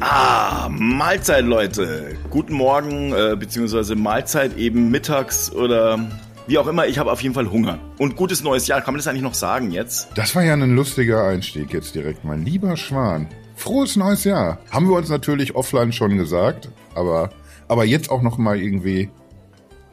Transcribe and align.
Ah, 0.00 0.68
Mahlzeit, 0.70 1.44
Leute. 1.44 2.16
Guten 2.30 2.54
Morgen, 2.54 3.12
äh, 3.12 3.34
beziehungsweise 3.36 3.96
Mahlzeit 3.96 4.56
eben 4.56 4.90
mittags 4.90 5.50
oder 5.52 5.98
wie 6.46 6.56
auch 6.58 6.68
immer. 6.68 6.86
Ich 6.86 7.00
habe 7.00 7.10
auf 7.10 7.20
jeden 7.20 7.34
Fall 7.34 7.50
Hunger. 7.50 7.80
Und 7.98 8.14
gutes 8.14 8.44
neues 8.44 8.68
Jahr. 8.68 8.80
Kann 8.80 8.94
man 8.94 8.98
das 8.98 9.08
eigentlich 9.08 9.22
noch 9.22 9.34
sagen 9.34 9.72
jetzt? 9.72 10.08
Das 10.14 10.36
war 10.36 10.44
ja 10.44 10.52
ein 10.52 10.76
lustiger 10.76 11.24
Einstieg 11.24 11.72
jetzt 11.72 11.96
direkt 11.96 12.24
mal. 12.24 12.38
Lieber 12.38 12.76
Schwan, 12.76 13.26
frohes 13.56 13.96
neues 13.96 14.22
Jahr. 14.22 14.58
Haben 14.70 14.88
wir 14.88 14.96
uns 14.96 15.08
natürlich 15.08 15.56
offline 15.56 15.92
schon 15.92 16.16
gesagt, 16.16 16.68
aber, 16.94 17.30
aber 17.66 17.84
jetzt 17.84 18.10
auch 18.10 18.22
noch 18.22 18.38
mal 18.38 18.56
irgendwie 18.56 19.10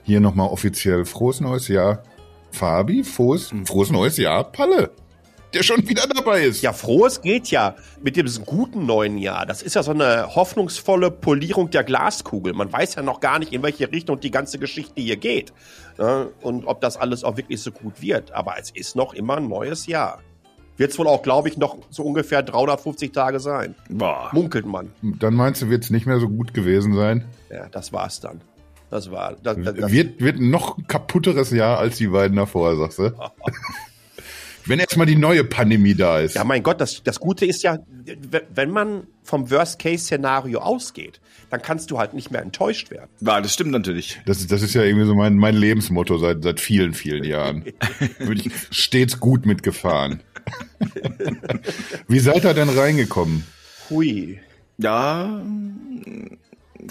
hier 0.03 0.19
noch 0.19 0.35
mal 0.35 0.45
offiziell 0.45 1.05
frohes 1.05 1.41
neues 1.41 1.67
Jahr. 1.67 2.03
Fabi, 2.51 3.03
frohes, 3.03 3.51
frohes 3.65 3.89
neues 3.89 4.17
Jahr, 4.17 4.43
Palle 4.43 4.91
der 5.55 5.63
schon 5.63 5.87
wieder 5.87 6.05
dabei 6.07 6.43
ist. 6.43 6.61
Ja, 6.61 6.73
frohes 6.73 7.21
geht 7.21 7.49
ja 7.49 7.75
mit 8.03 8.17
dem 8.17 8.27
guten 8.45 8.85
neuen 8.85 9.17
Jahr. 9.17 9.45
Das 9.45 9.61
ist 9.61 9.75
ja 9.75 9.83
so 9.83 9.91
eine 9.91 10.35
hoffnungsvolle 10.35 11.09
Polierung 11.09 11.69
der 11.69 11.83
Glaskugel. 11.83 12.53
Man 12.53 12.71
weiß 12.71 12.95
ja 12.95 13.01
noch 13.01 13.19
gar 13.21 13.39
nicht, 13.39 13.53
in 13.53 13.63
welche 13.63 13.91
Richtung 13.91 14.19
die 14.19 14.31
ganze 14.31 14.59
Geschichte 14.59 15.01
hier 15.01 15.17
geht. 15.17 15.53
Ne? 15.97 16.29
Und 16.41 16.65
ob 16.65 16.81
das 16.81 16.97
alles 16.97 17.23
auch 17.23 17.37
wirklich 17.37 17.61
so 17.61 17.71
gut 17.71 18.01
wird. 18.01 18.33
Aber 18.33 18.55
es 18.59 18.69
ist 18.71 18.95
noch 18.95 19.13
immer 19.13 19.37
ein 19.37 19.47
neues 19.47 19.87
Jahr. 19.87 20.19
Wird 20.77 20.91
es 20.91 20.99
wohl 20.99 21.07
auch, 21.07 21.21
glaube 21.21 21.47
ich, 21.47 21.57
noch 21.57 21.77
so 21.89 22.03
ungefähr 22.03 22.43
350 22.43 23.13
Tage 23.13 23.39
sein. 23.39 23.75
Boah. 23.89 24.29
Munkelt 24.33 24.65
man. 24.65 24.91
Dann 25.01 25.33
meinst 25.33 25.61
du, 25.61 25.69
wird 25.69 25.85
es 25.85 25.89
nicht 25.89 26.05
mehr 26.05 26.19
so 26.19 26.27
gut 26.27 26.53
gewesen 26.53 26.93
sein? 26.93 27.25
Ja, 27.49 27.69
das 27.69 27.93
war's 27.93 28.19
dann. 28.19 28.41
Das 28.89 29.09
war. 29.09 29.35
Das, 29.41 29.57
das, 29.57 29.91
wird, 29.91 30.19
wird 30.19 30.37
ein 30.37 30.49
noch 30.49 30.77
kaputteres 30.87 31.51
Jahr 31.51 31.79
als 31.79 31.97
die 31.97 32.07
beiden 32.07 32.35
davor, 32.35 32.75
sagst 32.75 32.99
du? 32.99 33.13
Wenn 34.65 34.79
erstmal 34.79 35.05
die 35.05 35.15
neue 35.15 35.43
Pandemie 35.43 35.93
da 35.93 36.19
ist. 36.19 36.35
Ja, 36.35 36.43
mein 36.43 36.63
Gott, 36.63 36.81
das, 36.81 37.03
das 37.03 37.19
Gute 37.19 37.45
ist 37.45 37.63
ja, 37.63 37.77
wenn 38.53 38.71
man 38.71 39.07
vom 39.23 39.49
Worst-Case-Szenario 39.51 40.59
ausgeht, 40.59 41.19
dann 41.49 41.61
kannst 41.61 41.91
du 41.91 41.99
halt 41.99 42.13
nicht 42.13 42.31
mehr 42.31 42.41
enttäuscht 42.41 42.89
werden. 42.89 43.09
Ja, 43.21 43.39
das 43.41 43.53
stimmt 43.53 43.71
natürlich. 43.71 44.19
Das, 44.25 44.45
das 44.47 44.61
ist 44.61 44.73
ja 44.73 44.83
irgendwie 44.83 45.05
so 45.05 45.13
mein, 45.13 45.35
mein 45.35 45.55
Lebensmotto 45.55 46.17
seit, 46.17 46.43
seit 46.43 46.59
vielen, 46.59 46.93
vielen 46.93 47.23
Jahren. 47.23 47.63
Bin 48.19 48.37
ich 48.37 48.51
stets 48.71 49.19
gut 49.19 49.45
mitgefahren. 49.45 50.21
Wie 52.07 52.19
seid 52.19 52.43
ihr 52.43 52.53
denn 52.53 52.69
reingekommen? 52.69 53.45
Hui. 53.89 54.39
Ja, 54.77 55.41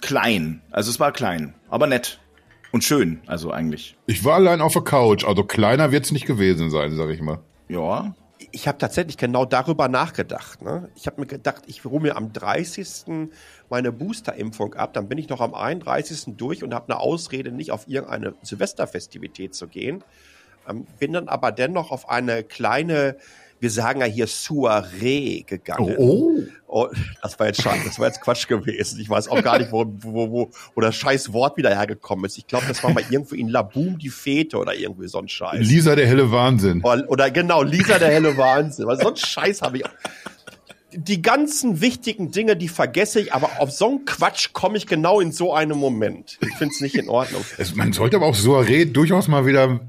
klein. 0.00 0.60
Also 0.70 0.90
es 0.90 1.00
war 1.00 1.12
klein, 1.12 1.54
aber 1.68 1.86
nett. 1.86 2.20
Und 2.72 2.82
schön, 2.82 3.20
also 3.26 3.52
eigentlich. 3.52 3.96
Ich 4.06 4.24
war 4.24 4.34
allein 4.34 4.60
auf 4.60 4.72
der 4.72 4.82
Couch, 4.82 5.24
also 5.24 5.44
kleiner 5.44 5.92
wird's 5.92 6.10
nicht 6.10 6.26
gewesen 6.26 6.70
sein, 6.70 6.96
sag 6.96 7.10
ich 7.10 7.20
mal. 7.20 7.38
Ja. 7.68 8.14
Ich 8.50 8.68
habe 8.68 8.78
tatsächlich 8.78 9.16
genau 9.16 9.44
darüber 9.44 9.88
nachgedacht. 9.88 10.60
Ne? 10.60 10.90
Ich 10.96 11.06
habe 11.06 11.20
mir 11.20 11.26
gedacht, 11.26 11.62
ich 11.66 11.84
hole 11.84 12.00
mir 12.00 12.16
am 12.16 12.32
30. 12.32 13.28
meine 13.70 13.92
Boosterimpfung 13.92 14.74
ab, 14.74 14.92
dann 14.92 15.08
bin 15.08 15.18
ich 15.18 15.28
noch 15.28 15.40
am 15.40 15.54
31. 15.54 16.36
durch 16.36 16.62
und 16.62 16.74
habe 16.74 16.92
eine 16.92 17.00
Ausrede, 17.00 17.52
nicht 17.52 17.70
auf 17.70 17.88
irgendeine 17.88 18.34
Silvesterfestivität 18.42 19.54
zu 19.54 19.68
gehen. 19.68 20.04
Ähm, 20.68 20.86
bin 20.98 21.12
dann 21.12 21.28
aber 21.28 21.52
dennoch 21.52 21.90
auf 21.90 22.08
eine 22.08 22.42
kleine 22.42 23.16
wir 23.64 23.70
sagen 23.70 24.00
ja 24.00 24.06
hier 24.06 24.26
Soiree 24.26 25.42
gegangen. 25.46 25.96
Oh, 25.96 26.38
oh. 26.68 26.88
das 27.22 27.38
war 27.40 27.46
jetzt 27.46 27.62
Scheiß, 27.62 27.82
das 27.82 27.98
war 27.98 28.08
jetzt 28.08 28.20
Quatsch 28.20 28.46
gewesen. 28.46 29.00
Ich 29.00 29.08
weiß 29.08 29.28
auch 29.28 29.42
gar 29.42 29.58
nicht, 29.58 29.72
wo, 29.72 29.86
wo, 30.00 30.30
wo, 30.30 30.50
wo 30.74 30.80
das 30.82 30.94
scheiß 30.96 31.32
Wort 31.32 31.56
wieder 31.56 31.70
hergekommen 31.70 32.26
ist. 32.26 32.36
Ich 32.36 32.46
glaube, 32.46 32.66
das 32.68 32.84
war 32.84 32.92
mal 32.92 33.02
irgendwo 33.08 33.34
in 33.34 33.48
Laboom 33.48 33.98
die 33.98 34.10
Fete 34.10 34.58
oder 34.58 34.74
irgendwie 34.74 35.08
so 35.08 35.18
ein 35.18 35.28
Scheiß. 35.28 35.66
Lisa 35.66 35.96
der 35.96 36.06
helle 36.06 36.30
Wahnsinn. 36.30 36.82
Oder, 36.84 37.08
oder 37.08 37.30
genau, 37.30 37.62
Lisa 37.62 37.98
der 37.98 38.10
helle 38.10 38.36
Wahnsinn. 38.36 38.86
Weil 38.86 38.98
so 39.00 39.08
ein 39.08 39.16
Scheiß 39.16 39.62
habe 39.62 39.78
ich. 39.78 39.84
Die 40.92 41.22
ganzen 41.22 41.80
wichtigen 41.80 42.32
Dinge, 42.32 42.56
die 42.56 42.68
vergesse 42.68 43.18
ich, 43.18 43.32
aber 43.32 43.50
auf 43.60 43.70
so 43.70 43.88
einen 43.88 44.04
Quatsch 44.04 44.52
komme 44.52 44.76
ich 44.76 44.86
genau 44.86 45.20
in 45.20 45.32
so 45.32 45.54
einem 45.54 45.78
Moment. 45.78 46.38
Ich 46.42 46.54
finde 46.56 46.74
es 46.74 46.82
nicht 46.82 46.96
in 46.96 47.08
Ordnung. 47.08 47.42
Es, 47.56 47.74
man 47.74 47.94
sollte 47.94 48.16
aber 48.16 48.26
auch 48.26 48.34
Soiree 48.34 48.84
durchaus 48.84 49.26
mal 49.26 49.46
wieder 49.46 49.80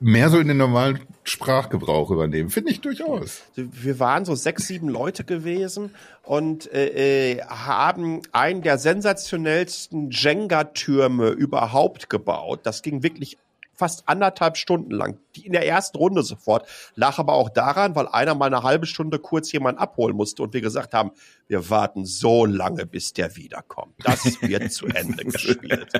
mehr 0.00 0.30
so 0.30 0.38
in 0.38 0.48
den 0.48 0.56
normalen 0.56 1.00
Sprachgebrauch 1.22 2.10
übernehmen. 2.10 2.50
Finde 2.50 2.72
ich 2.72 2.80
durchaus. 2.80 3.42
Wir 3.54 4.00
waren 4.00 4.24
so 4.24 4.34
sechs, 4.34 4.66
sieben 4.66 4.88
Leute 4.88 5.24
gewesen 5.24 5.94
und 6.22 6.72
äh, 6.72 7.34
äh, 7.34 7.42
haben 7.42 8.22
einen 8.32 8.62
der 8.62 8.78
sensationellsten 8.78 10.10
Jenga-Türme 10.10 11.28
überhaupt 11.28 12.10
gebaut. 12.10 12.60
Das 12.64 12.82
ging 12.82 13.02
wirklich 13.02 13.36
fast 13.80 14.08
anderthalb 14.08 14.58
Stunden 14.58 14.90
lang. 14.90 15.18
Die 15.36 15.46
in 15.46 15.52
der 15.52 15.66
ersten 15.66 15.96
Runde 15.96 16.22
sofort. 16.22 16.68
Lag 16.96 17.18
aber 17.18 17.32
auch 17.32 17.48
daran, 17.48 17.94
weil 17.94 18.08
einer 18.08 18.34
mal 18.34 18.46
eine 18.46 18.62
halbe 18.62 18.86
Stunde 18.86 19.18
kurz 19.18 19.50
jemand 19.52 19.78
abholen 19.78 20.14
musste 20.16 20.42
und 20.42 20.52
wir 20.52 20.60
gesagt 20.60 20.92
haben, 20.92 21.12
wir 21.48 21.70
warten 21.70 22.04
so 22.04 22.44
lange, 22.44 22.84
bis 22.84 23.14
der 23.14 23.36
wiederkommt. 23.36 23.94
Das 24.04 24.42
wird 24.42 24.70
zu 24.72 24.86
Ende 24.86 25.24
gespielt. 25.24 25.92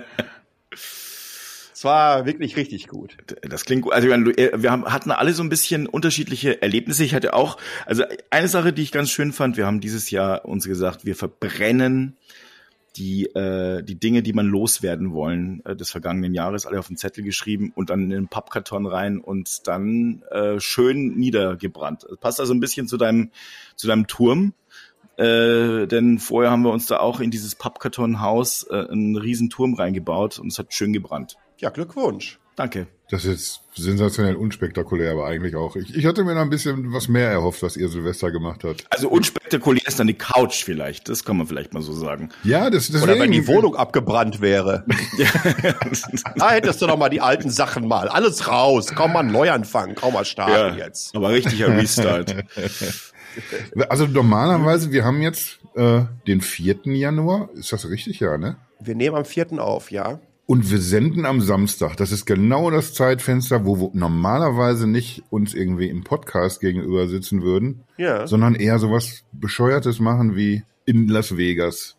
Es 1.80 1.84
war 1.84 2.26
wirklich 2.26 2.58
richtig 2.58 2.88
gut. 2.88 3.16
Das 3.40 3.64
klingt 3.64 3.84
gut. 3.84 3.94
Also 3.94 4.10
äh, 4.10 4.50
wir 4.54 4.70
hatten 4.70 5.10
alle 5.12 5.32
so 5.32 5.42
ein 5.42 5.48
bisschen 5.48 5.86
unterschiedliche 5.86 6.60
Erlebnisse. 6.60 7.04
Ich 7.04 7.14
hatte 7.14 7.32
auch, 7.32 7.56
also 7.86 8.04
eine 8.28 8.48
Sache, 8.48 8.74
die 8.74 8.82
ich 8.82 8.92
ganz 8.92 9.08
schön 9.08 9.32
fand, 9.32 9.56
wir 9.56 9.64
haben 9.64 9.80
dieses 9.80 10.10
Jahr 10.10 10.44
uns 10.44 10.66
gesagt, 10.66 11.06
wir 11.06 11.16
verbrennen 11.16 12.18
die, 12.96 13.24
äh, 13.34 13.82
die 13.82 13.98
Dinge, 13.98 14.22
die 14.22 14.34
man 14.34 14.44
loswerden 14.44 15.14
wollen 15.14 15.64
äh, 15.64 15.74
des 15.74 15.90
vergangenen 15.90 16.34
Jahres, 16.34 16.66
alle 16.66 16.78
auf 16.78 16.88
den 16.88 16.98
Zettel 16.98 17.24
geschrieben 17.24 17.72
und 17.74 17.88
dann 17.88 18.02
in 18.02 18.10
den 18.10 18.28
Pappkarton 18.28 18.84
rein 18.84 19.18
und 19.18 19.66
dann 19.66 20.22
äh, 20.30 20.60
schön 20.60 21.14
niedergebrannt. 21.16 22.04
Das 22.10 22.18
passt 22.18 22.40
also 22.40 22.52
ein 22.52 22.60
bisschen 22.60 22.88
zu 22.88 22.98
deinem, 22.98 23.30
zu 23.74 23.86
deinem 23.86 24.06
Turm. 24.06 24.52
Äh, 25.16 25.86
denn 25.86 26.18
vorher 26.18 26.50
haben 26.50 26.62
wir 26.62 26.72
uns 26.72 26.84
da 26.84 26.98
auch 26.98 27.20
in 27.20 27.30
dieses 27.30 27.54
Pappkartonhaus 27.54 28.66
äh, 28.68 28.86
einen 28.90 29.16
riesen 29.16 29.48
Turm 29.48 29.72
reingebaut 29.72 30.38
und 30.38 30.48
es 30.48 30.58
hat 30.58 30.74
schön 30.74 30.92
gebrannt. 30.92 31.38
Ja, 31.60 31.68
Glückwunsch. 31.68 32.38
Danke. 32.56 32.86
Das 33.10 33.24
ist 33.24 33.60
sensationell 33.74 34.34
unspektakulär, 34.34 35.12
aber 35.12 35.26
eigentlich 35.26 35.56
auch. 35.56 35.76
Ich, 35.76 35.94
ich 35.94 36.06
hatte 36.06 36.24
mir 36.24 36.34
noch 36.34 36.42
ein 36.42 36.50
bisschen 36.50 36.92
was 36.92 37.08
mehr 37.08 37.28
erhofft, 37.30 37.62
was 37.62 37.76
ihr 37.76 37.88
Silvester 37.88 38.30
gemacht 38.30 38.64
habt. 38.64 38.86
Also 38.88 39.08
unspektakulär 39.08 39.86
ist 39.86 39.98
dann 39.98 40.06
die 40.06 40.14
Couch 40.14 40.64
vielleicht. 40.64 41.08
Das 41.08 41.24
kann 41.24 41.36
man 41.36 41.46
vielleicht 41.46 41.74
mal 41.74 41.82
so 41.82 41.92
sagen. 41.92 42.30
Ja, 42.44 42.70
das 42.70 42.88
ist 42.88 43.02
Oder 43.02 43.18
wenn 43.18 43.32
die 43.32 43.46
Wohnung 43.46 43.76
abgebrannt 43.76 44.40
wäre. 44.40 44.84
da 46.36 46.50
hättest 46.50 46.80
du 46.80 46.86
doch 46.86 46.96
mal 46.96 47.10
die 47.10 47.20
alten 47.20 47.50
Sachen 47.50 47.86
mal. 47.86 48.08
Alles 48.08 48.48
raus. 48.48 48.92
Komm 48.94 49.12
mal 49.12 49.22
Neuanfang. 49.22 49.94
Komm 49.96 50.14
mal 50.14 50.24
starten 50.24 50.78
ja, 50.78 50.86
jetzt. 50.86 51.14
Aber 51.14 51.30
richtiger 51.30 51.68
Restart. 51.76 52.36
also 53.88 54.06
normalerweise, 54.06 54.92
wir 54.92 55.04
haben 55.04 55.20
jetzt 55.20 55.58
äh, 55.74 56.02
den 56.26 56.40
4. 56.40 56.80
Januar. 56.84 57.50
Ist 57.54 57.72
das 57.72 57.88
richtig, 57.88 58.20
ja, 58.20 58.38
ne? 58.38 58.56
Wir 58.78 58.94
nehmen 58.94 59.16
am 59.16 59.24
4. 59.24 59.52
auf, 59.62 59.90
ja. 59.90 60.20
Und 60.50 60.68
wir 60.68 60.80
senden 60.80 61.26
am 61.26 61.40
Samstag. 61.40 61.96
Das 61.96 62.10
ist 62.10 62.26
genau 62.26 62.72
das 62.72 62.92
Zeitfenster, 62.92 63.64
wo 63.66 63.78
wir 63.78 63.90
normalerweise 63.92 64.88
nicht 64.88 65.22
uns 65.30 65.54
irgendwie 65.54 65.88
im 65.88 66.02
Podcast 66.02 66.60
gegenüber 66.60 67.06
sitzen 67.06 67.42
würden, 67.44 67.84
ja. 67.98 68.26
sondern 68.26 68.56
eher 68.56 68.80
sowas 68.80 69.22
Bescheuertes 69.30 70.00
machen 70.00 70.34
wie 70.34 70.64
in 70.86 71.06
Las 71.06 71.36
Vegas. 71.36 71.96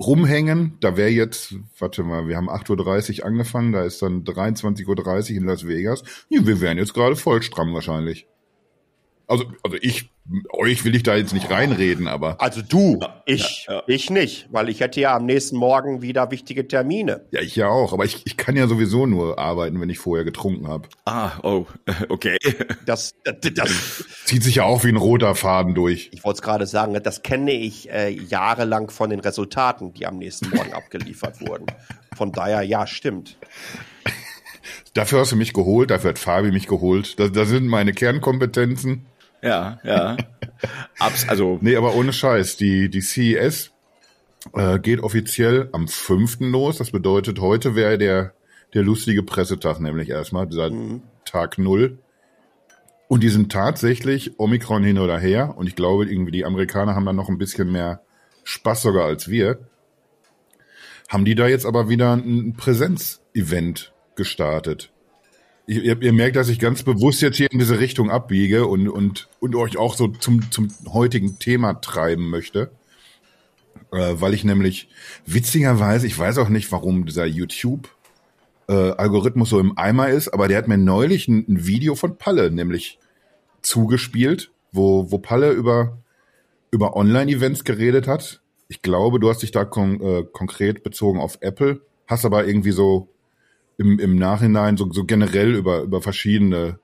Rumhängen, 0.00 0.78
da 0.80 0.96
wäre 0.96 1.10
jetzt, 1.10 1.54
warte 1.78 2.02
mal, 2.02 2.26
wir 2.26 2.36
haben 2.36 2.50
8.30 2.50 3.20
Uhr 3.20 3.26
angefangen, 3.26 3.70
da 3.70 3.84
ist 3.84 4.02
dann 4.02 4.24
23.30 4.24 5.30
Uhr 5.30 5.36
in 5.36 5.44
Las 5.44 5.68
Vegas. 5.68 6.02
Ja, 6.28 6.44
wir 6.44 6.60
wären 6.60 6.76
jetzt 6.76 6.94
gerade 6.94 7.14
voll 7.14 7.40
stramm 7.40 7.72
wahrscheinlich. 7.72 8.26
Also, 9.28 9.44
also 9.62 9.76
ich, 9.80 10.10
euch 10.52 10.84
will 10.84 10.94
ich 10.94 11.02
da 11.02 11.16
jetzt 11.16 11.32
nicht 11.34 11.50
reinreden, 11.50 12.06
aber. 12.06 12.40
Also 12.40 12.62
du, 12.62 13.00
ich, 13.26 13.66
ja, 13.66 13.74
ja. 13.74 13.82
ich 13.86 14.10
nicht, 14.10 14.48
weil 14.50 14.68
ich 14.68 14.80
hätte 14.80 15.00
ja 15.00 15.16
am 15.16 15.26
nächsten 15.26 15.56
Morgen 15.56 16.02
wieder 16.02 16.30
wichtige 16.30 16.66
Termine. 16.68 17.26
Ja, 17.30 17.40
ich 17.40 17.56
ja 17.56 17.68
auch, 17.68 17.92
aber 17.92 18.04
ich, 18.04 18.22
ich 18.24 18.36
kann 18.36 18.56
ja 18.56 18.68
sowieso 18.68 19.06
nur 19.06 19.38
arbeiten, 19.38 19.80
wenn 19.80 19.90
ich 19.90 19.98
vorher 19.98 20.24
getrunken 20.24 20.68
habe. 20.68 20.88
Ah, 21.04 21.32
oh, 21.42 21.66
okay. 22.08 22.36
Das, 22.86 23.14
das, 23.24 23.54
das 23.54 24.04
zieht 24.24 24.42
sich 24.42 24.56
ja 24.56 24.64
auch 24.64 24.84
wie 24.84 24.88
ein 24.88 24.96
roter 24.96 25.34
Faden 25.34 25.74
durch. 25.74 26.10
Ich 26.12 26.24
wollte 26.24 26.38
es 26.38 26.42
gerade 26.42 26.66
sagen, 26.66 26.98
das 27.02 27.22
kenne 27.22 27.52
ich 27.52 27.90
äh, 27.90 28.10
jahrelang 28.10 28.90
von 28.90 29.10
den 29.10 29.20
Resultaten, 29.20 29.92
die 29.92 30.06
am 30.06 30.18
nächsten 30.18 30.50
Morgen 30.50 30.72
abgeliefert 30.72 31.40
wurden. 31.40 31.66
Von 32.16 32.32
daher, 32.32 32.62
ja, 32.62 32.86
stimmt. 32.86 33.36
Dafür 34.94 35.20
hast 35.20 35.32
du 35.32 35.36
mich 35.36 35.52
geholt, 35.52 35.90
dafür 35.90 36.10
hat 36.10 36.18
Fabi 36.18 36.50
mich 36.50 36.66
geholt. 36.66 37.18
Das, 37.18 37.32
das 37.32 37.48
sind 37.48 37.66
meine 37.66 37.92
Kernkompetenzen. 37.92 39.06
Ja, 39.42 39.78
ja. 39.84 40.16
Abs 40.98 41.28
also. 41.28 41.58
Nee, 41.60 41.76
aber 41.76 41.94
ohne 41.94 42.12
Scheiß. 42.12 42.56
Die, 42.56 42.90
die 42.90 43.00
CES 43.00 43.72
äh, 44.54 44.78
geht 44.78 45.00
offiziell 45.00 45.68
am 45.72 45.88
5. 45.88 46.40
los. 46.40 46.78
Das 46.78 46.90
bedeutet, 46.90 47.40
heute 47.40 47.74
wäre 47.74 47.98
der, 47.98 48.34
der 48.74 48.82
lustige 48.82 49.22
Pressetag, 49.22 49.80
nämlich 49.80 50.08
erstmal, 50.08 50.46
dieser 50.46 50.70
mhm. 50.70 51.02
Tag 51.24 51.58
Null. 51.58 51.98
Und 53.08 53.22
die 53.22 53.28
sind 53.28 53.50
tatsächlich 53.50 54.38
Omikron 54.38 54.84
hin 54.84 54.98
oder 54.98 55.18
her. 55.18 55.54
Und 55.56 55.66
ich 55.66 55.74
glaube, 55.74 56.06
irgendwie 56.06 56.32
die 56.32 56.44
Amerikaner 56.44 56.94
haben 56.94 57.06
da 57.06 57.12
noch 57.12 57.28
ein 57.28 57.38
bisschen 57.38 57.72
mehr 57.72 58.02
Spaß 58.44 58.82
sogar 58.82 59.06
als 59.06 59.28
wir. 59.28 59.58
Haben 61.08 61.24
die 61.24 61.34
da 61.34 61.48
jetzt 61.48 61.66
aber 61.66 61.88
wieder 61.88 62.12
ein 62.12 62.54
Präsenzevent 62.56 63.92
gestartet? 64.14 64.92
Ihr, 65.70 66.02
ihr, 66.02 66.12
merkt, 66.12 66.36
dass 66.36 66.48
ich 66.48 66.58
ganz 66.58 66.82
bewusst 66.82 67.22
jetzt 67.22 67.36
hier 67.36 67.50
in 67.50 67.58
diese 67.58 67.78
Richtung 67.78 68.10
abbiege 68.10 68.66
und, 68.66 68.88
und, 68.88 69.28
und 69.38 69.54
euch 69.54 69.76
auch 69.76 69.94
so 69.94 70.08
zum, 70.08 70.50
zum 70.50 70.68
heutigen 70.88 71.38
Thema 71.38 71.74
treiben 71.74 72.28
möchte. 72.28 72.70
äh, 73.92 74.14
weil 74.14 74.34
ich 74.34 74.44
nämlich 74.44 74.88
witzigerweise, 75.26 76.06
ich 76.06 76.18
weiß 76.18 76.38
auch 76.38 76.48
nicht, 76.48 76.72
warum 76.72 77.06
dieser 77.06 77.26
YouTube 77.26 77.88
äh, 78.68 78.92
so 79.44 79.60
im 79.60 79.78
Eimer 79.78 80.08
ist, 80.08 80.28
aber 80.28 80.48
der 80.48 80.58
hat 80.58 80.68
mir 80.68 80.78
neulich 80.78 81.28
ein, 81.28 81.44
ein 81.48 81.66
Video 81.66 81.94
von 81.94 82.18
Palle 82.18 82.50
nämlich 82.50 82.98
zugespielt, 83.62 84.50
wo, 84.72 85.10
wo 85.10 85.18
Palle 85.18 85.52
über, 85.52 85.98
über 86.70 86.96
Online-Events 86.96 87.64
geredet 87.64 88.08
hat. 88.08 88.40
Ich 88.68 88.82
glaube, 88.82 89.20
du 89.20 89.28
hast 89.28 89.42
dich 89.42 89.50
da 89.50 89.64
kon 89.64 90.00
äh, 90.00 90.24
konkret 90.32 90.82
bezogen 90.82 91.20
auf 91.20 91.38
Apple, 91.40 91.80
hast 92.06 92.24
aber 92.24 92.46
irgendwie 92.46 92.70
so 92.70 93.08
im, 93.80 93.98
im 93.98 94.16
Nachhinein 94.16 94.76
so, 94.76 94.92
so 94.92 95.04
generell 95.04 95.54
über, 95.54 95.80
über 95.80 96.02
verschiedene 96.02 96.78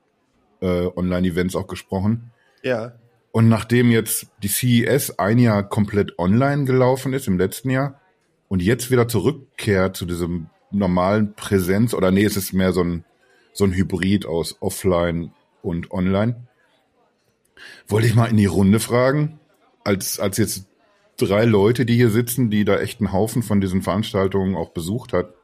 äh, 0.62 0.86
Online-Events 0.96 1.54
auch 1.54 1.66
gesprochen. 1.66 2.32
Ja. 2.62 2.94
Und 3.32 3.50
nachdem 3.50 3.90
jetzt 3.90 4.28
die 4.42 4.48
CES 4.48 5.18
ein 5.18 5.38
Jahr 5.38 5.68
komplett 5.68 6.18
online 6.18 6.64
gelaufen 6.64 7.12
ist 7.12 7.28
im 7.28 7.36
letzten 7.36 7.68
Jahr 7.68 8.00
und 8.48 8.62
jetzt 8.62 8.90
wieder 8.90 9.08
zurückkehrt 9.08 9.94
zu 9.94 10.06
diesem 10.06 10.48
normalen 10.70 11.34
Präsenz 11.34 11.92
oder 11.92 12.10
nee, 12.10 12.24
es 12.24 12.38
ist 12.38 12.54
mehr 12.54 12.72
so 12.72 12.82
ein, 12.82 13.04
so 13.52 13.64
ein 13.64 13.74
Hybrid 13.74 14.24
aus 14.24 14.56
offline 14.60 15.32
und 15.60 15.90
online. 15.90 16.46
Wollte 17.88 18.08
ich 18.08 18.14
mal 18.14 18.30
in 18.30 18.38
die 18.38 18.46
Runde 18.46 18.80
fragen, 18.80 19.38
als, 19.84 20.18
als 20.18 20.38
jetzt 20.38 20.66
drei 21.18 21.44
Leute, 21.44 21.84
die 21.84 21.96
hier 21.96 22.10
sitzen, 22.10 22.48
die 22.48 22.64
da 22.64 22.78
echt 22.78 23.00
einen 23.00 23.12
Haufen 23.12 23.42
von 23.42 23.60
diesen 23.60 23.82
Veranstaltungen 23.82 24.56
auch 24.56 24.70
besucht 24.70 25.12
hat 25.12 25.35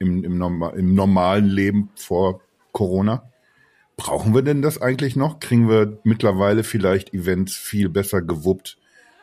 im, 0.00 0.24
im, 0.24 0.62
im 0.74 0.94
normalen 0.94 1.46
Leben 1.46 1.90
vor 1.94 2.40
Corona. 2.72 3.30
Brauchen 3.96 4.34
wir 4.34 4.42
denn 4.42 4.62
das 4.62 4.80
eigentlich 4.80 5.14
noch? 5.14 5.38
Kriegen 5.38 5.68
wir 5.68 5.98
mittlerweile 6.04 6.64
vielleicht 6.64 7.14
Events 7.14 7.54
viel 7.54 7.88
besser 7.88 8.22
gewuppt, 8.22 8.78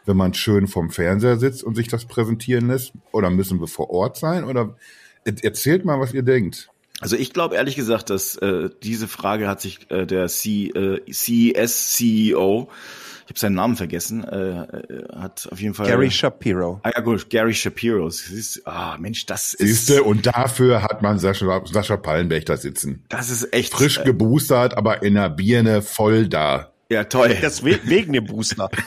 wenn 0.06 0.16
man 0.16 0.34
schön 0.34 0.68
vorm 0.68 0.92
Fernseher 0.92 1.38
sitzt 1.38 1.64
und 1.64 1.76
sich 1.76 1.88
das 1.88 2.06
präsentieren 2.06 2.68
lässt? 2.68 2.94
Oder 3.12 3.30
müssen 3.30 3.60
wir 3.60 3.68
vor 3.68 3.90
Ort 3.90 4.18
sein? 4.18 4.44
Oder 4.44 4.76
erzählt 5.26 5.84
mal, 5.84 6.00
was 6.00 6.14
ihr 6.14 6.24
denkt. 6.24 6.70
Also 7.00 7.16
ich 7.16 7.34
glaube 7.34 7.56
ehrlich 7.56 7.76
gesagt, 7.76 8.10
dass 8.10 8.36
äh, 8.38 8.70
diese 8.84 9.08
Frage 9.08 9.48
hat 9.48 9.62
sich 9.62 9.90
äh, 9.92 10.06
der 10.06 10.28
C, 10.28 10.68
äh, 10.68 11.02
CES 11.12 11.94
CEO 11.94 12.70
ich 13.28 13.32
habe 13.32 13.40
seinen 13.40 13.56
Namen 13.56 13.76
vergessen, 13.76 14.24
äh, 14.24 14.62
äh, 14.62 15.06
hat 15.14 15.50
auf 15.52 15.60
jeden 15.60 15.74
Fall. 15.74 15.86
Gary 15.86 16.10
Shapiro. 16.10 16.80
Ah 16.84 16.92
ja 16.96 17.02
gut, 17.02 17.30
Gary 17.30 17.54
Shapiro. 17.54 18.08
Ist, 18.08 18.62
ah 18.64 18.96
Mensch, 18.98 19.26
das 19.26 19.54
ist. 19.54 19.68
Siehste, 19.68 20.04
und 20.04 20.26
dafür 20.26 20.82
hat 20.82 21.02
man 21.02 21.20
Sascha, 21.20 21.62
Sascha 21.66 21.98
Pallenberg 21.98 22.46
da 22.46 22.56
sitzen. 22.56 23.04
Das 23.10 23.30
ist 23.30 23.54
echt. 23.54 23.74
Frisch 23.74 23.98
äh, 23.98 24.06
geboostert, 24.06 24.78
aber 24.78 25.04
in 25.04 25.16
der 25.16 25.30
Birne 25.30 25.82
voll 25.82 26.30
da. 26.30 26.72
Ja, 26.90 27.04
toll. 27.04 27.36
Deswegen 27.42 28.14
dem 28.14 28.24
Booster. 28.24 28.70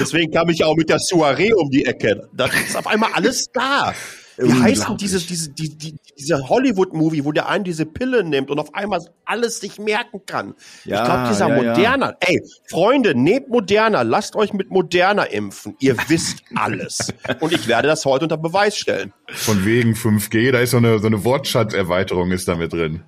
Deswegen 0.00 0.32
kam 0.32 0.48
ich 0.48 0.64
auch 0.64 0.74
mit 0.74 0.88
der 0.88 0.98
Soiree 0.98 1.52
um 1.52 1.70
die 1.70 1.86
Ecke. 1.86 2.28
Da 2.32 2.46
ist 2.46 2.76
auf 2.76 2.88
einmal 2.88 3.10
alles 3.12 3.52
da. 3.52 3.94
Wie 4.38 4.52
heißt 4.52 4.86
diese, 5.00 5.18
diese, 5.18 5.50
die, 5.50 5.76
die, 5.76 5.96
dieser 6.18 6.48
Hollywood-Movie, 6.48 7.24
wo 7.24 7.32
der 7.32 7.48
einen 7.48 7.64
diese 7.64 7.86
Pille 7.86 8.22
nimmt 8.22 8.50
und 8.50 8.58
auf 8.58 8.74
einmal 8.74 9.00
alles 9.24 9.60
sich 9.60 9.78
merken 9.78 10.20
kann? 10.26 10.54
Ja, 10.84 11.00
ich 11.00 11.04
glaube, 11.04 11.28
dieser 11.28 11.48
ja, 11.48 11.56
Moderna, 11.56 12.10
ja. 12.10 12.16
ey, 12.20 12.42
Freunde, 12.68 13.14
nehmt 13.14 13.48
Moderna, 13.48 14.02
lasst 14.02 14.36
euch 14.36 14.52
mit 14.52 14.70
Moderna 14.70 15.24
impfen. 15.24 15.76
Ihr 15.80 15.96
wisst 16.08 16.42
alles. 16.54 17.12
und 17.40 17.52
ich 17.52 17.66
werde 17.68 17.88
das 17.88 18.04
heute 18.04 18.26
unter 18.26 18.36
Beweis 18.36 18.76
stellen. 18.76 19.12
Von 19.28 19.64
wegen 19.64 19.94
5G, 19.94 20.52
da 20.52 20.60
ist 20.60 20.70
so 20.70 20.76
eine, 20.76 20.98
so 20.98 21.06
eine 21.06 21.24
Wortschatzerweiterung 21.24 22.30
ist 22.32 22.48
damit 22.48 22.72
drin. 22.72 23.02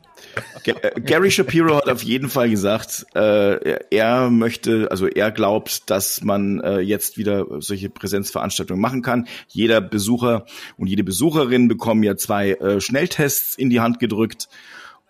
Äh, 0.64 1.00
Gary 1.00 1.30
Shapiro 1.30 1.76
hat 1.76 1.88
auf 1.88 2.02
jeden 2.02 2.28
Fall 2.28 2.50
gesagt, 2.50 3.06
äh, 3.14 3.78
er 3.90 4.30
möchte, 4.30 4.88
also 4.90 5.06
er 5.06 5.30
glaubt, 5.30 5.90
dass 5.90 6.22
man 6.22 6.60
äh, 6.60 6.80
jetzt 6.80 7.18
wieder 7.18 7.46
solche 7.60 7.90
Präsenzveranstaltungen 7.90 8.80
machen 8.80 9.02
kann. 9.02 9.28
Jeder 9.48 9.80
Besucher 9.80 10.46
und 10.76 10.88
jede 10.88 11.04
Besucherin 11.04 11.68
bekommen 11.68 12.02
ja 12.02 12.16
zwei 12.16 12.52
äh, 12.52 12.80
Schnelltests 12.80 13.56
in 13.56 13.70
die 13.70 13.80
Hand 13.80 13.98
gedrückt. 13.98 14.48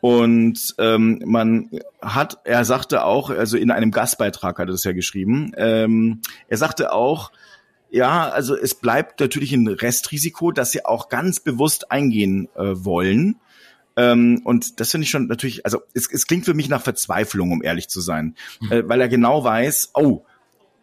Und 0.01 0.75
ähm, 0.79 1.21
man 1.25 1.71
hat, 2.01 2.39
er 2.45 2.65
sagte 2.65 3.05
auch, 3.05 3.31
also 3.31 3.57
in 3.57 3.71
einem 3.71 3.91
Gastbeitrag 3.91 4.59
hat 4.59 4.69
er 4.69 4.73
das 4.73 4.85
ja 4.85 4.93
geschrieben, 4.93 5.53
ähm, 5.57 6.21
er 6.47 6.57
sagte 6.57 6.93
auch, 6.93 7.33
ja, 7.91 8.29
also 8.29 8.55
es 8.57 8.75
bleibt 8.75 9.21
natürlich 9.21 9.53
ein 9.53 9.67
Restrisiko, 9.67 10.53
dass 10.53 10.71
sie 10.71 10.85
auch 10.85 11.09
ganz 11.09 11.41
bewusst 11.41 11.91
eingehen 11.91 12.49
äh, 12.55 12.85
wollen. 12.85 13.37
Ähm, 13.99 14.41
und 14.45 14.79
das 14.79 14.93
finde 14.93 15.07
ich 15.07 15.11
schon 15.11 15.27
natürlich, 15.27 15.65
also 15.65 15.83
es, 15.93 16.09
es 16.11 16.29
klingt 16.29 16.45
für 16.45 16.55
mich 16.55 16.69
nach 16.69 16.83
Verzweiflung, 16.83 17.51
um 17.51 17.65
ehrlich 17.65 17.89
zu 17.89 18.01
sein, 18.01 18.37
mhm. 18.61 18.73
äh, 18.73 18.89
weil 18.89 19.01
er 19.01 19.09
genau 19.09 19.43
weiß, 19.43 19.91
oh, 19.95 20.25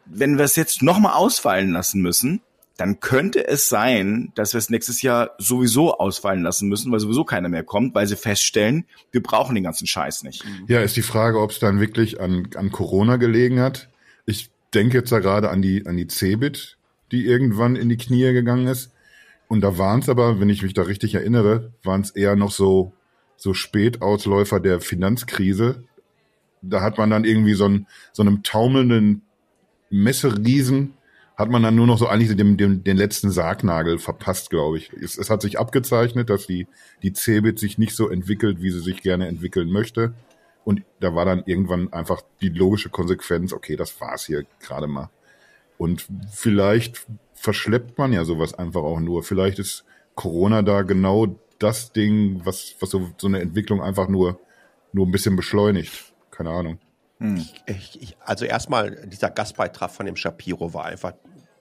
wenn 0.06 0.38
wir 0.38 0.44
es 0.44 0.58
jetzt 0.58 0.84
nochmal 0.84 1.14
ausfallen 1.14 1.72
lassen 1.72 2.02
müssen, 2.02 2.42
dann 2.76 3.00
könnte 3.00 3.48
es 3.48 3.70
sein, 3.70 4.34
dass 4.36 4.54
wir 4.54 4.58
es 4.58 4.70
nächstes 4.70 5.02
Jahr 5.02 5.32
sowieso 5.38 5.98
ausfallen 5.98 6.44
lassen 6.44 6.68
müssen, 6.68 6.92
weil 6.92 7.00
sowieso 7.00 7.24
keiner 7.24 7.48
mehr 7.48 7.64
kommt, 7.64 7.96
weil 7.96 8.06
sie 8.06 8.18
feststellen, 8.18 8.84
wir 9.14 9.24
brauchen 9.24 9.56
den 9.56 9.64
ganzen 9.64 9.88
Scheiß 9.88 10.24
nicht. 10.24 10.44
Mhm. 10.44 10.66
Ja, 10.68 10.82
ist 10.82 10.98
die 10.98 11.02
Frage, 11.02 11.40
ob 11.40 11.52
es 11.52 11.60
dann 11.60 11.80
wirklich 11.80 12.20
an, 12.20 12.50
an 12.56 12.70
Corona 12.70 13.16
gelegen 13.16 13.62
hat. 13.62 13.88
Ich 14.26 14.50
denke 14.74 14.98
jetzt 14.98 15.12
da 15.14 15.20
gerade 15.20 15.52
an 15.52 15.62
die, 15.62 15.86
an 15.86 15.96
die 15.96 16.08
Cebit, 16.08 16.78
die 17.14 17.26
irgendwann 17.26 17.78
in 17.78 17.88
die 17.88 17.98
Knie 17.98 18.34
gegangen 18.34 18.68
ist. 18.68 18.92
Und 19.48 19.62
da 19.62 19.78
waren 19.78 20.02
es 20.02 20.10
aber, 20.10 20.42
wenn 20.42 20.50
ich 20.50 20.64
mich 20.64 20.74
da 20.74 20.82
richtig 20.82 21.16
erinnere, 21.16 21.72
waren 21.82 22.02
es 22.02 22.12
eher 22.12 22.36
noch 22.36 22.52
so 22.52 22.92
so 23.38 23.54
Spätausläufer 23.54 24.60
der 24.60 24.80
Finanzkrise. 24.82 25.84
Da 26.62 26.82
hat 26.82 26.98
man 26.98 27.10
dann 27.10 27.26
irgendwie 27.26 27.54
so, 27.54 27.66
ein, 27.66 27.88
so 28.12 28.24
einem 28.24 28.44
taumelnden 28.44 29.22
Messeriesen 29.90 30.94
hat 31.36 31.50
man 31.50 31.64
dann 31.64 31.76
nur 31.76 31.88
noch 31.88 31.98
so 31.98 32.08
eigentlich 32.08 32.36
den, 32.36 32.58
den, 32.58 32.84
den 32.84 32.98
letzten 32.98 33.30
Sargnagel 33.30 34.00
verpasst, 34.00 34.50
glaube 34.50 34.78
ich. 34.78 34.92
Es, 34.94 35.18
es, 35.18 35.30
hat 35.30 35.42
sich 35.42 35.60
abgezeichnet, 35.60 36.30
dass 36.30 36.48
die, 36.48 36.68
die 37.04 37.14
Cebit 37.14 37.60
sich 37.60 37.78
nicht 37.78 37.94
so 37.94 38.10
entwickelt, 38.10 38.62
wie 38.62 38.72
sie 38.72 38.80
sich 38.80 39.02
gerne 39.02 39.28
entwickeln 39.28 39.70
möchte. 39.70 40.14
Und 40.64 40.82
da 41.00 41.14
war 41.14 41.26
dann 41.26 41.44
irgendwann 41.46 41.92
einfach 41.92 42.22
die 42.42 42.50
logische 42.50 42.90
Konsequenz, 42.90 43.54
okay, 43.54 43.76
das 43.76 44.00
war's 44.00 44.26
hier 44.26 44.46
gerade 44.62 44.88
mal. 44.88 45.10
Und 45.78 46.08
vielleicht 46.32 47.06
verschleppt 47.34 47.98
man 47.98 48.14
ja 48.14 48.24
sowas 48.24 48.54
einfach 48.54 48.82
auch 48.82 49.02
nur. 49.02 49.22
Vielleicht 49.24 49.60
ist 49.60 49.84
Corona 50.16 50.62
da 50.62 50.84
genau 50.84 51.36
das 51.66 51.92
Ding, 51.92 52.42
was, 52.44 52.76
was 52.80 52.90
so, 52.90 53.12
so 53.18 53.28
eine 53.28 53.42
Entwicklung 53.42 53.82
einfach 53.82 54.08
nur, 54.08 54.40
nur 54.94 55.06
ein 55.06 55.12
bisschen 55.12 55.36
beschleunigt. 55.36 56.14
Keine 56.32 56.52
Ahnung. 56.52 56.80
Hm. 57.20 57.46
Ich, 57.66 58.02
ich, 58.02 58.18
also 58.22 58.46
erstmal, 58.46 59.08
dieser 59.08 59.30
Gastbeitrag 59.30 59.92
von 59.92 60.06
dem 60.06 60.16
Shapiro 60.16 60.74
war 60.74 60.86
einfach 60.86 61.14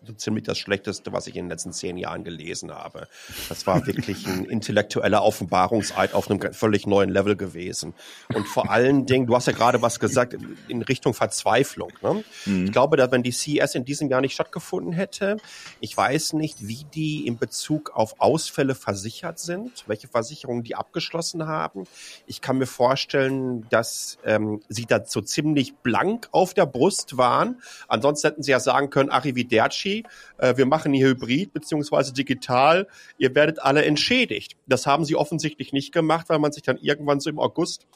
so 0.06 0.12
ziemlich 0.12 0.44
das 0.44 0.58
Schlechteste, 0.58 1.12
was 1.12 1.26
ich 1.26 1.36
in 1.36 1.44
den 1.44 1.50
letzten 1.50 1.72
zehn 1.72 1.96
Jahren 1.96 2.24
gelesen 2.24 2.72
habe. 2.72 3.08
Das 3.48 3.66
war 3.66 3.86
wirklich 3.86 4.26
ein 4.26 4.44
intellektueller 4.44 5.22
Offenbarungseid 5.22 6.14
auf 6.14 6.30
einem 6.30 6.52
völlig 6.52 6.86
neuen 6.86 7.10
Level 7.10 7.36
gewesen. 7.36 7.94
Und 8.34 8.46
vor 8.46 8.70
allen 8.70 9.06
Dingen, 9.06 9.26
du 9.26 9.34
hast 9.34 9.46
ja 9.46 9.52
gerade 9.52 9.82
was 9.82 10.00
gesagt 10.00 10.36
in 10.68 10.82
Richtung 10.82 11.14
Verzweiflung. 11.14 11.92
Ne? 12.02 12.24
Mhm. 12.46 12.66
Ich 12.66 12.72
glaube, 12.72 12.96
dass 12.96 13.10
wenn 13.10 13.22
die 13.22 13.32
CES 13.32 13.74
in 13.74 13.84
diesem 13.84 14.08
Jahr 14.08 14.20
nicht 14.20 14.34
stattgefunden 14.34 14.92
hätte, 14.92 15.36
ich 15.80 15.96
weiß 15.96 16.34
nicht, 16.34 16.66
wie 16.66 16.84
die 16.94 17.26
in 17.26 17.38
Bezug 17.38 17.90
auf 17.94 18.20
Ausfälle 18.20 18.74
versichert 18.74 19.38
sind, 19.38 19.84
welche 19.86 20.08
Versicherungen 20.08 20.62
die 20.62 20.74
abgeschlossen 20.74 21.46
haben. 21.46 21.86
Ich 22.26 22.40
kann 22.40 22.58
mir 22.58 22.66
vorstellen, 22.66 23.66
dass 23.70 24.18
ähm, 24.24 24.60
sie 24.68 24.86
da 24.86 25.04
so 25.04 25.20
ziemlich 25.20 25.74
blank 25.76 26.28
auf 26.32 26.54
der 26.54 26.66
Brust 26.66 27.16
waren. 27.16 27.62
Ansonsten 27.88 28.28
hätten 28.28 28.42
sie 28.42 28.50
ja 28.50 28.60
sagen 28.60 28.90
können, 28.90 29.10
Arrivederci, 29.10 29.93
äh, 30.38 30.56
wir 30.56 30.66
machen 30.66 30.92
hier 30.92 31.08
Hybrid 31.08 31.52
beziehungsweise 31.52 32.12
digital, 32.12 32.88
ihr 33.18 33.34
werdet 33.34 33.60
alle 33.60 33.84
entschädigt. 33.84 34.56
Das 34.66 34.86
haben 34.86 35.04
sie 35.04 35.16
offensichtlich 35.16 35.72
nicht 35.72 35.92
gemacht, 35.92 36.28
weil 36.28 36.38
man 36.38 36.52
sich 36.52 36.62
dann 36.62 36.78
irgendwann 36.78 37.20
so 37.20 37.30
im 37.30 37.38
August 37.38 37.86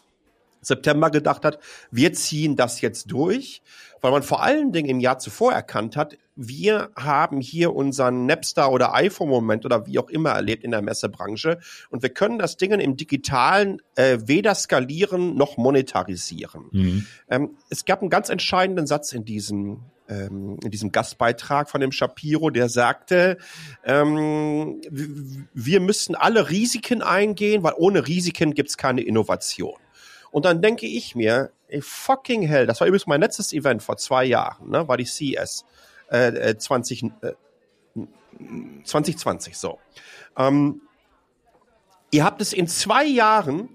September 0.60 1.10
gedacht 1.10 1.44
hat, 1.44 1.58
wir 1.90 2.12
ziehen 2.12 2.56
das 2.56 2.80
jetzt 2.80 3.10
durch, 3.10 3.62
weil 4.00 4.12
man 4.12 4.22
vor 4.22 4.42
allen 4.42 4.72
Dingen 4.72 4.88
im 4.88 5.00
Jahr 5.00 5.18
zuvor 5.18 5.52
erkannt 5.52 5.96
hat, 5.96 6.16
wir 6.36 6.90
haben 6.94 7.40
hier 7.40 7.74
unseren 7.74 8.26
Napster 8.26 8.70
oder 8.70 8.94
iPhone-Moment 8.94 9.64
oder 9.64 9.86
wie 9.86 9.98
auch 9.98 10.08
immer 10.08 10.30
erlebt 10.30 10.62
in 10.62 10.70
der 10.70 10.82
Messebranche 10.82 11.58
und 11.90 12.02
wir 12.02 12.10
können 12.10 12.38
das 12.38 12.56
Ding 12.56 12.72
im 12.72 12.96
Digitalen 12.96 13.82
äh, 13.96 14.18
weder 14.24 14.54
skalieren 14.54 15.34
noch 15.36 15.56
monetarisieren. 15.56 16.66
Mhm. 16.70 17.06
Ähm, 17.28 17.56
es 17.70 17.84
gab 17.84 18.00
einen 18.02 18.10
ganz 18.10 18.28
entscheidenden 18.28 18.86
Satz 18.86 19.12
in 19.12 19.24
diesem 19.24 19.80
ähm, 20.08 20.58
in 20.62 20.70
diesem 20.70 20.90
Gastbeitrag 20.92 21.68
von 21.68 21.80
dem 21.80 21.92
Shapiro, 21.92 22.50
der 22.50 22.68
sagte, 22.68 23.36
ähm, 23.84 24.80
wir 24.90 25.80
müssen 25.80 26.14
alle 26.14 26.50
Risiken 26.50 27.02
eingehen, 27.02 27.62
weil 27.62 27.74
ohne 27.76 28.06
Risiken 28.06 28.54
gibt's 28.54 28.76
keine 28.76 29.02
Innovation. 29.02 29.76
Und 30.30 30.44
dann 30.44 30.62
denke 30.62 30.86
ich 30.86 31.14
mir, 31.14 31.50
ey, 31.68 31.80
fucking 31.80 32.42
hell, 32.42 32.66
das 32.66 32.80
war 32.80 32.86
übrigens 32.86 33.06
mein 33.06 33.20
letztes 33.20 33.52
Event 33.52 33.82
vor 33.82 33.96
zwei 33.96 34.24
Jahren, 34.24 34.70
ne, 34.70 34.88
war 34.88 34.96
die 34.96 35.04
CS 35.04 35.64
äh, 36.08 36.56
20, 36.56 37.04
äh, 37.22 37.32
2020 38.84 39.56
so. 39.56 39.78
Ähm, 40.36 40.82
ihr 42.10 42.24
habt 42.24 42.40
es 42.40 42.52
in 42.52 42.68
zwei 42.68 43.04
Jahren 43.04 43.70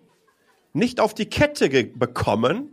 nicht 0.74 1.00
auf 1.00 1.14
die 1.14 1.30
Kette 1.30 1.70
bekommen, 1.70 2.73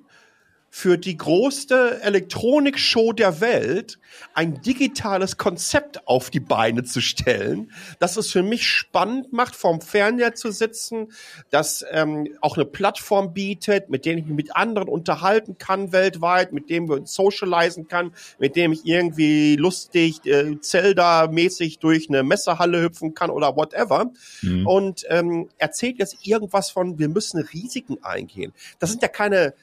für 0.72 0.96
die 0.96 1.16
größte 1.16 2.00
Elektronikshow 2.00 3.12
der 3.12 3.40
Welt 3.40 3.98
ein 4.34 4.62
digitales 4.62 5.36
Konzept 5.36 6.06
auf 6.06 6.30
die 6.30 6.38
Beine 6.38 6.84
zu 6.84 7.00
stellen, 7.00 7.72
das 7.98 8.16
es 8.16 8.30
für 8.30 8.44
mich 8.44 8.66
spannend 8.66 9.32
macht, 9.32 9.56
vorm 9.56 9.80
Fernseher 9.80 10.36
zu 10.36 10.52
sitzen, 10.52 11.12
das 11.50 11.84
ähm, 11.90 12.28
auch 12.40 12.56
eine 12.56 12.66
Plattform 12.66 13.34
bietet, 13.34 13.90
mit 13.90 14.04
der 14.04 14.16
ich 14.16 14.26
mich 14.26 14.36
mit 14.36 14.56
anderen 14.56 14.88
unterhalten 14.88 15.58
kann 15.58 15.90
weltweit, 15.90 16.52
mit 16.52 16.70
dem 16.70 16.88
wir 16.88 17.04
socialisen 17.04 17.88
kann, 17.88 18.12
mit 18.38 18.54
dem 18.54 18.72
ich 18.72 18.84
irgendwie 18.84 19.56
lustig 19.56 20.24
äh, 20.24 20.60
Zelda-mäßig 20.60 21.80
durch 21.80 22.08
eine 22.08 22.22
Messehalle 22.22 22.80
hüpfen 22.80 23.14
kann 23.14 23.30
oder 23.30 23.56
whatever. 23.56 24.12
Mhm. 24.42 24.66
Und 24.66 25.04
ähm, 25.08 25.48
erzählt 25.58 25.98
jetzt 25.98 26.18
irgendwas 26.22 26.70
von, 26.70 26.98
wir 27.00 27.08
müssen 27.08 27.40
Risiken 27.40 27.98
eingehen. 28.02 28.52
Das 28.78 28.90
sind 28.90 29.02
ja 29.02 29.08
keine 29.08 29.54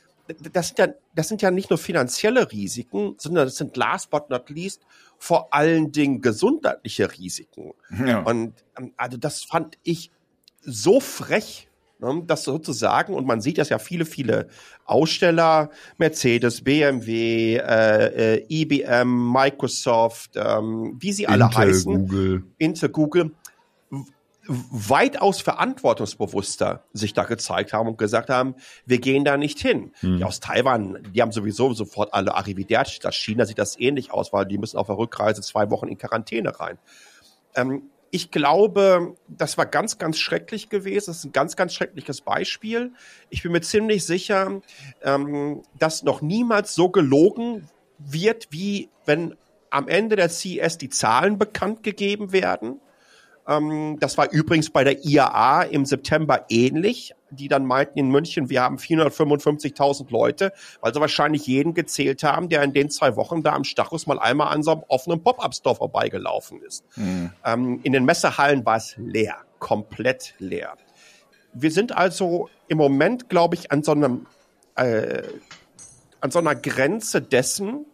das 0.53 0.67
sind 0.69 0.79
ja, 0.79 0.88
das 1.15 1.27
sind 1.27 1.41
ja 1.41 1.51
nicht 1.51 1.69
nur 1.69 1.79
finanzielle 1.79 2.51
Risiken, 2.51 3.15
sondern 3.17 3.46
das 3.46 3.55
sind 3.55 3.75
last 3.77 4.10
but 4.10 4.29
not 4.29 4.50
least 4.50 4.81
vor 5.17 5.53
allen 5.53 5.91
Dingen 5.91 6.22
gesundheitliche 6.22 7.12
Risiken. 7.12 7.74
Ja. 8.05 8.19
Und 8.19 8.53
ähm, 8.77 8.93
also 8.98 9.17
das 9.17 9.43
fand 9.43 9.77
ich 9.84 10.12
so 10.62 11.00
frech, 11.00 11.69
ne, 12.00 12.24
das 12.25 12.43
sozusagen, 12.43 13.13
und 13.13 13.25
man 13.25 13.41
sieht 13.41 13.57
das 13.57 13.69
ja 13.69 13.79
viele, 13.79 14.05
viele 14.05 14.48
Aussteller, 14.86 15.69
Mercedes, 15.98 16.63
BMW, 16.63 17.57
äh, 17.57 18.36
äh, 18.36 18.46
IBM, 18.50 19.31
Microsoft, 19.31 20.31
ähm, 20.36 20.96
wie 21.00 21.13
sie 21.13 21.27
alle 21.27 21.46
Intel, 21.46 21.57
heißen, 21.57 21.93
Google. 21.93 22.43
Intel, 22.57 22.89
Google, 22.89 23.31
weitaus 24.47 25.41
verantwortungsbewusster 25.41 26.83
sich 26.93 27.13
da 27.13 27.23
gezeigt 27.23 27.73
haben 27.73 27.87
und 27.87 27.97
gesagt 27.97 28.29
haben, 28.29 28.55
wir 28.85 28.99
gehen 28.99 29.25
da 29.25 29.37
nicht 29.37 29.59
hin. 29.59 29.91
Hm. 29.99 30.17
Die 30.17 30.23
aus 30.23 30.39
Taiwan, 30.39 30.99
die 31.13 31.21
haben 31.21 31.31
sowieso 31.31 31.73
sofort 31.73 32.13
alle 32.13 32.35
Arrivederci. 32.35 32.99
Das 32.99 33.15
China 33.15 33.45
sieht 33.45 33.59
das 33.59 33.79
ähnlich 33.79 34.11
aus, 34.11 34.33
weil 34.33 34.45
die 34.45 34.57
müssen 34.57 34.77
auf 34.77 34.87
der 34.87 34.97
Rückreise 34.97 35.41
zwei 35.41 35.69
Wochen 35.69 35.87
in 35.87 35.97
Quarantäne 35.97 36.59
rein. 36.59 36.77
Ähm, 37.55 37.89
ich 38.09 38.31
glaube, 38.31 39.15
das 39.27 39.57
war 39.57 39.65
ganz, 39.65 39.97
ganz 39.97 40.17
schrecklich 40.17 40.69
gewesen. 40.69 41.07
Das 41.07 41.17
ist 41.17 41.25
ein 41.25 41.33
ganz, 41.33 41.55
ganz 41.55 41.73
schreckliches 41.73 42.21
Beispiel. 42.21 42.93
Ich 43.29 43.43
bin 43.43 43.51
mir 43.51 43.61
ziemlich 43.61 44.05
sicher, 44.05 44.61
ähm, 45.03 45.61
dass 45.77 46.03
noch 46.03 46.21
niemals 46.21 46.73
so 46.73 46.89
gelogen 46.89 47.69
wird, 47.97 48.47
wie 48.49 48.89
wenn 49.05 49.35
am 49.69 49.89
Ende 49.89 50.15
der 50.15 50.29
CS 50.29 50.77
die 50.77 50.89
Zahlen 50.89 51.37
bekannt 51.37 51.83
gegeben 51.83 52.31
werden 52.31 52.79
ähm, 53.47 53.97
das 53.99 54.17
war 54.17 54.31
übrigens 54.31 54.69
bei 54.69 54.83
der 54.83 55.05
IAA 55.05 55.63
im 55.63 55.85
September 55.85 56.45
ähnlich. 56.49 57.13
Die 57.29 57.49
dann 57.49 57.65
meinten 57.65 57.99
in 57.99 58.09
München, 58.09 58.49
wir 58.49 58.61
haben 58.61 58.77
455.000 58.77 60.09
Leute, 60.11 60.53
weil 60.79 60.93
sie 60.93 61.01
wahrscheinlich 61.01 61.45
jeden 61.45 61.73
gezählt 61.73 62.23
haben, 62.23 62.47
der 62.47 62.63
in 62.63 62.71
den 62.71 62.89
zwei 62.89 63.17
Wochen 63.17 63.43
da 63.43 63.53
am 63.53 63.65
Stachus 63.65 64.07
mal 64.07 64.17
einmal 64.17 64.53
an 64.53 64.63
so 64.63 64.71
einem 64.71 64.83
offenen 64.87 65.21
Pop-Up-Store 65.21 65.75
vorbeigelaufen 65.75 66.61
ist. 66.61 66.85
Mhm. 66.95 67.31
Ähm, 67.43 67.79
in 67.83 67.91
den 67.91 68.05
Messehallen 68.05 68.65
war 68.65 68.77
es 68.77 68.95
leer, 68.97 69.35
komplett 69.59 70.35
leer. 70.39 70.77
Wir 71.51 71.71
sind 71.71 71.97
also 71.97 72.49
im 72.69 72.77
Moment, 72.77 73.27
glaube 73.27 73.55
ich, 73.55 73.73
an 73.73 73.83
so 73.83 73.91
einem 73.91 74.25
äh, 74.75 75.23
an 76.21 76.31
so 76.31 76.39
einer 76.39 76.55
Grenze 76.55 77.21
dessen, 77.21 77.85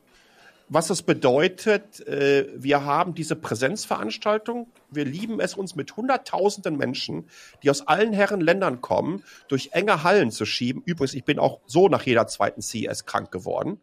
was 0.69 0.89
es 0.89 1.01
bedeutet, 1.01 2.05
äh, 2.07 2.47
wir 2.55 2.85
haben 2.85 3.13
diese 3.13 3.35
Präsenzveranstaltung. 3.35 4.67
Wir 4.89 5.05
lieben 5.05 5.39
es, 5.39 5.55
uns 5.55 5.75
mit 5.75 5.95
hunderttausenden 5.95 6.77
Menschen, 6.77 7.29
die 7.61 7.69
aus 7.69 7.87
allen 7.87 8.13
Herren 8.13 8.41
Ländern 8.41 8.81
kommen, 8.81 9.23
durch 9.47 9.69
enge 9.73 10.03
Hallen 10.03 10.31
zu 10.31 10.45
schieben. 10.45 10.81
Übrigens, 10.85 11.13
ich 11.13 11.25
bin 11.25 11.39
auch 11.39 11.59
so 11.65 11.89
nach 11.89 12.03
jeder 12.03 12.27
zweiten 12.27 12.61
CS 12.61 13.05
krank 13.05 13.31
geworden. 13.31 13.81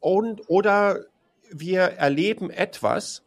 Und, 0.00 0.42
oder 0.48 1.00
wir 1.50 1.82
erleben 1.82 2.50
etwas, 2.50 3.22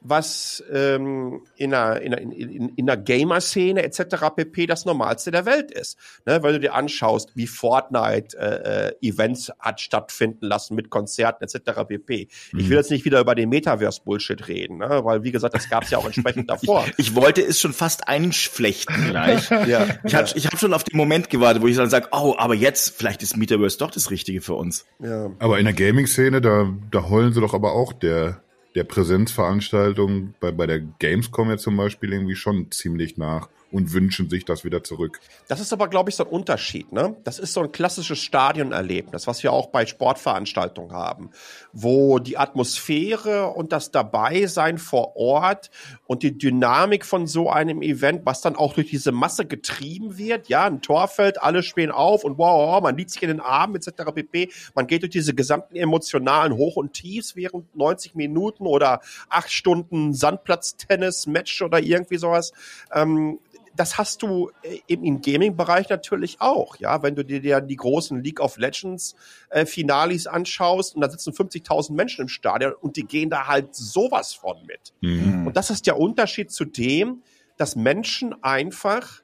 was 0.00 0.64
ähm, 0.72 1.42
in 1.56 1.74
einer, 1.74 2.00
in, 2.00 2.14
einer, 2.14 2.22
in, 2.22 2.68
in 2.70 2.90
einer 2.90 3.00
Gamer-Szene 3.00 3.82
etc. 3.82 4.16
pp. 4.34 4.66
das 4.66 4.84
Normalste 4.84 5.30
der 5.30 5.44
Welt 5.44 5.70
ist. 5.70 5.98
Ne? 6.26 6.42
Weil 6.42 6.54
du 6.54 6.60
dir 6.60 6.74
anschaust, 6.74 7.36
wie 7.36 7.46
Fortnite 7.46 8.36
äh, 8.38 8.88
äh, 8.88 9.08
Events 9.08 9.52
hat 9.58 9.80
stattfinden 9.80 10.46
lassen 10.46 10.74
mit 10.74 10.90
Konzerten 10.90 11.44
etc. 11.44 11.82
pp. 11.86 12.28
Mhm. 12.52 12.58
Ich 12.58 12.68
will 12.68 12.76
jetzt 12.78 12.90
nicht 12.90 13.04
wieder 13.04 13.20
über 13.20 13.34
den 13.34 13.50
Metaverse-Bullshit 13.50 14.48
reden, 14.48 14.78
ne? 14.78 15.00
weil 15.04 15.22
wie 15.22 15.32
gesagt, 15.32 15.54
das 15.54 15.68
gab 15.68 15.84
es 15.84 15.90
ja 15.90 15.98
auch 15.98 16.06
entsprechend 16.06 16.48
davor. 16.50 16.86
Ich, 16.96 17.10
ich, 17.10 17.14
wollte 17.14 17.42
es 17.42 17.60
schon 17.60 17.72
fast 17.72 18.08
einflechten 18.08 19.10
gleich. 19.10 19.50
ja, 19.66 19.86
ich 20.04 20.14
habe 20.14 20.28
ich 20.34 20.46
hab 20.46 20.58
schon 20.58 20.72
auf 20.72 20.84
den 20.84 20.96
Moment 20.96 21.28
gewartet, 21.28 21.62
wo 21.62 21.66
ich 21.66 21.76
dann 21.76 21.90
sage, 21.90 22.08
oh, 22.12 22.34
aber 22.38 22.54
jetzt, 22.54 22.96
vielleicht 22.96 23.22
ist 23.22 23.36
Metaverse 23.36 23.78
doch 23.78 23.90
das 23.90 24.10
Richtige 24.10 24.40
für 24.40 24.54
uns. 24.54 24.86
Ja. 24.98 25.30
Aber 25.38 25.58
in 25.58 25.64
der 25.64 25.74
Gaming-Szene, 25.74 26.40
da, 26.40 26.72
da 26.90 27.08
heulen 27.08 27.32
sie 27.32 27.40
doch 27.40 27.54
aber 27.54 27.72
auch 27.72 27.92
der 27.92 28.42
der 28.74 28.84
Präsenzveranstaltung 28.84 30.34
bei, 30.40 30.52
bei 30.52 30.66
der 30.66 30.80
Gamescom 30.80 31.50
jetzt 31.50 31.62
zum 31.62 31.76
Beispiel 31.76 32.12
irgendwie 32.12 32.36
schon 32.36 32.70
ziemlich 32.70 33.16
nach 33.16 33.48
und 33.72 33.92
wünschen 33.92 34.28
sich 34.28 34.44
das 34.44 34.64
wieder 34.64 34.82
zurück. 34.82 35.20
Das 35.48 35.60
ist 35.60 35.72
aber, 35.72 35.88
glaube 35.88 36.10
ich, 36.10 36.16
so 36.16 36.24
ein 36.24 36.30
Unterschied. 36.30 36.92
Ne? 36.92 37.16
Das 37.24 37.38
ist 37.38 37.52
so 37.52 37.60
ein 37.60 37.72
klassisches 37.72 38.18
Stadionerlebnis, 38.18 39.26
was 39.26 39.42
wir 39.42 39.52
auch 39.52 39.68
bei 39.68 39.86
Sportveranstaltungen 39.86 40.92
haben, 40.92 41.30
wo 41.72 42.18
die 42.18 42.38
Atmosphäre 42.38 43.48
und 43.48 43.72
das 43.72 43.90
Dabeisein 43.90 44.78
vor 44.78 45.16
Ort 45.16 45.70
und 46.06 46.22
die 46.22 46.36
Dynamik 46.36 47.04
von 47.04 47.26
so 47.26 47.50
einem 47.50 47.82
Event, 47.82 48.26
was 48.26 48.40
dann 48.40 48.56
auch 48.56 48.74
durch 48.74 48.90
diese 48.90 49.12
Masse 49.12 49.46
getrieben 49.46 50.18
wird, 50.18 50.48
ja, 50.48 50.64
ein 50.64 50.82
Torfeld, 50.82 51.42
alle 51.42 51.62
spielen 51.62 51.90
auf 51.90 52.24
und 52.24 52.38
wow, 52.38 52.80
man 52.82 52.96
liegt 52.96 53.10
sich 53.10 53.22
in 53.22 53.28
den 53.28 53.40
Armen 53.40 53.76
etc. 53.76 54.12
pp. 54.14 54.50
Man 54.74 54.86
geht 54.86 55.02
durch 55.02 55.10
diese 55.10 55.34
gesamten 55.34 55.76
emotionalen 55.76 56.54
Hoch 56.54 56.76
und 56.76 56.92
Tiefs 56.92 57.36
während 57.36 57.74
90 57.76 58.14
Minuten 58.14 58.66
oder 58.66 59.00
acht 59.28 59.52
Stunden 59.52 60.14
Sandplatztennis-Match 60.14 61.62
oder 61.62 61.80
irgendwie 61.80 62.18
sowas. 62.18 62.52
Ähm, 62.92 63.38
das 63.80 63.96
hast 63.96 64.20
du 64.20 64.50
äh, 64.62 64.80
im, 64.88 65.04
im 65.04 65.22
Gaming-Bereich 65.22 65.88
natürlich 65.88 66.42
auch, 66.42 66.76
ja. 66.76 67.02
Wenn 67.02 67.14
du 67.14 67.24
dir 67.24 67.62
die 67.62 67.76
großen 67.76 68.22
League 68.22 68.38
of 68.38 68.58
Legends 68.58 69.16
äh, 69.48 69.64
Finalis 69.64 70.26
anschaust 70.26 70.94
und 70.94 71.00
da 71.00 71.08
sitzen 71.08 71.32
50.000 71.32 71.94
Menschen 71.94 72.20
im 72.20 72.28
Stadion 72.28 72.74
und 72.74 72.96
die 72.96 73.04
gehen 73.04 73.30
da 73.30 73.46
halt 73.46 73.74
sowas 73.74 74.34
von 74.34 74.58
mit. 74.66 74.92
Mhm. 75.00 75.46
Und 75.46 75.56
das 75.56 75.70
ist 75.70 75.86
der 75.86 75.98
Unterschied 75.98 76.50
zu 76.50 76.66
dem, 76.66 77.22
dass 77.56 77.74
Menschen 77.74 78.34
einfach, 78.42 79.22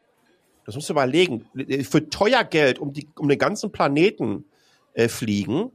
das 0.65 0.75
musst 0.75 0.89
du 0.89 0.95
überlegen, 0.95 1.45
für 1.83 2.09
teuer 2.09 2.43
Geld 2.43 2.79
um, 2.79 2.95
die, 2.95 3.09
um 3.19 3.29
den 3.29 3.39
ganzen 3.39 3.73
Planeten 3.73 4.47
äh, 4.95 5.09
fliegen 5.09 5.71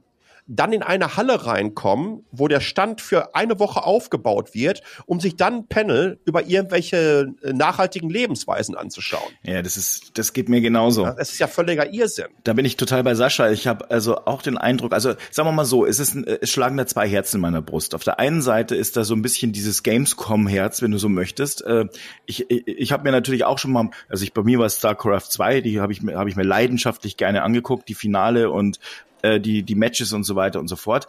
dann 0.54 0.72
in 0.72 0.82
eine 0.82 1.16
Halle 1.16 1.46
reinkommen, 1.46 2.24
wo 2.30 2.46
der 2.46 2.60
Stand 2.60 3.00
für 3.00 3.34
eine 3.34 3.58
Woche 3.58 3.84
aufgebaut 3.84 4.54
wird, 4.54 4.82
um 5.06 5.18
sich 5.18 5.36
dann 5.36 5.66
Panel 5.66 6.20
über 6.26 6.46
irgendwelche 6.46 7.32
äh, 7.42 7.52
nachhaltigen 7.52 8.10
Lebensweisen 8.10 8.76
anzuschauen. 8.76 9.32
Ja, 9.44 9.62
das 9.62 9.78
ist, 9.78 10.18
das 10.18 10.34
geht 10.34 10.50
mir 10.50 10.60
genauso. 10.60 11.06
Das 11.06 11.32
ist 11.32 11.38
ja 11.38 11.46
völliger 11.46 11.92
Irrsinn. 11.92 12.26
Da 12.44 12.52
bin 12.52 12.66
ich 12.66 12.76
total 12.76 13.02
bei 13.02 13.14
Sascha. 13.14 13.50
Ich 13.50 13.66
habe 13.66 13.90
also 13.90 14.16
auch 14.26 14.42
den 14.42 14.58
Eindruck, 14.58 14.92
also 14.92 15.14
sagen 15.30 15.48
wir 15.48 15.52
mal 15.52 15.64
so, 15.64 15.86
es 15.86 15.98
ist, 15.98 16.16
es 16.16 16.50
schlagen 16.50 16.76
da 16.76 16.86
zwei 16.86 17.08
Herzen 17.08 17.36
in 17.36 17.42
meiner 17.42 17.62
Brust. 17.62 17.94
Auf 17.94 18.04
der 18.04 18.18
einen 18.18 18.42
Seite 18.42 18.76
ist 18.76 18.96
da 18.98 19.04
so 19.04 19.14
ein 19.14 19.22
bisschen 19.22 19.52
dieses 19.52 19.82
Gamescom-Herz, 19.82 20.82
wenn 20.82 20.90
du 20.90 20.98
so 20.98 21.08
möchtest. 21.08 21.62
Äh, 21.64 21.86
ich, 22.26 22.50
ich, 22.50 22.68
ich 22.68 22.92
habe 22.92 23.04
mir 23.04 23.12
natürlich 23.12 23.44
auch 23.44 23.58
schon 23.58 23.72
mal, 23.72 23.88
also 24.10 24.22
ich 24.22 24.34
bei 24.34 24.42
mir 24.42 24.58
war 24.58 24.68
StarCraft 24.68 25.30
2, 25.30 25.62
die 25.62 25.80
habe 25.80 25.92
ich, 25.92 26.02
mir 26.02 26.18
hab 26.18 26.28
ich 26.28 26.36
mir 26.36 26.42
leidenschaftlich 26.42 27.16
gerne 27.16 27.42
angeguckt, 27.42 27.88
die 27.88 27.94
Finale 27.94 28.50
und 28.50 28.78
äh, 29.22 29.40
die, 29.40 29.62
die 29.62 29.74
Matches 29.74 30.12
und 30.12 30.24
so 30.24 30.36
weiter 30.36 30.60
und 30.60 30.68
so 30.68 30.76
fort. 30.76 31.08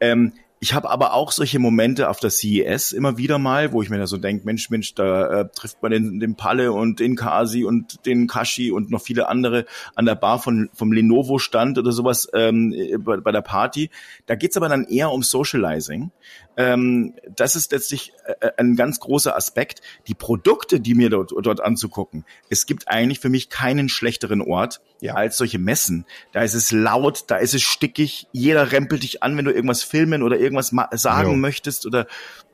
Ähm, 0.00 0.32
ich 0.62 0.74
habe 0.74 0.90
aber 0.90 1.14
auch 1.14 1.32
solche 1.32 1.58
Momente 1.58 2.10
auf 2.10 2.20
der 2.20 2.28
CES 2.28 2.92
immer 2.92 3.16
wieder 3.16 3.38
mal, 3.38 3.72
wo 3.72 3.80
ich 3.80 3.88
mir 3.88 3.96
da 3.96 4.06
so 4.06 4.18
denke, 4.18 4.44
Mensch, 4.44 4.68
Mensch, 4.68 4.94
da 4.94 5.40
äh, 5.40 5.48
trifft 5.48 5.82
man 5.82 5.90
den, 5.90 6.20
den 6.20 6.36
Palle 6.36 6.72
und 6.72 7.00
den 7.00 7.16
Kasi 7.16 7.64
und 7.64 8.04
den 8.04 8.26
Kashi 8.26 8.70
und 8.70 8.90
noch 8.90 9.00
viele 9.00 9.30
andere 9.30 9.64
an 9.94 10.04
der 10.04 10.16
Bar 10.16 10.38
von, 10.38 10.68
vom 10.74 10.92
Lenovo-Stand 10.92 11.78
oder 11.78 11.92
sowas 11.92 12.28
ähm, 12.34 12.74
bei, 12.98 13.16
bei 13.16 13.32
der 13.32 13.40
Party. 13.40 13.88
Da 14.26 14.34
geht's 14.34 14.58
aber 14.58 14.68
dann 14.68 14.84
eher 14.84 15.10
um 15.10 15.22
Socializing. 15.22 16.10
Ähm, 16.60 17.14
das 17.34 17.56
ist 17.56 17.72
letztlich 17.72 18.12
äh, 18.40 18.50
ein 18.58 18.76
ganz 18.76 19.00
großer 19.00 19.34
Aspekt. 19.34 19.80
Die 20.08 20.14
Produkte, 20.14 20.78
die 20.78 20.94
mir 20.94 21.08
dort, 21.08 21.32
dort 21.40 21.60
anzugucken, 21.62 22.26
es 22.50 22.66
gibt 22.66 22.88
eigentlich 22.88 23.18
für 23.18 23.30
mich 23.30 23.48
keinen 23.48 23.88
schlechteren 23.88 24.42
Ort 24.42 24.82
ja. 25.00 25.14
als 25.14 25.38
solche 25.38 25.58
Messen. 25.58 26.04
Da 26.32 26.42
ist 26.42 26.52
es 26.52 26.70
laut, 26.70 27.24
da 27.28 27.36
ist 27.36 27.54
es 27.54 27.62
stickig, 27.62 28.26
jeder 28.32 28.72
rempelt 28.72 29.04
dich 29.04 29.22
an, 29.22 29.38
wenn 29.38 29.46
du 29.46 29.52
irgendwas 29.52 29.82
filmen 29.82 30.22
oder 30.22 30.38
irgendwas 30.38 30.70
sagen 30.92 31.30
ja. 31.30 31.36
möchtest 31.36 31.86
oder 31.86 32.06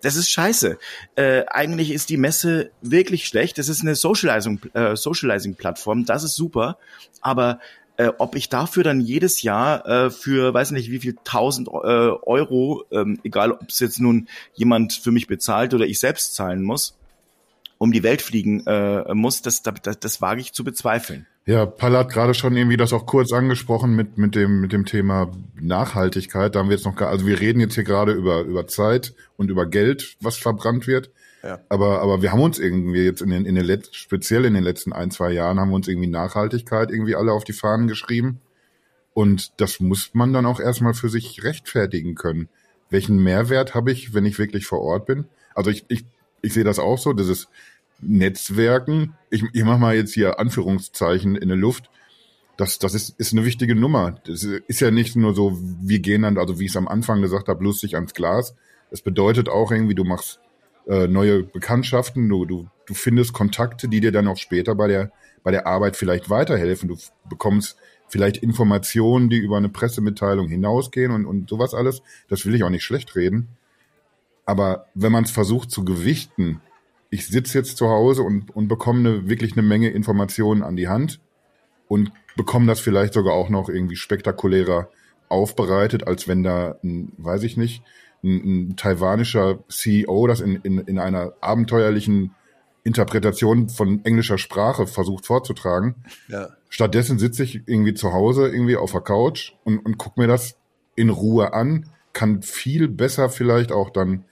das 0.03 0.15
ist 0.15 0.31
scheiße. 0.31 0.79
Äh, 1.17 1.45
eigentlich 1.49 1.91
ist 1.91 2.09
die 2.09 2.17
Messe 2.17 2.71
wirklich 2.83 3.27
schlecht. 3.27 3.59
Das 3.59 3.69
ist 3.69 3.81
eine 3.81 3.97
Socializing, 3.97 4.61
äh, 4.75 4.95
Socializing-Plattform, 4.95 6.05
das 6.05 6.23
ist 6.23 6.37
super, 6.37 6.79
aber 7.23 7.59
äh, 7.97 8.12
ob 8.19 8.37
ich 8.37 8.49
dafür 8.49 8.85
dann 8.85 9.00
jedes 9.00 9.43
Jahr 9.43 9.87
äh, 9.87 10.11
für 10.11 10.53
weiß 10.53 10.71
nicht 10.73 10.91
wie 10.91 10.99
viel 10.99 11.17
tausend 11.25 11.69
äh, 11.69 11.71
Euro, 11.71 12.85
ähm, 12.91 13.19
egal 13.25 13.53
ob 13.53 13.69
es 13.69 13.81
jetzt 13.81 14.00
nun 14.00 14.29
jemand 14.55 14.93
für 14.93 15.11
mich 15.11 15.26
bezahlt 15.26 15.75
oder 15.75 15.87
ich 15.87 15.99
selbst 15.99 16.35
zahlen 16.35 16.62
muss, 16.62 16.97
um 17.79 17.93
die 17.93 18.03
Welt 18.03 18.23
fliegen 18.23 18.67
äh, 18.67 19.15
muss, 19.15 19.43
das, 19.43 19.62
das, 19.62 19.99
das 19.99 20.21
wage 20.21 20.41
ich 20.41 20.53
zu 20.53 20.65
bezweifeln. 20.65 21.26
Ja, 21.49 21.65
Paul 21.65 21.97
hat 21.97 22.12
gerade 22.12 22.35
schon 22.35 22.57
irgendwie 22.57 22.76
das 22.76 22.93
auch 22.93 23.07
kurz 23.07 23.33
angesprochen 23.33 23.95
mit, 23.95 24.19
mit 24.19 24.35
dem, 24.35 24.61
mit 24.61 24.73
dem 24.73 24.85
Thema 24.85 25.31
Nachhaltigkeit. 25.61 26.55
Da 26.55 26.59
haben 26.59 26.69
wir 26.69 26.76
jetzt 26.76 26.87
noch 26.87 27.00
also 27.00 27.25
wir 27.25 27.38
reden 27.38 27.61
jetzt 27.61 27.76
hier 27.76 27.85
gerade 27.85 28.12
über, 28.12 28.41
über 28.41 28.67
Zeit 28.67 29.15
und 29.37 29.49
über 29.49 29.65
Geld, 29.65 30.17
was 30.21 30.37
verbrannt 30.37 30.88
wird. 30.88 31.11
Aber, 31.69 32.00
aber 32.00 32.23
wir 32.23 32.33
haben 32.33 32.41
uns 32.41 32.59
irgendwie 32.59 33.05
jetzt 33.05 33.23
in 33.23 33.31
den, 33.31 33.45
in 33.45 33.55
den 33.55 33.65
letzten, 33.65 33.95
speziell 33.95 34.45
in 34.45 34.55
den 34.55 34.65
letzten 34.65 34.93
ein, 34.93 35.11
zwei 35.11 35.33
Jahren 35.33 35.61
haben 35.61 35.71
wir 35.71 35.76
uns 35.76 35.88
irgendwie 35.88 36.09
Nachhaltigkeit 36.09 36.91
irgendwie 36.91 37.17
alle 37.17 37.33
auf 37.33 37.45
die 37.45 37.53
Fahnen 37.53 37.88
geschrieben. 37.88 38.41
Und 39.15 39.61
das 39.61 39.81
muss 39.81 40.11
man 40.12 40.33
dann 40.33 40.47
auch 40.47 40.61
erstmal 40.61 40.95
für 40.95 41.09
sich 41.09 41.43
rechtfertigen 41.43 42.15
können. 42.15 42.49
Welchen 42.91 43.23
Mehrwert 43.23 43.75
habe 43.75 43.91
ich, 43.91 44.15
wenn 44.15 44.26
ich 44.26 44.38
wirklich 44.38 44.67
vor 44.67 44.81
Ort 44.83 45.07
bin? 45.07 45.26
Also 45.55 45.71
ich, 45.71 45.85
ich, 45.88 46.05
ich 46.43 46.53
sehe 46.53 46.65
das 46.65 46.79
auch 46.79 46.99
so, 46.99 47.12
dieses 47.12 47.49
Netzwerken, 48.00 49.15
ich, 49.31 49.43
ich 49.53 49.65
mache 49.65 49.79
mal 49.79 49.97
jetzt 49.97 50.12
hier 50.12 50.38
Anführungszeichen 50.38 51.35
in 51.35 51.49
der 51.49 51.57
Luft, 51.57 51.91
das, 52.57 52.79
das 52.79 52.95
ist, 52.95 53.19
ist 53.19 53.33
eine 53.33 53.45
wichtige 53.45 53.75
Nummer. 53.75 54.21
Das 54.25 54.43
ist 54.43 54.81
ja 54.81 54.91
nicht 54.91 55.17
nur 55.17 55.35
so, 55.35 55.59
wir 55.61 55.99
gehen 55.99 56.23
dann, 56.23 56.38
also 56.38 56.59
wie 56.59 56.65
ich 56.65 56.71
es 56.71 56.76
am 56.76 56.88
Anfang 56.88 57.21
gesagt 57.21 57.49
habe, 57.49 57.62
lustig 57.62 57.95
ans 57.97 58.15
Glas. 58.15 58.55
Das 58.91 59.03
bedeutet 59.03 59.49
auch 59.49 59.71
irgendwie, 59.71 59.95
du 59.95 60.05
machst 60.05 60.41
äh, 60.87 61.09
neue 61.09 61.43
Bekanntschaften, 61.43 62.28
du, 62.28 62.45
du, 62.45 62.69
du 62.87 62.95
findest 62.95 63.33
Kontakte, 63.33 63.88
die 63.88 64.00
dir 64.00 64.12
dann 64.12 64.28
auch 64.28 64.37
später 64.37 64.75
bei 64.75 64.88
der, 64.88 65.11
bei 65.43 65.50
der 65.50 65.66
Arbeit 65.66 65.97
vielleicht 65.97 66.31
weiterhelfen. 66.31 66.88
Du 66.88 66.97
bekommst 67.28 67.76
vielleicht 68.09 68.38
Informationen, 68.38 69.28
die 69.28 69.38
über 69.38 69.57
eine 69.57 69.69
Pressemitteilung 69.69 70.49
hinausgehen 70.49 71.12
und, 71.12 71.26
und 71.26 71.49
sowas 71.49 71.75
alles. 71.75 72.02
Das 72.28 72.47
will 72.47 72.55
ich 72.55 72.64
auch 72.64 72.71
nicht 72.71 72.85
schlecht 72.85 73.16
reden. 73.16 73.49
Aber 74.45 74.87
wenn 74.95 75.12
man 75.12 75.25
es 75.25 75.33
versucht 75.33 75.71
zu 75.71 75.85
gewichten, 75.85 76.61
ich 77.11 77.26
sitze 77.26 77.59
jetzt 77.59 77.76
zu 77.76 77.88
Hause 77.88 78.23
und, 78.23 78.55
und 78.55 78.69
bekomme 78.69 79.09
eine, 79.09 79.28
wirklich 79.28 79.52
eine 79.52 79.62
Menge 79.62 79.90
Informationen 79.90 80.62
an 80.62 80.76
die 80.76 80.88
Hand 80.88 81.21
und 81.88 82.12
bekomme 82.37 82.66
das 82.66 82.81
vielleicht 82.81 83.14
sogar 83.14 83.35
auch 83.35 83.49
noch 83.49 83.69
irgendwie 83.69 83.97
spektakulärer 83.97 84.88
aufbereitet, 85.28 86.07
als 86.07 86.28
wenn 86.28 86.45
da, 86.45 86.76
ein, 86.85 87.12
weiß 87.19 87.43
ich 87.43 87.57
nicht, 87.57 87.83
ein, 88.26 88.71
ein 88.71 88.76
taiwanischer 88.76 89.61
CEO 89.68 90.26
das 90.26 90.40
in, 90.40 90.56
in, 90.56 90.78
in 90.78 90.99
einer 90.99 91.35
abenteuerlichen 91.40 92.35
Interpretation 92.87 93.68
von 93.68 94.04
englischer 94.04 94.38
Sprache 94.38 94.87
versucht 94.87 95.26
vorzutragen. 95.26 95.97
Ja. 96.28 96.50
Stattdessen 96.68 97.18
sitze 97.18 97.42
ich 97.42 97.62
irgendwie 97.66 97.95
zu 97.95 98.12
Hause, 98.12 98.49
irgendwie 98.49 98.76
auf 98.76 98.92
der 98.92 99.00
Couch 99.00 99.54
und, 99.64 99.78
und 99.78 99.99
gucke 99.99 100.21
mir 100.21 100.28
das 100.28 100.56
in 100.95 101.11
Ruhe 101.11 101.52
an, 101.52 101.90
kann 102.12 102.42
viel 102.42 102.88
besser 102.88 103.28
vielleicht 103.28 103.73
auch 103.73 103.90
dann 103.90 104.25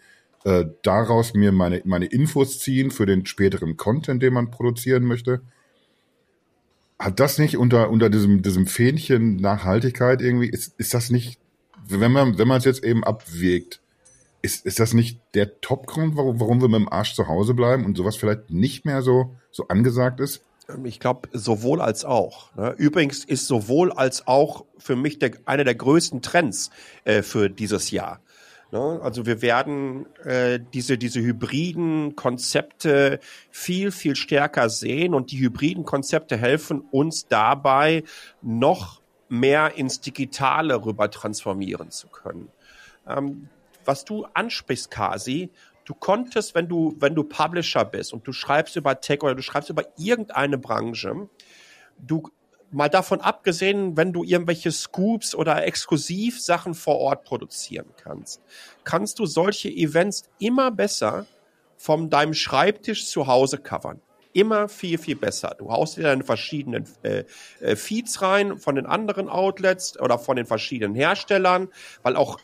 äh, 0.44 0.66
daraus 0.82 1.34
mir 1.34 1.52
meine, 1.52 1.82
meine 1.84 2.06
Infos 2.06 2.58
ziehen 2.60 2.90
für 2.90 3.06
den 3.06 3.26
späteren 3.26 3.76
Content, 3.76 4.22
den 4.22 4.34
man 4.34 4.50
produzieren 4.50 5.04
möchte. 5.04 5.40
Hat 6.98 7.18
das 7.18 7.38
nicht 7.38 7.56
unter, 7.56 7.90
unter 7.90 8.08
diesem, 8.08 8.42
diesem 8.42 8.66
Fähnchen 8.66 9.36
Nachhaltigkeit 9.36 10.22
irgendwie, 10.22 10.48
ist, 10.48 10.78
ist 10.78 10.94
das 10.94 11.10
nicht, 11.10 11.40
wenn 11.88 12.12
man, 12.12 12.38
wenn 12.38 12.46
man 12.46 12.58
es 12.58 12.64
jetzt 12.64 12.84
eben 12.84 13.04
abwägt, 13.04 13.80
ist, 14.44 14.66
ist 14.66 14.78
das 14.78 14.92
nicht 14.92 15.20
der 15.32 15.62
Top-Grund, 15.62 16.16
warum, 16.16 16.38
warum 16.38 16.60
wir 16.60 16.68
mit 16.68 16.78
dem 16.78 16.92
Arsch 16.92 17.14
zu 17.14 17.28
Hause 17.28 17.54
bleiben 17.54 17.86
und 17.86 17.96
sowas 17.96 18.14
vielleicht 18.14 18.50
nicht 18.50 18.84
mehr 18.84 19.00
so, 19.00 19.34
so 19.50 19.68
angesagt 19.68 20.20
ist? 20.20 20.44
Ähm, 20.68 20.84
ich 20.84 21.00
glaube, 21.00 21.30
sowohl 21.32 21.80
als 21.80 22.04
auch. 22.04 22.54
Ne? 22.54 22.74
Übrigens 22.76 23.24
ist 23.24 23.46
sowohl 23.46 23.90
als 23.90 24.26
auch 24.26 24.66
für 24.76 24.96
mich 24.96 25.18
der, 25.18 25.32
einer 25.46 25.64
der 25.64 25.74
größten 25.74 26.20
Trends 26.20 26.68
äh, 27.04 27.22
für 27.22 27.48
dieses 27.48 27.90
Jahr. 27.90 28.20
Ne? 28.70 29.00
Also 29.02 29.24
wir 29.24 29.40
werden 29.40 30.04
äh, 30.24 30.60
diese, 30.74 30.98
diese 30.98 31.20
hybriden 31.22 32.14
Konzepte 32.14 33.20
viel, 33.50 33.92
viel 33.92 34.14
stärker 34.14 34.68
sehen 34.68 35.14
und 35.14 35.32
die 35.32 35.38
hybriden 35.38 35.86
Konzepte 35.86 36.36
helfen 36.36 36.82
uns 36.90 37.28
dabei, 37.28 38.04
noch 38.42 39.00
mehr 39.30 39.78
ins 39.78 40.02
Digitale 40.02 40.84
rüber 40.84 41.10
transformieren 41.10 41.90
zu 41.90 42.08
können. 42.08 42.50
Ähm, 43.08 43.48
was 43.86 44.04
du 44.04 44.26
ansprichst, 44.34 44.90
Kasi, 44.90 45.50
du 45.84 45.94
konntest, 45.94 46.54
wenn 46.54 46.68
du, 46.68 46.94
wenn 46.98 47.14
du 47.14 47.24
Publisher 47.24 47.84
bist 47.84 48.12
und 48.12 48.26
du 48.26 48.32
schreibst 48.32 48.76
über 48.76 49.00
Tech 49.00 49.22
oder 49.22 49.34
du 49.34 49.42
schreibst 49.42 49.70
über 49.70 49.84
irgendeine 49.96 50.58
Branche, 50.58 51.28
du 51.98 52.30
mal 52.70 52.88
davon 52.88 53.20
abgesehen, 53.20 53.96
wenn 53.96 54.12
du 54.12 54.24
irgendwelche 54.24 54.72
Scoops 54.72 55.34
oder 55.34 55.64
Exklusivsachen 55.64 56.74
vor 56.74 56.98
Ort 56.98 57.24
produzieren 57.24 57.86
kannst, 58.02 58.42
kannst 58.82 59.18
du 59.18 59.26
solche 59.26 59.68
Events 59.68 60.28
immer 60.38 60.70
besser 60.70 61.26
von 61.76 62.10
deinem 62.10 62.34
Schreibtisch 62.34 63.06
zu 63.06 63.26
Hause 63.26 63.58
covern. 63.58 64.00
Immer 64.32 64.68
viel, 64.68 64.98
viel 64.98 65.14
besser. 65.14 65.54
Du 65.56 65.70
haust 65.70 65.96
dir 65.96 66.02
deine 66.02 66.24
verschiedenen 66.24 66.88
äh, 67.02 67.22
äh, 67.60 67.76
Feeds 67.76 68.20
rein 68.20 68.58
von 68.58 68.74
den 68.74 68.86
anderen 68.86 69.28
Outlets 69.28 70.00
oder 70.00 70.18
von 70.18 70.34
den 70.34 70.46
verschiedenen 70.46 70.96
Herstellern, 70.96 71.68
weil 72.02 72.16
auch 72.16 72.40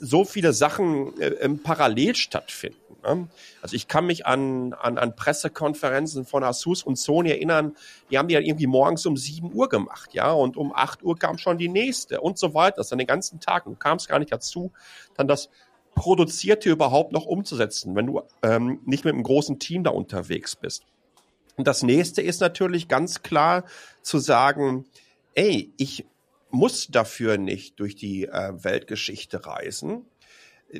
so 0.00 0.24
viele 0.24 0.52
Sachen 0.52 1.20
äh, 1.20 1.48
parallel 1.48 2.14
stattfinden. 2.14 2.78
Ne? 3.04 3.28
Also 3.62 3.76
ich 3.76 3.88
kann 3.88 4.06
mich 4.06 4.26
an, 4.26 4.72
an, 4.72 4.98
an 4.98 5.14
Pressekonferenzen 5.14 6.24
von 6.24 6.42
Asus 6.42 6.82
und 6.82 6.96
Sony 6.96 7.30
erinnern, 7.30 7.76
die 8.10 8.18
haben 8.18 8.28
die 8.28 8.34
ja 8.34 8.40
irgendwie 8.40 8.66
morgens 8.66 9.06
um 9.06 9.16
7 9.16 9.52
Uhr 9.52 9.68
gemacht, 9.68 10.14
ja, 10.14 10.32
und 10.32 10.56
um 10.56 10.74
8 10.74 11.02
Uhr 11.02 11.18
kam 11.18 11.38
schon 11.38 11.58
die 11.58 11.68
nächste 11.68 12.20
und 12.20 12.38
so 12.38 12.54
weiter. 12.54 12.76
Das 12.78 12.88
dann 12.88 12.98
den 12.98 13.06
ganzen 13.06 13.40
Tag. 13.40 13.64
Du 13.64 13.74
kamst 13.74 14.08
gar 14.08 14.18
nicht 14.18 14.32
dazu, 14.32 14.72
dann 15.16 15.28
das 15.28 15.48
Produzierte 15.94 16.70
überhaupt 16.70 17.12
noch 17.12 17.24
umzusetzen, 17.24 17.94
wenn 17.94 18.06
du 18.06 18.22
ähm, 18.42 18.80
nicht 18.84 19.04
mit 19.04 19.14
einem 19.14 19.22
großen 19.22 19.58
Team 19.58 19.84
da 19.84 19.90
unterwegs 19.90 20.56
bist. 20.56 20.84
Und 21.56 21.68
das 21.68 21.82
nächste 21.84 22.20
ist 22.20 22.40
natürlich 22.40 22.88
ganz 22.88 23.22
klar 23.22 23.64
zu 24.02 24.18
sagen, 24.18 24.86
ey, 25.34 25.72
ich 25.76 26.04
muss 26.54 26.86
dafür 26.86 27.36
nicht 27.36 27.80
durch 27.80 27.96
die 27.96 28.24
äh, 28.26 28.52
Weltgeschichte 28.64 29.44
reisen. 29.44 30.06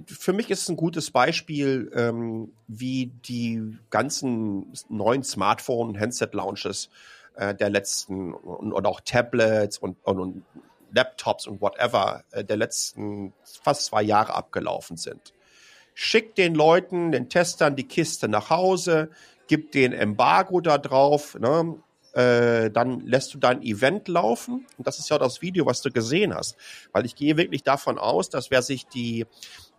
Für 0.06 0.32
mich 0.32 0.50
ist 0.50 0.62
es 0.62 0.68
ein 0.68 0.76
gutes 0.76 1.10
Beispiel, 1.10 1.90
ähm, 1.94 2.52
wie 2.66 3.06
die 3.06 3.76
ganzen 3.90 4.72
neuen 4.88 5.22
Smartphone-Handset-Launches 5.22 6.88
äh, 7.34 7.54
der 7.54 7.70
letzten 7.70 8.32
und, 8.32 8.72
und, 8.72 8.87
auch 8.87 9.00
Tablets 9.00 9.78
und, 9.78 9.96
und, 10.04 10.18
und 10.18 10.44
Laptops 10.92 11.46
und 11.46 11.60
whatever 11.60 12.24
äh, 12.30 12.44
der 12.44 12.56
letzten 12.56 13.32
fast 13.42 13.87
zwei 13.87 14.02
Jahre 14.02 14.34
abgelaufen 14.34 14.96
sind. 14.96 15.34
Schickt 15.92 16.38
den 16.38 16.54
Leuten, 16.54 17.12
den 17.12 17.28
Testern 17.28 17.76
die 17.76 17.87
Kiste 17.87 18.28
nach 18.28 18.50
Hause, 18.50 19.10
gibt 19.46 19.74
den 19.74 19.92
Embargo 19.92 20.60
da 20.60 20.78
drauf, 20.78 21.38
ne? 21.38 21.76
Äh, 22.14 22.70
dann 22.70 23.00
lässt 23.00 23.35
du 23.35 23.38
dein 23.38 23.62
Event 23.62 24.09
laufen. 24.09 24.66
Und 24.79 24.87
das 24.87 24.98
ist 24.98 25.11
ja 25.11 25.18
das 25.18 25.42
Video, 25.42 25.66
was 25.66 25.83
du 25.83 25.90
gesehen 25.90 26.35
hast. 26.35 26.57
Weil 26.92 27.05
ich 27.07 27.16
gehe 27.16 27.37
wirklich 27.37 27.62
davon 27.62 27.98
aus, 27.98 28.31
dass 28.31 28.50
wer 28.50 28.62
sich 28.62 28.87
die 28.87 29.27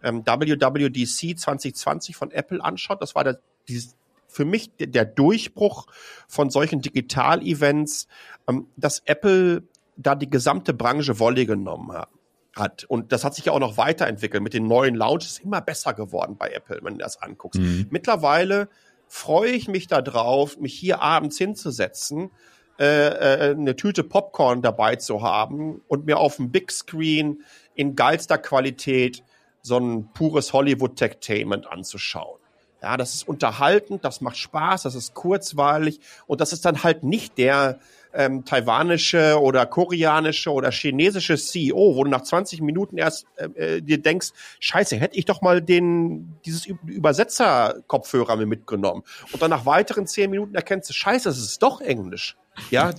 ähm, 0.04 0.26
WWDC 0.26 1.39
2020 1.39 2.15
von 2.15 2.32
Apple 2.32 2.63
anschaut, 2.63 3.02
das 3.02 3.15
war 3.15 3.24
der, 3.24 3.39
die, 3.67 3.82
für 4.28 4.45
mich 4.45 4.71
der 4.78 5.06
Durchbruch 5.06 5.88
von 6.28 6.50
solchen 6.50 6.82
Digital-Events, 6.82 8.08
ähm, 8.48 8.67
dass 8.76 9.02
Apple 9.06 9.63
da 9.98 10.15
die 10.15 10.30
gesamte 10.30 10.74
Branche 10.74 11.19
Wolle 11.19 11.45
genommen 11.45 11.93
hat 11.93 12.10
hat. 12.56 12.86
Und 12.86 13.12
das 13.12 13.24
hat 13.24 13.36
sich 13.36 13.45
ja 13.45 13.52
auch 13.52 13.60
noch 13.60 13.78
weiterentwickelt. 13.78 14.41
Mit 14.41 14.54
den 14.54 14.65
neuen 14.65 14.95
Launches 14.95 15.39
immer 15.39 15.60
besser 15.60 15.93
geworden 15.93 16.38
bei 16.38 16.52
Apple, 16.52 16.80
wenn 16.84 16.93
du 16.93 17.00
das 17.00 17.21
anguckst. 17.21 17.60
Mhm. 17.60 17.88
Mittlerweile 17.89 18.69
freue 19.08 19.52
ich 19.52 19.68
mich 19.68 19.88
darauf, 19.88 20.58
mich 20.58 20.74
hier 20.74 21.02
abends 21.02 21.38
hinzusetzen, 21.38 22.32
äh, 22.80 22.86
äh, 22.86 23.52
eine 23.52 23.76
Tüte 23.76 24.04
Popcorn 24.04 24.62
dabei 24.62 24.98
zu 24.98 25.22
haben 25.22 25.82
und 25.88 26.06
mir 26.06 26.18
auf 26.18 26.38
dem 26.38 26.52
Big 26.52 26.72
Screen 26.72 27.44
in 27.74 27.96
geilster 27.96 28.38
Qualität 28.38 29.24
so 29.62 29.78
ein 29.78 30.12
pures 30.13 30.52
Hollywood-Techtainment 30.54 31.68
anzuschauen. 31.68 32.39
Ja, 32.82 32.98
das 32.98 33.15
ist 33.15 33.28
unterhaltend, 33.28 34.06
das 34.06 34.22
macht 34.22 34.38
Spaß, 34.38 34.84
das 34.84 34.94
ist 34.94 35.13
kurzweilig 35.13 36.02
und 36.28 36.41
das 36.41 36.54
ist 36.54 36.65
dann 36.65 36.84
halt 36.84 37.04
nicht 37.04 37.38
der 37.38 37.80
ähm, 38.15 38.45
taiwanische 38.45 39.39
oder 39.39 39.65
koreanische 39.65 40.51
oder 40.51 40.71
chinesische 40.71 41.36
CEO, 41.38 41.95
wo 41.95 42.04
du 42.04 42.10
nach 42.10 42.21
20 42.21 42.62
Minuten 42.62 42.97
erst 42.97 43.28
äh, 43.36 43.75
äh, 43.75 43.82
dir 43.82 44.01
denkst, 44.01 44.30
scheiße, 44.60 44.95
hätte 44.95 45.17
ich 45.17 45.25
doch 45.25 45.41
mal 45.41 45.62
den 45.62 46.36
dieses 46.45 46.65
Übersetzer-Kopfhörer 46.65 48.38
mir 48.38 48.45
mitgenommen. 48.45 49.04
Und 49.32 49.41
dann 49.41 49.49
nach 49.49 49.65
weiteren 49.65 50.08
10 50.08 50.32
Minuten 50.32 50.56
erkennst 50.56 50.89
du, 50.89 50.93
scheiße, 50.93 51.30
das 51.30 51.38
ist 51.38 51.62
doch 51.62 51.82
Englisch. 51.82 52.38
Ja, 52.71 52.93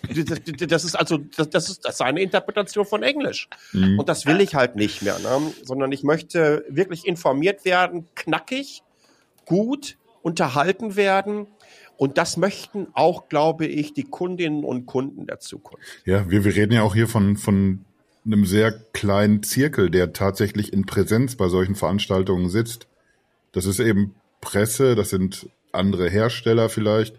das 0.69 0.85
ist 0.85 0.95
also, 0.95 1.17
das, 1.17 1.71
ist, 1.71 1.85
das 1.87 1.95
ist 1.95 2.03
eine 2.03 2.21
Interpretation 2.21 2.85
von 2.85 3.03
Englisch. 3.03 3.49
Mhm. 3.73 3.99
Und 3.99 4.09
das 4.09 4.27
will 4.27 4.43
ich 4.43 4.55
halt 4.55 4.77
nicht 4.77 5.01
mehr, 5.01 5.19
ne? 5.19 5.53
sondern 5.65 5.91
ich 5.93 6.03
möchte 6.03 6.65
wirklich 6.69 7.07
informiert 7.07 7.65
werden, 7.65 8.07
knackig, 8.15 8.83
gut, 9.47 9.97
unterhalten 10.21 10.97
werden 10.97 11.47
und 11.97 12.19
das 12.19 12.37
möchten 12.37 12.89
auch, 12.93 13.29
glaube 13.29 13.67
ich, 13.67 13.95
die 13.95 14.05
Kundinnen 14.05 14.65
und 14.65 14.87
Kunden 14.87 15.27
der 15.27 15.41
Zukunft. 15.41 15.85
Ja, 16.05 16.31
wir, 16.31 16.45
wir 16.45 16.55
reden 16.55 16.73
ja 16.73 16.83
auch 16.83 16.95
hier 16.95 17.09
von, 17.09 17.37
von 17.37 17.85
einem 18.25 18.45
sehr 18.45 18.73
kleinen 18.93 19.43
Zirkel, 19.43 19.91
der 19.91 20.13
tatsächlich 20.13 20.73
in 20.73 20.85
Präsenz 20.85 21.37
bei 21.37 21.49
solchen 21.49 21.75
Veranstaltungen 21.75 22.51
sitzt. 22.51 22.87
Das 23.53 23.67
ist 23.67 23.81
eben 23.81 24.15
Presse, 24.41 24.95
das 24.95 25.11
sind 25.11 25.49
andere 25.73 26.11
Hersteller 26.11 26.69
vielleicht. 26.69 27.17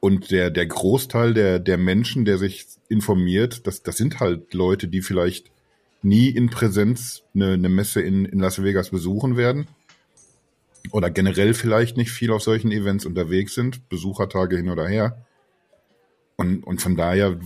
Und 0.00 0.30
der, 0.30 0.50
der 0.50 0.66
Großteil 0.66 1.34
der, 1.34 1.58
der 1.58 1.78
Menschen, 1.78 2.24
der 2.24 2.38
sich 2.38 2.66
informiert, 2.88 3.66
das, 3.66 3.82
das 3.82 3.96
sind 3.96 4.20
halt 4.20 4.54
Leute, 4.54 4.88
die 4.88 5.02
vielleicht 5.02 5.50
nie 6.02 6.28
in 6.28 6.50
Präsenz 6.50 7.22
eine, 7.34 7.54
eine 7.54 7.68
Messe 7.68 8.02
in, 8.02 8.24
in 8.24 8.38
Las 8.38 8.62
Vegas 8.62 8.90
besuchen 8.90 9.36
werden. 9.36 9.66
Oder 10.92 11.10
generell 11.10 11.54
vielleicht 11.54 11.96
nicht 11.96 12.10
viel 12.10 12.30
auf 12.30 12.42
solchen 12.42 12.72
Events 12.72 13.06
unterwegs 13.06 13.54
sind, 13.54 13.88
Besuchertage 13.88 14.56
hin 14.56 14.70
oder 14.70 14.86
her. 14.86 15.24
Und, 16.36 16.64
und 16.64 16.82
von 16.82 16.96
daher 16.96 17.38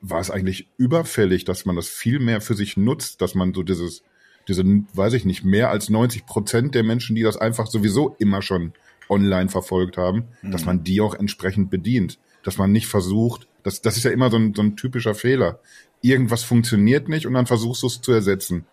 war 0.00 0.20
es 0.20 0.30
eigentlich 0.30 0.68
überfällig, 0.76 1.44
dass 1.44 1.64
man 1.64 1.76
das 1.76 1.88
viel 1.88 2.18
mehr 2.18 2.40
für 2.40 2.54
sich 2.54 2.76
nutzt, 2.76 3.20
dass 3.20 3.34
man 3.34 3.54
so 3.54 3.62
dieses, 3.62 4.02
diese, 4.48 4.64
weiß 4.64 5.14
ich 5.14 5.24
nicht, 5.24 5.44
mehr 5.44 5.70
als 5.70 5.90
90 5.90 6.26
Prozent 6.26 6.74
der 6.74 6.82
Menschen, 6.82 7.16
die 7.16 7.22
das 7.22 7.36
einfach 7.36 7.66
sowieso 7.66 8.14
immer 8.18 8.42
schon 8.42 8.72
online 9.08 9.48
verfolgt 9.48 9.96
haben, 9.96 10.24
mhm. 10.42 10.50
dass 10.50 10.64
man 10.64 10.84
die 10.84 11.00
auch 11.00 11.14
entsprechend 11.14 11.70
bedient. 11.70 12.18
Dass 12.42 12.58
man 12.58 12.72
nicht 12.72 12.86
versucht, 12.86 13.48
das, 13.62 13.80
das 13.80 13.96
ist 13.96 14.04
ja 14.04 14.10
immer 14.10 14.30
so 14.30 14.36
ein, 14.36 14.54
so 14.54 14.62
ein 14.62 14.76
typischer 14.76 15.14
Fehler. 15.14 15.60
Irgendwas 16.00 16.44
funktioniert 16.44 17.08
nicht 17.08 17.26
und 17.26 17.34
dann 17.34 17.46
versuchst 17.46 17.82
du 17.82 17.86
es 17.88 18.00
zu 18.00 18.12
ersetzen. 18.12 18.66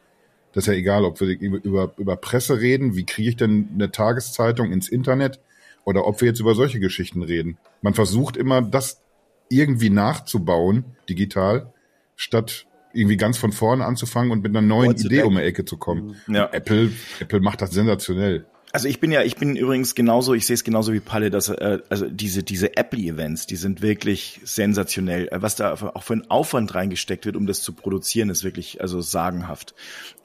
Das 0.53 0.63
ist 0.63 0.67
ja 0.67 0.73
egal, 0.73 1.03
ob 1.03 1.19
wir 1.19 1.27
über, 1.39 1.93
über 1.97 2.15
Presse 2.15 2.59
reden, 2.59 2.95
wie 2.95 3.05
kriege 3.05 3.29
ich 3.29 3.35
denn 3.35 3.69
eine 3.73 3.91
Tageszeitung 3.91 4.71
ins 4.71 4.87
Internet 4.87 5.39
oder 5.83 6.05
ob 6.05 6.21
wir 6.21 6.27
jetzt 6.27 6.39
über 6.39 6.55
solche 6.55 6.79
Geschichten 6.79 7.23
reden. 7.23 7.57
Man 7.81 7.93
versucht 7.93 8.37
immer, 8.37 8.61
das 8.61 9.01
irgendwie 9.49 9.89
nachzubauen, 9.89 10.85
digital, 11.09 11.73
statt 12.15 12.67
irgendwie 12.93 13.17
ganz 13.17 13.37
von 13.37 13.51
vorne 13.51 13.85
anzufangen 13.85 14.31
und 14.31 14.43
mit 14.43 14.51
einer 14.51 14.61
neuen 14.61 14.95
Idee 14.95 15.23
um 15.23 15.35
die 15.35 15.41
Ecke 15.41 15.65
zu 15.65 15.77
kommen. 15.77 16.15
Ja. 16.27 16.49
Apple, 16.51 16.91
Apple 17.19 17.39
macht 17.39 17.61
das 17.61 17.71
sensationell. 17.71 18.45
Also 18.75 18.87
ich 18.87 18.99
bin 18.99 19.11
ja, 19.11 19.21
ich 19.21 19.35
bin 19.35 19.55
übrigens 19.55 19.93
genauso, 19.93 20.33
ich 20.33 20.47
sehe 20.47 20.55
es 20.55 20.63
genauso 20.63 20.93
wie 20.93 20.99
Palle, 20.99 21.29
dass 21.29 21.47
äh, 21.47 21.77
also 21.89 22.09
diese 22.09 22.41
diese 22.41 22.75
Apple-Events, 22.75 23.45
die 23.45 23.55
sind 23.55 23.83
wirklich 23.83 24.41
sensationell. 24.43 25.27
Äh, 25.27 25.43
was 25.43 25.55
da 25.55 25.73
auch 25.73 26.01
für 26.01 26.13
ein 26.13 26.31
Aufwand 26.31 26.73
reingesteckt 26.73 27.27
wird, 27.27 27.35
um 27.35 27.45
das 27.45 27.61
zu 27.61 27.73
produzieren, 27.73 28.31
ist 28.31 28.43
wirklich 28.43 28.81
also 28.81 28.99
sagenhaft 28.99 29.75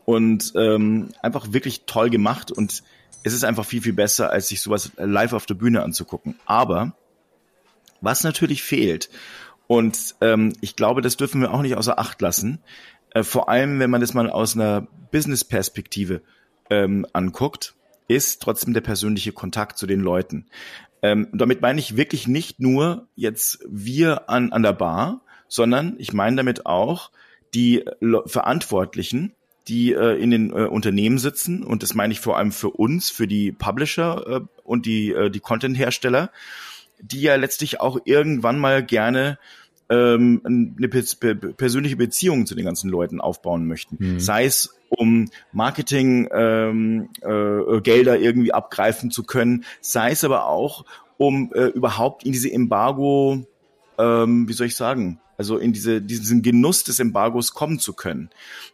und 0.07 0.55
ähm, 0.57 1.11
einfach 1.21 1.53
wirklich 1.53 1.83
toll 1.85 2.09
gemacht 2.09 2.51
und 2.51 2.83
es 3.23 3.35
ist 3.35 3.45
einfach 3.45 3.67
viel 3.67 3.83
viel 3.83 3.93
besser, 3.93 4.31
als 4.31 4.49
sich 4.49 4.63
sowas 4.63 4.93
live 4.97 5.35
auf 5.35 5.45
der 5.45 5.55
Bühne 5.55 5.83
anzugucken. 5.83 6.35
Aber 6.47 6.97
was 8.01 8.25
natürlich 8.25 8.63
fehlt 8.63 9.11
und 9.67 10.15
ähm, 10.23 10.55
ich 10.63 10.75
glaube, 10.75 11.03
das 11.03 11.19
dürfen 11.19 11.43
wir 11.43 11.53
auch 11.53 11.61
nicht 11.61 11.77
außer 11.77 11.99
Acht 11.99 12.23
lassen, 12.23 12.61
äh, 13.11 13.25
vor 13.25 13.51
allem 13.51 13.79
wenn 13.79 13.91
man 13.91 14.01
das 14.01 14.15
mal 14.15 14.31
aus 14.31 14.55
einer 14.55 14.89
Business-Perspektive 15.11 16.23
ähm, 16.71 17.07
anguckt 17.13 17.75
ist 18.09 18.43
trotzdem 18.43 18.75
der 18.75 18.81
persönliche 18.81 19.33
Kontakt 19.33 19.79
zu 19.79 19.87
den 19.87 20.01
Leuten. 20.01 20.47
Ähm, 21.03 21.29
damit 21.33 21.61
meine 21.61 21.79
ich 21.79 21.97
wirklich 21.97 22.27
nicht 22.27 22.59
nur 22.59 23.07
jetzt 23.15 23.61
wir 23.69 24.29
an, 24.29 24.53
an 24.53 24.63
der 24.63 24.73
Bar, 24.73 25.21
sondern 25.47 25.95
ich 25.99 26.13
meine 26.13 26.37
damit 26.37 26.67
auch 26.67 27.11
die 27.55 27.85
Verantwortlichen, 28.27 29.35
die 29.69 29.93
äh, 29.93 30.21
in 30.21 30.31
den 30.31 30.51
äh, 30.51 30.65
Unternehmen 30.65 31.19
sitzen 31.19 31.63
und 31.63 31.83
das 31.83 31.95
meine 31.95 32.13
ich 32.13 32.21
vor 32.21 32.37
allem 32.37 32.53
für 32.53 32.71
uns, 32.71 33.11
für 33.11 33.29
die 33.29 33.53
Publisher 33.53 34.27
äh, 34.27 34.41
und 34.65 34.87
die, 34.87 35.13
äh, 35.13 35.31
die 35.31 35.41
Content-Hersteller, 35.41 36.31
die 37.01 37.21
ja 37.21 37.37
letztlich 37.37 37.81
auch 37.81 37.99
irgendwann 38.05 38.59
mal 38.59 38.85
gerne 38.85 39.39
ähm, 39.91 40.43
eine 40.45 40.89
persönliche 40.89 41.97
Beziehung 41.97 42.47
zu 42.47 42.55
den 42.55 42.65
ganzen 42.65 42.91
Leuten 42.91 43.21
aufbauen 43.21 43.67
möchten. 43.67 43.97
Mhm. 43.99 44.21
Sei 44.21 44.45
es 44.45 44.79
um 44.89 45.29
Marketing 45.53 46.29
ähm, 46.33 47.09
äh, 47.21 47.81
Gelder 47.81 48.19
irgendwie 48.19 48.53
abgreifen 48.53 49.11
zu 49.11 49.25
können, 49.25 49.65
sei 49.81 50.11
es 50.11 50.25
aber 50.25 50.47
auch 50.47 50.85
um 51.17 51.53
äh, 51.55 51.67
überhaupt 51.67 52.25
in 52.25 52.33
diese 52.33 52.51
Embargo, 52.51 53.45
ähm, 53.99 54.49
wie 54.49 54.53
soll 54.53 54.69
ich 54.69 54.77
sagen, 54.77 55.21
also 55.39 55.57
in 55.57 55.73
diese, 55.73 56.03
diesen 56.03 56.43
Genuss 56.43 56.83
des 56.83 56.99
Embargos 56.99 57.55
kommen 57.55 57.79
zu 57.79 57.93
können. 57.95 58.29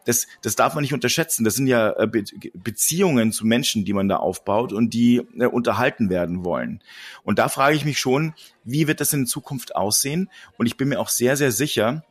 Das, 0.06 0.26
das 0.42 0.56
darf 0.56 0.74
man 0.74 0.82
nicht 0.82 0.94
unterschätzen. 0.94 1.44
Das 1.44 1.54
sind 1.54 1.66
ja 1.66 1.90
äh, 1.98 2.06
Be 2.06 2.24
Beziehungen 2.54 3.32
zu 3.32 3.46
Menschen, 3.46 3.84
die 3.84 3.92
man 3.92 4.08
da 4.08 4.16
aufbaut 4.16 4.72
und 4.72 4.94
die 4.94 5.18
äh, 5.38 5.44
unterhalten 5.44 6.08
werden 6.08 6.42
wollen. 6.42 6.82
Und 7.22 7.38
da 7.38 7.50
frage 7.50 7.76
ich 7.76 7.84
mich 7.84 8.00
schon, 8.00 8.32
wie 8.64 8.88
wird 8.88 9.00
das 9.00 9.12
in 9.12 9.26
Zukunft 9.26 9.76
aussehen? 9.76 10.30
Und 10.56 10.64
ich 10.66 10.78
bin 10.78 10.88
mir 10.88 11.00
auch 11.00 11.10
sehr, 11.10 11.36
sehr 11.36 11.52
sicher, 11.52 12.02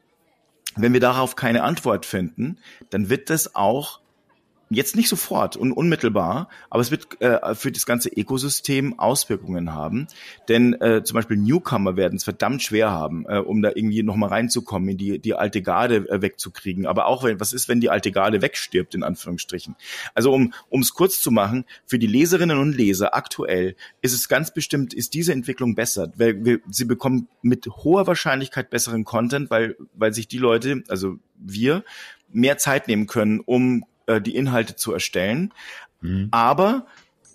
wenn 0.76 0.94
wir 0.94 1.00
darauf 1.00 1.36
keine 1.36 1.64
Antwort 1.64 2.06
finden, 2.06 2.58
dann 2.92 3.10
wird 3.10 3.32
das 3.32 3.56
auch 3.56 4.00
Jetzt 4.70 4.96
nicht 4.96 5.10
sofort 5.10 5.56
und 5.56 5.72
unmittelbar, 5.72 6.50
aber 6.70 6.82
es 6.82 6.90
wird 6.90 7.22
äh, 7.22 7.54
für 7.54 7.72
das 7.72 7.86
ganze 7.86 8.10
Ökosystem 8.10 8.98
Auswirkungen 8.98 9.74
haben. 9.74 10.08
Denn 10.50 10.74
äh, 10.82 11.04
zum 11.04 11.16
Beispiel 11.16 11.38
Newcomer 11.38 11.96
werden 11.96 12.16
es 12.16 12.24
verdammt 12.24 12.64
schwer 12.64 12.90
haben, 12.90 13.26
äh, 13.28 13.38
um 13.38 13.62
da 13.62 13.70
irgendwie 13.70 14.02
nochmal 14.04 14.30
reinzukommen, 14.30 14.90
in 14.90 14.98
die, 14.98 15.20
die 15.20 15.36
alte 15.36 15.62
Garde 15.62 16.10
äh, 16.10 16.22
wegzukriegen. 16.22 16.88
Aber 16.88 17.06
auch, 17.06 17.24
wenn, 17.24 17.40
was 17.40 17.54
ist, 17.54 17.70
wenn 17.70 17.82
die 17.82 17.90
alte 17.90 18.12
Garde 18.12 18.42
wegstirbt, 18.42 18.96
in 18.96 19.04
Anführungsstrichen. 19.04 19.76
Also 20.16 20.34
um 20.34 20.82
es 20.82 20.94
kurz 20.94 21.22
zu 21.22 21.30
machen, 21.30 21.66
für 21.86 22.00
die 22.00 22.08
Leserinnen 22.08 22.58
und 22.58 22.76
Leser 22.76 23.14
aktuell 23.14 23.76
ist 24.02 24.14
es 24.14 24.28
ganz 24.28 24.54
bestimmt, 24.54 24.94
ist 24.94 25.14
diese 25.14 25.34
Entwicklung 25.34 25.76
besser. 25.76 26.12
Weil 26.16 26.44
wir, 26.44 26.60
sie 26.70 26.86
bekommen 26.86 27.28
mit 27.42 27.68
hoher 27.68 28.08
Wahrscheinlichkeit 28.08 28.70
besseren 28.70 29.04
Content, 29.04 29.52
weil, 29.52 29.76
weil 29.94 30.14
sich 30.14 30.28
die 30.28 30.40
Leute, 30.40 30.84
also 30.88 31.18
wir, 31.36 31.84
mehr 32.32 32.58
Zeit 32.58 32.88
nehmen 32.88 33.08
können, 33.08 33.40
um 33.40 33.86
äh, 34.06 34.22
die 34.22 34.36
Inhalte 34.36 34.76
zu 34.76 34.94
erstellen. 34.94 35.52
Mhm. 36.02 36.28
Aber 36.32 36.86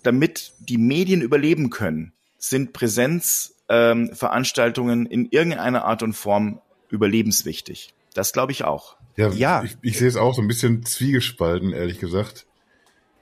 damit 0.03 0.53
die 0.59 0.77
Medien 0.77 1.21
überleben 1.21 1.69
können, 1.69 2.13
sind 2.37 2.73
Präsenzveranstaltungen 2.73 5.05
ähm, 5.05 5.11
in 5.11 5.29
irgendeiner 5.29 5.85
Art 5.85 6.03
und 6.03 6.13
Form 6.13 6.59
überlebenswichtig. 6.89 7.93
Das 8.13 8.33
glaube 8.33 8.51
ich 8.51 8.63
auch. 8.63 8.97
Ja, 9.15 9.29
ja. 9.29 9.63
Ich, 9.63 9.77
ich 9.81 9.97
sehe 9.97 10.07
es 10.07 10.15
auch 10.15 10.33
so 10.33 10.41
ein 10.41 10.47
bisschen 10.47 10.85
zwiegespalten, 10.85 11.73
ehrlich 11.73 11.99
gesagt. 11.99 12.45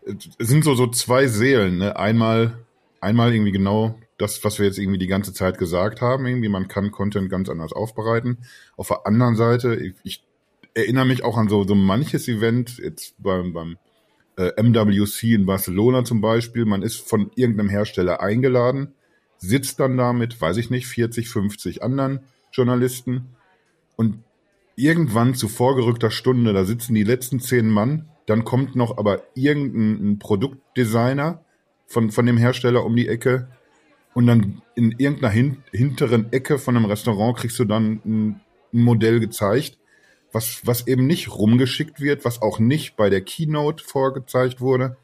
Es 0.05 0.47
sind 0.47 0.63
so, 0.63 0.75
so 0.75 0.87
zwei 0.87 1.27
Seelen. 1.27 1.79
Ne? 1.79 1.97
Einmal, 1.97 2.59
einmal 3.01 3.33
irgendwie 3.33 3.51
genau 3.51 3.99
das, 4.17 4.43
was 4.43 4.59
wir 4.59 4.65
jetzt 4.65 4.77
irgendwie 4.77 4.99
die 4.99 5.07
ganze 5.07 5.33
Zeit 5.33 5.57
gesagt 5.57 6.01
haben. 6.01 6.25
Irgendwie, 6.25 6.49
man 6.49 6.67
kann 6.67 6.91
Content 6.91 7.29
ganz 7.29 7.49
anders 7.49 7.73
aufbereiten. 7.73 8.39
Auf 8.77 8.89
der 8.89 9.05
anderen 9.05 9.35
Seite, 9.35 9.75
ich, 9.75 9.95
ich 10.03 10.23
erinnere 10.77 11.05
mich 11.05 11.23
auch 11.23 11.37
an 11.37 11.49
so, 11.49 11.63
so 11.63 11.75
manches 11.75 12.27
Event, 12.27 12.77
jetzt 12.77 13.15
beim, 13.17 13.51
beim 13.51 13.77
äh, 14.37 14.51
MWC 14.61 15.33
in 15.33 15.45
Barcelona 15.47 16.03
zum 16.03 16.21
Beispiel. 16.21 16.65
Man 16.65 16.83
ist 16.83 16.97
von 16.97 17.31
irgendeinem 17.35 17.69
Hersteller 17.69 18.21
eingeladen, 18.21 18.93
sitzt 19.39 19.79
dann 19.79 19.97
da 19.97 20.13
mit, 20.13 20.39
weiß 20.39 20.57
ich 20.57 20.69
nicht, 20.69 20.87
40, 20.87 21.29
50 21.29 21.83
anderen 21.83 22.19
Journalisten. 22.51 23.35
Und 23.95 24.23
irgendwann 24.75 25.33
zu 25.33 25.47
vorgerückter 25.47 26.11
Stunde, 26.11 26.53
da 26.53 26.63
sitzen 26.63 26.93
die 26.93 27.03
letzten 27.03 27.39
zehn 27.39 27.69
Mann, 27.69 28.09
dann 28.27 28.43
kommt 28.43 28.75
noch 28.75 28.99
aber 28.99 29.23
irgendein 29.33 30.19
Produktdesigner 30.19 31.43
von, 31.87 32.11
von 32.11 32.25
dem 32.25 32.37
Hersteller 32.37 32.85
um 32.85 32.95
die 32.95 33.07
Ecke. 33.07 33.47
Und 34.13 34.27
dann 34.27 34.61
in 34.75 34.91
irgendeiner 34.91 35.31
hin, 35.31 35.63
hinteren 35.71 36.31
Ecke 36.31 36.59
von 36.59 36.75
einem 36.75 36.85
Restaurant 36.85 37.37
kriegst 37.37 37.57
du 37.57 37.65
dann 37.65 38.01
ein, 38.05 38.41
ein 38.73 38.81
Modell 38.81 39.19
gezeigt 39.19 39.79
was, 40.37 40.61
was 40.63 40.85
eben 40.85 41.07
nicht 41.07 41.29
rumgeschickt 41.29 41.99
wird, 41.99 42.23
was 42.23 42.43
auch 42.43 42.59
nicht 42.59 42.95
bei 42.95 43.09
der 43.09 43.21
Keynote 43.21 43.83
vorgezeigt 43.83 44.61
wurde. 44.61 44.95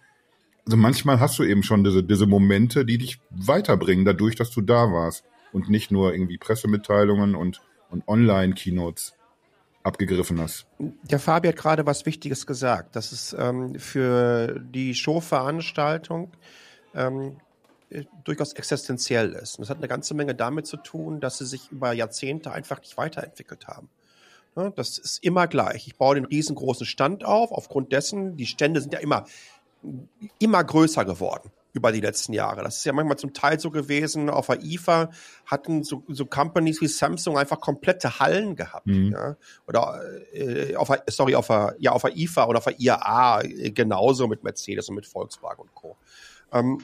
Also 0.66 0.78
manchmal 0.78 1.20
hast 1.20 1.40
du 1.40 1.44
eben 1.44 1.64
schon 1.64 1.84
diese, 1.84 2.04
diese 2.04 2.28
Momente, 2.28 2.86
die 2.86 3.00
dich 3.00 3.20
weiterbringen, 3.32 4.06
dadurch, 4.06 4.36
dass 4.36 4.52
du 4.52 4.62
da 4.62 4.92
warst 4.92 5.26
und 5.52 5.70
nicht 5.70 5.90
nur 5.90 6.14
irgendwie 6.14 6.38
Pressemitteilungen 6.38 7.36
und, 7.36 7.62
und 7.90 8.08
Online-Keynotes 8.08 9.16
abgegriffen 9.82 10.40
hast. 10.40 10.68
Der 10.80 11.20
Fabi 11.20 11.48
hat 11.48 11.58
gerade 11.58 11.86
was 11.86 12.06
Wichtiges 12.06 12.46
gesagt, 12.46 12.96
dass 12.96 13.12
es 13.12 13.36
ähm, 13.38 13.76
für 13.80 14.60
die 14.60 14.94
Showveranstaltung 14.94 16.32
ähm, 16.94 17.38
durchaus 18.24 18.54
existenziell 18.54 19.32
ist. 19.34 19.58
Und 19.58 19.64
das 19.64 19.72
hat 19.72 19.78
eine 19.78 19.88
ganze 19.88 20.14
Menge 20.14 20.36
damit 20.36 20.68
zu 20.68 20.78
tun, 20.78 21.20
dass 21.20 21.40
sie 21.40 21.46
sich 21.46 21.72
über 21.72 21.92
Jahrzehnte 21.92 22.52
einfach 22.52 22.80
nicht 22.82 22.98
weiterentwickelt 22.98 23.68
haben. 23.68 23.90
Ne, 24.56 24.72
das 24.76 24.98
ist 24.98 25.24
immer 25.24 25.48
gleich. 25.48 25.88
Ich 25.88 25.96
baue 25.96 26.16
den 26.16 26.26
riesengroßen 26.26 26.86
Stand 26.86 27.26
auf. 27.26 27.52
Aufgrund 27.52 27.92
dessen, 27.92 28.38
die 28.38 28.46
Stände 28.46 28.82
sind 28.82 28.94
ja 28.94 29.00
immer, 29.00 29.26
immer 30.40 30.64
größer 30.64 31.06
geworden 31.06 31.52
über 31.74 31.92
die 31.92 32.02
letzten 32.02 32.34
Jahre. 32.34 32.64
Das 32.64 32.78
ist 32.78 32.86
ja 32.86 32.94
manchmal 32.94 33.18
zum 33.18 33.34
Teil 33.34 33.60
so 33.60 33.72
gewesen. 33.72 34.30
Auf 34.30 34.46
der 34.46 34.64
IFA 34.64 35.10
hatten 35.48 35.84
so, 35.84 36.04
so 36.08 36.26
Companies 36.26 36.82
wie 36.82 36.88
Samsung 36.88 37.38
einfach 37.38 37.60
komplette 37.60 38.20
Hallen 38.20 38.56
gehabt. 38.56 38.86
Mhm. 38.86 39.12
Ja? 39.12 39.36
Oder 39.68 40.02
äh, 40.34 40.76
auf 40.76 40.88
der, 40.88 41.04
sorry, 41.08 41.34
auf 41.34 41.48
der, 41.48 41.76
ja, 41.80 41.92
auf 41.92 42.04
der 42.04 42.16
IFA 42.16 42.46
oder 42.46 42.60
auf 42.60 42.66
der 42.66 42.80
IAA 42.80 43.42
äh, 43.42 43.72
genauso 43.72 44.28
mit 44.28 44.44
Mercedes 44.44 44.88
und 44.88 44.96
mit 44.96 45.08
Volkswagen 45.08 45.64
und 45.64 45.74
Co. 45.74 45.98
Ähm, 46.52 46.80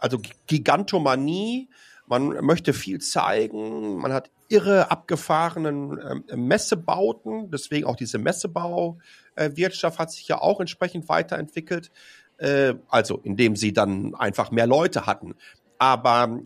also 0.00 0.18
Gigantomanie, 0.48 1.68
man 2.06 2.44
möchte 2.44 2.72
viel 2.72 3.00
zeigen, 3.00 3.96
man 3.96 4.12
hat 4.12 4.30
irre 4.48 4.90
abgefahrenen 4.90 6.24
äh, 6.28 6.36
Messebauten, 6.36 7.50
deswegen 7.50 7.86
auch 7.86 7.96
diese 7.96 8.18
Messebauwirtschaft 8.18 9.98
hat 9.98 10.10
sich 10.10 10.28
ja 10.28 10.40
auch 10.40 10.60
entsprechend 10.60 11.08
weiterentwickelt, 11.08 11.90
äh, 12.38 12.74
also 12.88 13.20
indem 13.22 13.56
sie 13.56 13.72
dann 13.72 14.14
einfach 14.14 14.50
mehr 14.50 14.66
Leute 14.66 15.06
hatten. 15.06 15.34
Aber 15.78 16.40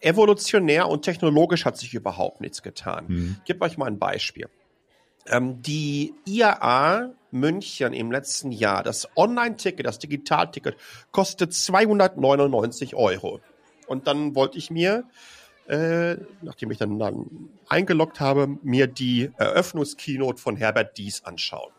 evolutionär 0.00 0.88
und 0.88 1.02
technologisch 1.02 1.64
hat 1.64 1.76
sich 1.76 1.94
überhaupt 1.94 2.40
nichts 2.40 2.62
getan. 2.62 3.06
Mhm. 3.08 3.36
Ich 3.38 3.44
gebe 3.44 3.64
euch 3.64 3.76
mal 3.78 3.86
ein 3.86 3.98
Beispiel. 3.98 4.48
Ähm, 5.28 5.62
die 5.62 6.14
IAA 6.24 7.12
München 7.32 7.92
im 7.92 8.10
letzten 8.10 8.52
Jahr, 8.52 8.82
das 8.82 9.08
Online-Ticket, 9.16 9.84
das 9.84 9.98
Digital-Ticket, 9.98 10.76
kostet 11.10 11.52
299 11.52 12.94
Euro. 12.94 13.40
Und 13.86 14.06
dann 14.06 14.34
wollte 14.34 14.58
ich 14.58 14.70
mir, 14.70 15.04
äh, 15.68 16.16
nachdem 16.42 16.70
ich 16.70 16.78
dann, 16.78 16.98
dann 16.98 17.26
eingeloggt 17.68 18.20
habe, 18.20 18.58
mir 18.62 18.86
die 18.86 19.30
Eröffnungskeynote 19.36 20.40
von 20.40 20.56
Herbert 20.56 20.96
Dies 20.98 21.24
anschauen. 21.24 21.72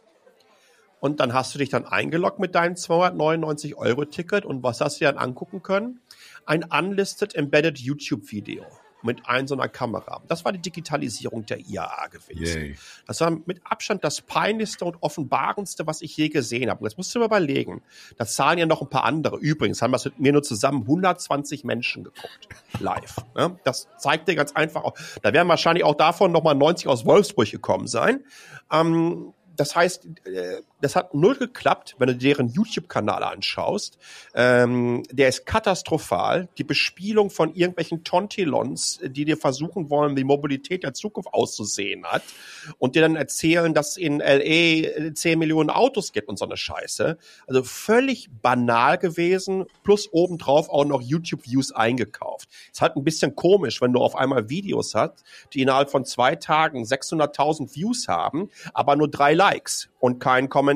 Und 1.00 1.20
dann 1.20 1.34
hast 1.34 1.54
du 1.54 1.60
dich 1.60 1.70
dann 1.70 1.86
eingeloggt 1.86 2.40
mit 2.40 2.56
deinem 2.56 2.76
299 2.76 3.76
Euro 3.76 4.06
Ticket 4.06 4.46
und 4.46 4.64
was 4.64 4.82
hast 4.82 5.00
du 5.00 5.06
dann 5.06 5.18
angucken 5.18 5.62
können? 5.62 6.02
Ein 6.46 6.64
unlisted 6.64 7.36
embedded 7.36 7.78
YouTube 7.78 8.32
Video 8.32 8.66
mit 9.02 9.28
ein 9.28 9.48
so 9.48 9.56
einer 9.56 9.68
Kamera. 9.68 10.22
Das 10.28 10.46
war 10.46 10.52
die 10.52 10.60
Digitalisierung 10.60 11.46
der 11.46 11.60
IAA 11.60 12.08
gewesen. 12.08 12.62
Yay. 12.62 12.78
Das 13.06 13.22
war 13.22 13.32
mit 13.46 13.62
Abstand 13.64 14.04
das 14.04 14.22
peinlichste 14.22 14.86
und 14.86 14.98
offenbarendste, 15.02 15.88
was 15.88 16.02
ich 16.02 16.16
je 16.18 16.30
gesehen 16.30 16.70
habe. 16.70 16.82
Und 16.82 16.90
jetzt 16.90 16.98
musst 16.98 17.14
du 17.14 17.20
mir 17.20 17.26
überlegen, 17.26 17.82
da 18.18 18.26
zahlen 18.26 18.60
ja 18.60 18.66
noch 18.66 18.82
ein 18.82 18.90
paar 18.90 19.04
andere. 19.04 19.38
Übrigens 19.38 19.82
haben 19.82 19.92
wir 19.92 19.98
es 19.98 20.06
mit 20.06 20.20
mir 20.20 20.34
nur 20.34 20.44
zusammen 20.44 20.82
120 20.82 21.64
Menschen 21.64 22.04
geguckt, 22.04 22.48
live. 22.80 23.16
Das 23.64 23.88
zeigt 23.98 24.28
dir 24.28 24.36
ganz 24.36 24.54
einfach 24.54 24.84
auch, 24.84 24.96
da 25.22 25.34
werden 25.34 25.48
wahrscheinlich 25.48 25.84
auch 25.84 25.96
davon 25.96 26.32
nochmal 26.32 26.56
90 26.56 26.88
aus 26.88 27.06
Wolfsburg 27.06 27.50
gekommen 27.52 27.88
sein. 27.88 28.24
Ähm, 28.72 29.34
das 29.56 29.76
heißt, 29.76 30.06
äh, 30.26 30.62
das 30.82 30.96
hat 30.96 31.14
null 31.14 31.36
geklappt, 31.36 31.96
wenn 31.98 32.08
du 32.08 32.16
deren 32.16 32.50
YouTube-Kanal 32.50 33.24
anschaust. 33.24 33.98
Ähm, 34.36 35.04
der 35.12 35.30
ist 35.30 35.46
katastrophal. 35.46 36.50
Die 36.58 36.64
Bespielung 36.64 37.30
von 37.30 37.54
irgendwelchen 37.54 38.04
Tontilons, 38.04 39.00
die 39.04 39.26
dir 39.26 39.38
versuchen 39.38 39.90
wollen, 39.90 40.16
wie 40.16 40.24
Mobilität 40.24 40.84
der 40.84 40.94
Zukunft 40.94 41.34
auszusehen 41.34 42.06
hat 42.06 42.24
und 42.78 42.96
dir 42.96 43.02
dann 43.02 43.16
erzählen, 43.16 43.74
dass 43.74 43.98
in 43.98 44.20
LA 44.20 45.14
10 45.14 45.40
Millionen 45.40 45.70
Autos 45.70 46.14
gibt 46.14 46.30
und 46.30 46.38
so 46.38 46.46
eine 46.46 46.58
Scheiße. 46.58 47.18
Also 47.48 47.64
völlig 47.64 48.30
banal 48.42 48.98
gewesen, 48.98 49.66
plus 49.84 50.10
obendrauf 50.12 50.70
auch 50.70 50.86
noch 50.86 51.02
YouTube-Views 51.02 51.72
eingekauft. 51.72 52.50
Ist 52.72 52.82
halt 52.82 52.96
ein 52.96 53.04
bisschen 53.04 53.36
komisch, 53.36 53.82
wenn 53.82 53.94
du 53.94 54.00
auf 54.00 54.16
einmal 54.16 54.50
Videos 54.50 54.94
hast, 54.94 55.24
die 55.54 55.62
innerhalb 55.62 55.90
von 55.90 56.06
zwei 56.06 56.36
Tagen 56.36 56.84
600.000 56.84 57.76
Views 57.76 58.08
haben, 58.08 58.50
aber 58.74 58.96
nur 58.96 59.10
drei 59.10 59.34
Likes 59.34 59.90
und 60.00 60.20
kein 60.20 60.50
Kommentar. 60.50 60.67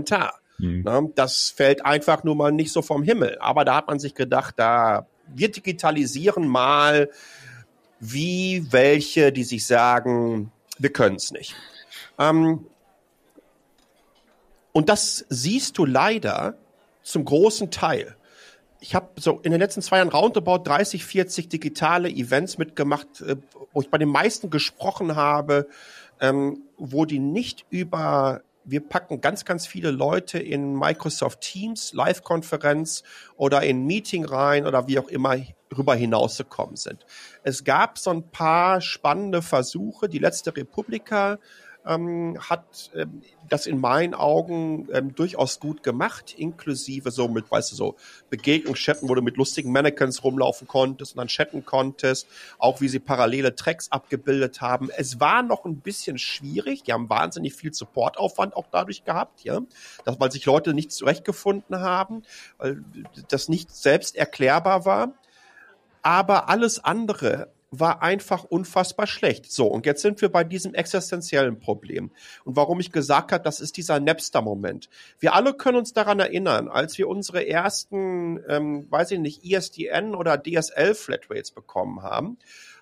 Mhm. 0.58 0.84
Ne, 0.84 1.12
das 1.16 1.50
fällt 1.50 1.86
einfach 1.86 2.24
nur 2.24 2.36
mal 2.36 2.52
nicht 2.52 2.72
so 2.72 2.82
vom 2.82 3.04
Himmel. 3.04 3.38
Aber 3.40 3.66
da 3.66 3.76
hat 3.76 3.88
man 3.88 4.00
sich 4.00 4.16
gedacht, 4.16 4.56
da 4.58 5.08
wir 5.28 5.52
digitalisieren 5.52 6.48
mal 6.48 7.10
wie 8.00 8.66
welche, 8.72 9.32
die 9.32 9.44
sich 9.44 9.66
sagen, 9.66 10.52
wir 10.78 10.92
können 10.92 11.16
es 11.16 11.32
nicht. 11.32 11.56
Ähm, 12.18 12.66
und 14.74 14.90
das 14.90 15.26
siehst 15.30 15.78
du 15.78 15.86
leider 15.86 16.56
zum 17.04 17.26
großen 17.26 17.72
Teil. 17.72 18.16
Ich 18.80 18.96
habe 18.96 19.10
so 19.20 19.40
in 19.44 19.52
den 19.52 19.60
letzten 19.60 19.82
zwei 19.82 19.98
Jahren 19.98 20.10
roundabout 20.10 20.64
30, 20.64 21.06
40 21.06 21.50
digitale 21.50 22.10
Events 22.10 22.58
mitgemacht, 22.58 23.22
äh, 23.22 23.36
wo 23.74 23.82
ich 23.82 23.90
bei 23.90 23.98
den 23.98 24.10
meisten 24.10 24.50
gesprochen 24.50 25.16
habe, 25.16 25.68
ähm, 26.20 26.64
wo 26.78 27.06
die 27.06 27.20
nicht 27.20 27.66
über 27.70 28.42
wir 28.64 28.88
packen 28.88 29.22
ganz, 29.22 29.46
ganz 29.46 29.66
viele 29.66 29.92
Leute 29.92 30.40
in 30.40 30.76
Microsoft 30.76 31.42
Teams, 31.42 31.94
Live-Konferenz 31.94 33.04
oder 33.36 33.64
in 33.64 33.86
Meeting 33.86 34.26
rein 34.26 34.66
oder 34.66 34.88
wie 34.88 35.00
auch 35.00 35.08
immer 35.08 35.38
rüber 35.76 35.96
hinausgekommen 35.96 36.76
sind. 36.76 37.06
Es 37.44 37.64
gab 37.64 37.98
so 37.98 38.12
ein 38.12 38.30
paar 38.30 38.82
spannende 38.82 39.42
Versuche. 39.42 40.10
Die 40.10 40.20
letzte 40.20 40.56
Republika 40.56 41.40
ähm, 41.86 42.38
hat 42.40 42.92
ähm, 42.96 43.22
das 43.50 43.66
in 43.66 43.80
meinen 43.80 44.14
Augen 44.14 44.88
ähm, 44.94 45.16
durchaus 45.16 45.60
gut 45.60 45.84
gemacht, 45.84 46.36
inklusive 46.38 47.12
so 47.12 47.28
mit, 47.28 47.50
weißt 47.50 47.72
du, 47.72 47.76
so 47.76 47.96
Begegnungschatten, 48.30 49.10
wo 49.10 49.16
du 49.16 49.22
mit 49.22 49.38
lustigen 49.38 49.72
Mannequins 49.72 50.24
rumlaufen 50.24 50.68
konntest 50.68 51.14
und 51.14 51.18
dann 51.18 51.28
chatten 51.28 51.66
konntest, 51.66 52.28
auch 52.60 52.82
wie 52.82 52.88
sie 52.88 53.00
parallele 53.00 53.56
Tracks 53.56 53.92
abgebildet 53.92 54.62
haben. 54.62 54.90
Es 54.96 55.20
war 55.20 55.44
noch 55.44 55.66
ein 55.66 55.78
bisschen 55.78 56.18
schwierig, 56.18 56.84
die 56.84 56.94
haben 56.94 57.10
wahnsinnig 57.10 57.54
viel 57.54 57.74
Supportaufwand 57.74 58.56
auch 58.56 58.68
dadurch 58.72 59.04
gehabt, 59.04 59.44
ja, 59.44 59.60
dass, 60.06 60.20
weil 60.20 60.32
sich 60.32 60.46
Leute 60.46 60.74
nicht 60.74 60.92
zurechtgefunden 60.92 61.80
haben, 61.80 62.24
weil 62.58 62.84
das 63.30 63.50
nicht 63.50 63.72
selbst 63.72 64.16
erklärbar 64.16 64.86
war. 64.86 65.14
Aber 66.04 66.50
alles 66.50 66.84
andere 66.84 67.50
war 67.72 68.02
einfach 68.02 68.44
unfassbar 68.44 69.08
schlecht. 69.08 69.50
So, 69.50 69.66
und 69.68 69.86
jetzt 69.86 70.02
sind 70.02 70.22
wir 70.22 70.30
bei 70.30 70.44
diesem 70.44 70.74
existenziellen 70.74 71.58
Problem. 71.58 72.12
Und 72.44 72.58
warum 72.58 72.82
ich 72.82 72.92
gesagt 72.92 73.32
habe, 73.32 73.44
das 73.44 73.62
ist 73.62 73.78
dieser 73.78 74.00
Napster-Moment. 74.02 74.90
Wir 75.20 75.34
alle 75.34 75.54
können 75.54 75.78
uns 75.78 75.94
daran 75.94 76.20
erinnern, 76.20 76.68
als 76.68 76.98
wir 76.98 77.08
unsere 77.08 77.48
ersten, 77.48 78.44
ähm, 78.50 78.88
weiß 78.92 79.12
ich 79.12 79.20
nicht, 79.20 79.46
ISDN 79.46 80.16
oder 80.16 80.38
DSL-Flatrates 80.38 81.52
bekommen 81.52 82.04
haben, 82.04 82.38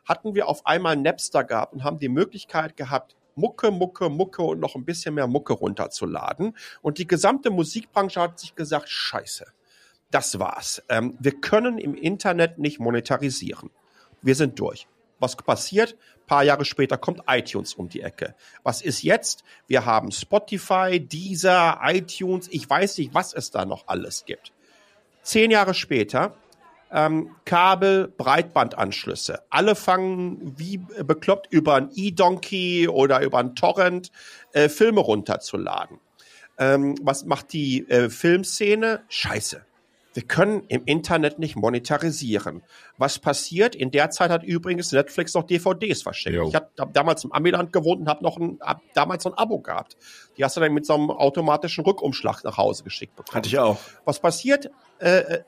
hatten 0.05 0.33
wir 0.33 0.47
auf 0.47 0.65
einmal 0.65 0.95
Napster 0.97 1.43
gehabt 1.43 1.73
und 1.73 1.83
haben 1.83 1.99
die 1.99 2.09
Möglichkeit 2.09 2.75
gehabt, 2.75 3.15
Mucke, 3.35 3.69
Mucke, 3.69 4.09
Mucke 4.09 4.41
und 4.41 4.59
noch 4.59 4.75
ein 4.75 4.85
bisschen 4.85 5.13
mehr 5.13 5.27
Mucke 5.27 5.53
runterzuladen. 5.53 6.57
Und 6.81 6.97
die 6.97 7.07
gesamte 7.07 7.51
Musikbranche 7.51 8.19
hat 8.19 8.39
sich 8.39 8.55
gesagt, 8.55 8.89
scheiße, 8.89 9.45
das 10.09 10.39
war's. 10.39 10.81
Ähm, 10.89 11.15
wir 11.19 11.39
können 11.39 11.77
im 11.77 11.93
Internet 11.93 12.57
nicht 12.57 12.79
monetarisieren 12.79 13.69
wir 14.21 14.35
sind 14.35 14.59
durch. 14.59 14.87
Was 15.19 15.35
passiert? 15.35 15.93
Ein 15.93 16.27
paar 16.27 16.43
Jahre 16.43 16.65
später 16.65 16.97
kommt 16.97 17.23
iTunes 17.27 17.73
um 17.73 17.89
die 17.89 18.01
Ecke. 18.01 18.35
Was 18.63 18.81
ist 18.81 19.03
jetzt? 19.03 19.43
Wir 19.67 19.85
haben 19.85 20.11
Spotify, 20.11 20.99
Deezer, 20.99 21.79
iTunes, 21.83 22.47
ich 22.49 22.69
weiß 22.69 22.97
nicht, 22.99 23.13
was 23.13 23.33
es 23.33 23.51
da 23.51 23.65
noch 23.65 23.87
alles 23.87 24.25
gibt. 24.25 24.53
Zehn 25.21 25.51
Jahre 25.51 25.73
später 25.73 26.35
ähm, 26.91 27.35
Kabel, 27.45 28.07
Breitbandanschlüsse. 28.17 29.41
Alle 29.49 29.75
fangen 29.75 30.53
wie 30.57 30.77
bekloppt 30.77 31.47
über 31.51 31.75
ein 31.75 31.89
E-Donkey 31.93 32.87
oder 32.87 33.21
über 33.21 33.39
ein 33.39 33.55
Torrent 33.55 34.11
äh, 34.53 34.69
Filme 34.69 35.01
runterzuladen. 35.01 35.99
Ähm, 36.57 36.95
was 37.01 37.25
macht 37.25 37.53
die 37.53 37.87
äh, 37.89 38.09
Filmszene? 38.09 39.01
Scheiße 39.09 39.65
wir 40.13 40.23
können 40.23 40.63
im 40.67 40.83
Internet 40.85 41.39
nicht 41.39 41.55
monetarisieren. 41.55 42.63
Was 42.97 43.19
passiert? 43.19 43.75
In 43.75 43.91
der 43.91 44.09
Zeit 44.09 44.31
hat 44.31 44.43
übrigens 44.43 44.91
Netflix 44.91 45.33
noch 45.33 45.43
DVDs 45.43 46.01
verschickt. 46.01 46.35
Jo. 46.35 46.47
Ich 46.47 46.55
habe 46.55 46.69
damals 46.93 47.23
im 47.23 47.31
Amiland 47.31 47.71
gewohnt 47.71 48.01
und 48.01 48.09
habe 48.09 48.23
noch 48.23 48.37
ein, 48.37 48.59
hab 48.61 48.81
damals 48.93 49.25
ein 49.25 49.33
Abo 49.35 49.59
gehabt. 49.59 49.97
Die 50.37 50.43
hast 50.43 50.57
du 50.57 50.61
dann 50.61 50.73
mit 50.73 50.85
so 50.85 50.95
einem 50.95 51.11
automatischen 51.11 51.83
Rückumschlag 51.85 52.43
nach 52.43 52.57
Hause 52.57 52.83
geschickt 52.83 53.15
bekommen. 53.15 53.35
Hatte 53.35 53.49
ich 53.49 53.59
auch. 53.59 53.77
Was 54.05 54.19
passiert? 54.19 54.71
Äh, 54.99 55.19
äh 55.19 55.43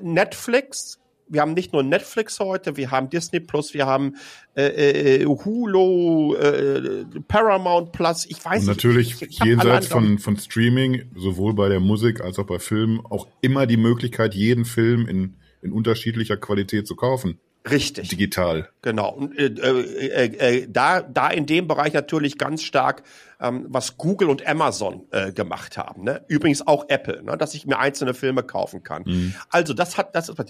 Netflix 0.00 0.98
wir 1.28 1.40
haben 1.40 1.54
nicht 1.54 1.72
nur 1.72 1.82
Netflix 1.82 2.38
heute, 2.40 2.76
wir 2.76 2.90
haben 2.90 3.10
Disney 3.10 3.40
Plus, 3.40 3.74
wir 3.74 3.86
haben 3.86 4.16
äh, 4.56 5.22
äh, 5.22 5.24
Hulu, 5.24 6.34
äh, 6.34 7.04
Paramount 7.26 7.92
Plus, 7.92 8.26
ich 8.26 8.44
weiß 8.44 8.62
Und 8.62 8.68
natürlich 8.68 9.20
nicht. 9.20 9.38
Natürlich 9.38 9.44
jenseits 9.44 9.86
von, 9.88 10.18
von 10.18 10.36
Streaming, 10.36 11.10
sowohl 11.16 11.54
bei 11.54 11.68
der 11.68 11.80
Musik 11.80 12.20
als 12.20 12.38
auch 12.38 12.46
bei 12.46 12.58
Filmen, 12.58 13.00
auch 13.04 13.26
immer 13.40 13.66
die 13.66 13.76
Möglichkeit, 13.76 14.34
jeden 14.34 14.64
Film 14.64 15.06
in, 15.06 15.36
in 15.62 15.72
unterschiedlicher 15.72 16.36
Qualität 16.36 16.86
zu 16.86 16.96
kaufen. 16.96 17.38
Richtig. 17.70 18.08
Digital. 18.08 18.68
Genau. 18.82 19.10
Und 19.10 19.38
äh, 19.38 19.46
äh, 19.46 20.24
äh, 20.24 20.66
da, 20.68 21.02
da 21.02 21.28
in 21.28 21.46
dem 21.46 21.68
Bereich 21.68 21.92
natürlich 21.92 22.38
ganz 22.38 22.62
stark, 22.62 23.02
ähm, 23.40 23.66
was 23.68 23.96
Google 23.96 24.30
und 24.30 24.46
Amazon 24.46 25.06
äh, 25.10 25.32
gemacht 25.32 25.76
haben. 25.76 26.04
Ne? 26.04 26.24
Übrigens 26.28 26.66
auch 26.66 26.86
Apple, 26.88 27.22
ne? 27.22 27.36
dass 27.36 27.54
ich 27.54 27.66
mir 27.66 27.78
einzelne 27.78 28.14
Filme 28.14 28.42
kaufen 28.42 28.82
kann. 28.82 29.02
Mhm. 29.06 29.34
Also 29.50 29.74
das 29.74 29.98
hat, 29.98 30.14
das 30.14 30.28
ist, 30.28 30.38
äh, 30.38 30.44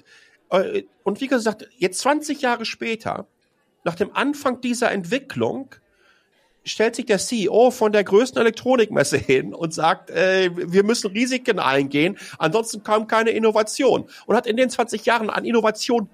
und 1.04 1.20
wie 1.20 1.28
gesagt, 1.28 1.68
jetzt 1.76 2.00
20 2.00 2.40
Jahre 2.40 2.64
später, 2.64 3.26
nach 3.84 3.94
dem 3.94 4.14
Anfang 4.14 4.60
dieser 4.60 4.90
Entwicklung, 4.90 5.74
stellt 6.64 6.96
sich 6.96 7.06
der 7.06 7.18
CEO 7.18 7.70
von 7.70 7.92
der 7.92 8.04
größten 8.04 8.40
Elektronikmesse 8.40 9.16
hin 9.16 9.54
und 9.54 9.72
sagt, 9.72 10.10
äh, 10.10 10.50
wir 10.54 10.84
müssen 10.84 11.10
Risiken 11.10 11.58
eingehen, 11.58 12.18
ansonsten 12.38 12.82
kam 12.82 13.06
keine 13.06 13.30
Innovation. 13.30 14.08
Und 14.26 14.36
hat 14.36 14.46
in 14.46 14.56
den 14.56 14.70
20 14.70 15.04
Jahren 15.06 15.30
an 15.30 15.44
Innovation 15.44 16.08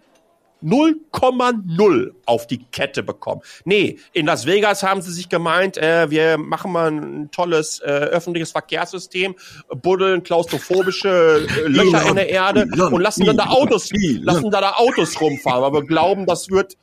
0,0 0.64 2.12
auf 2.26 2.46
die 2.46 2.64
Kette 2.72 3.02
bekommen. 3.02 3.42
Nee, 3.64 3.98
in 4.12 4.26
Las 4.26 4.46
Vegas 4.46 4.82
haben 4.82 5.02
sie 5.02 5.12
sich 5.12 5.28
gemeint, 5.28 5.76
äh, 5.76 6.10
wir 6.10 6.38
machen 6.38 6.72
mal 6.72 6.90
ein 6.90 7.30
tolles 7.30 7.80
äh, 7.80 7.84
öffentliches 7.84 8.52
Verkehrssystem, 8.52 9.34
buddeln 9.82 10.22
klaustrophobische 10.22 11.46
äh, 11.46 11.60
Löcher 11.68 12.08
in 12.08 12.16
der 12.16 12.30
Erde 12.30 12.66
und 12.90 13.00
lassen 13.00 13.26
dann 13.26 13.36
da 13.36 13.46
Autos, 13.46 13.90
lassen 13.92 14.50
da 14.50 14.60
da 14.60 14.72
Autos 14.72 15.20
rumfahren, 15.20 15.62
weil 15.62 15.82
wir 15.82 15.86
glauben, 15.86 16.26
das 16.26 16.50
wird 16.50 16.76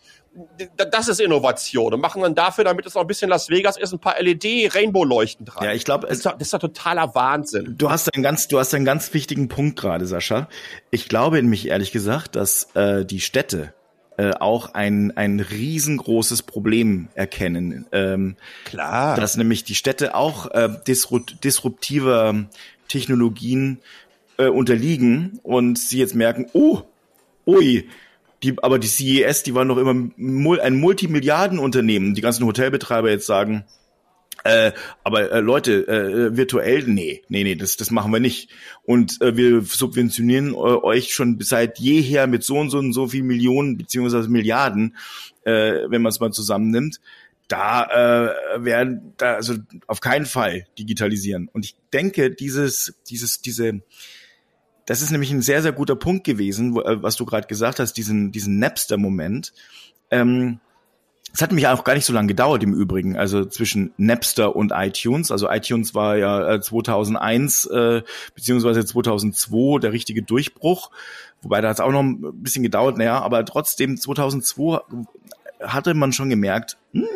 das 0.91 1.08
ist 1.10 1.20
Innovation 1.20 1.94
und 1.94 2.00
machen 2.00 2.22
dann 2.22 2.36
dafür, 2.36 2.63
damit 2.63 2.86
es 2.86 2.96
noch 2.96 3.02
ein 3.02 3.08
bisschen 3.08 3.30
Las 3.30 3.50
Vegas 3.50 3.78
ist, 3.78 3.91
ein 3.91 4.00
paar 4.00 4.15
LED-Rainbow-Leuchten 4.22 5.46
dran. 5.46 5.63
Ja, 5.63 5.74
ich 5.74 5.84
glaube, 5.84 6.08
das, 6.08 6.22
das 6.22 6.36
ist 6.39 6.54
doch 6.54 6.60
totaler 6.60 7.13
Wahnsinn. 7.15 7.76
Du 7.78 7.91
hast 7.91 8.13
einen 8.13 8.24
ganz, 8.24 8.48
du 8.48 8.58
hast 8.58 8.74
einen 8.74 8.86
ganz 8.86 9.13
wichtigen 9.13 9.50
Punkt 9.50 9.78
gerade, 9.78 10.06
Sascha. 10.06 10.48
Ich 10.89 11.10
glaube 11.10 11.41
nämlich 11.41 11.67
ehrlich 11.67 11.91
gesagt, 11.91 12.38
dass 12.38 12.74
äh, 12.76 13.06
die 13.06 13.20
Städte 13.20 13.74
äh, 14.17 14.32
auch 14.32 14.74
ein 14.74 15.15
ein 15.17 15.39
riesengroßes 15.41 16.44
Problem 16.44 17.10
erkennen. 17.13 17.86
Ähm, 17.91 18.38
Klar. 18.63 19.17
dass 19.17 19.36
nämlich 19.36 19.65
die 19.65 19.76
Städte 19.76 20.15
auch 20.15 20.50
äh, 20.52 20.70
disrupt, 20.88 21.44
disruptiver 21.44 22.46
Technologien 22.88 23.80
äh, 24.38 24.48
unterliegen 24.48 25.39
und 25.44 25.78
sie 25.78 26.00
jetzt 26.00 26.15
merken, 26.15 26.48
oh, 26.54 26.82
ui, 27.46 27.89
die, 28.43 28.56
aber 28.62 28.80
die 28.80 28.88
CES, 28.88 29.43
die 29.43 29.54
waren 29.54 29.67
doch 29.67 29.77
immer 29.77 29.93
ein 29.93 30.80
Multimilliardenunternehmen. 30.80 32.15
Die 32.15 32.21
ganzen 32.21 32.45
Hotelbetreiber 32.45 33.10
jetzt 33.10 33.27
sagen, 33.27 33.65
äh, 34.43 34.71
aber 35.04 35.32
äh, 35.32 35.39
Leute, 35.39 35.88
äh, 35.88 36.36
virtuell, 36.36 36.84
nee, 36.88 37.21
nee, 37.30 37.43
nee, 37.43 37.56
das, 37.56 37.77
das 37.77 37.91
machen 37.91 38.12
wir 38.12 38.19
nicht. 38.19 38.49
Und 38.84 39.21
äh, 39.21 39.38
wir 39.38 39.62
subventionieren 39.62 40.54
äh, 40.54 40.58
euch 40.58 41.13
schon 41.13 41.39
seit 41.41 41.77
jeher 41.77 42.25
mit 42.25 42.43
so 42.43 42.58
und 42.58 42.71
so 42.71 42.80
und 42.80 42.93
so 42.93 43.08
viel 43.08 43.23
Millionen 43.23 43.77
beziehungsweise 43.77 44.30
Milliarden, 44.30 44.95
äh, 45.43 45.89
wenn 45.89 46.01
man 46.01 46.10
es 46.10 46.19
mal 46.19 46.32
zusammennimmt. 46.32 46.99
Da 47.47 47.84
äh, 48.56 48.63
werden 48.63 49.13
da 49.17 49.36
also 49.36 49.56
auf 49.86 49.99
keinen 49.99 50.25
Fall 50.25 50.65
digitalisieren. 50.80 51.49
Und 51.51 51.65
ich 51.65 51.75
denke, 51.93 52.32
dieses, 52.32 52.95
dieses, 53.10 53.41
diese, 53.41 53.82
das 54.86 55.02
ist 55.02 55.12
nämlich 55.12 55.32
ein 55.32 55.41
sehr, 55.41 55.62
sehr 55.62 55.72
guter 55.72 55.96
Punkt 55.96 56.24
gewesen, 56.24 56.76
wo, 56.76 56.82
äh, 56.82 57.02
was 57.02 57.15
du 57.15 57.26
gerade 57.26 57.48
gesagt 57.48 57.80
hast, 57.80 57.94
diesen, 57.94 58.32
diesen 58.32 58.60
Napster-Moment. 58.60 59.54
Ähm, 60.10 60.60
es 61.34 61.41
hat 61.41 61.52
mich 61.52 61.67
auch 61.67 61.84
gar 61.84 61.94
nicht 61.94 62.06
so 62.06 62.13
lange 62.13 62.28
gedauert 62.28 62.62
im 62.63 62.74
Übrigen, 62.74 63.15
also 63.15 63.46
zwischen 63.46 63.94
Napster 63.98 64.56
und 64.56 64.74
iTunes. 64.76 65.32
Also 65.32 65.50
iTunes 65.50 65.96
war 65.96 66.17
ja 66.17 66.56
äh, 66.56 66.62
2001 66.62 67.65
äh, 67.67 68.02
beziehungsweise 68.36 68.86
2002 68.86 69.80
der 69.80 69.94
richtige 69.94 70.24
Durchbruch, 70.24 70.91
wobei 71.41 71.62
da 71.62 71.70
hat 71.70 71.78
es 71.78 71.80
auch 71.80 71.91
noch 71.91 72.02
ein 72.02 72.20
bisschen 72.41 72.63
gedauert, 72.63 72.98
naja, 72.98 73.22
aber 73.22 73.46
trotzdem 73.46 73.98
2002 73.98 74.80
hatte 75.62 75.94
man 75.94 76.12
schon 76.12 76.30
gemerkt, 76.30 76.78
hm, 76.91 77.08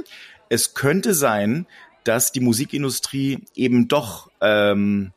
es 0.50 0.74
könnte 0.76 1.14
sein, 1.14 1.66
dass 2.04 2.32
die 2.32 2.40
Musikindustrie 2.40 3.44
eben 3.56 3.88
doch 3.88 4.30
ähm, 4.40 5.12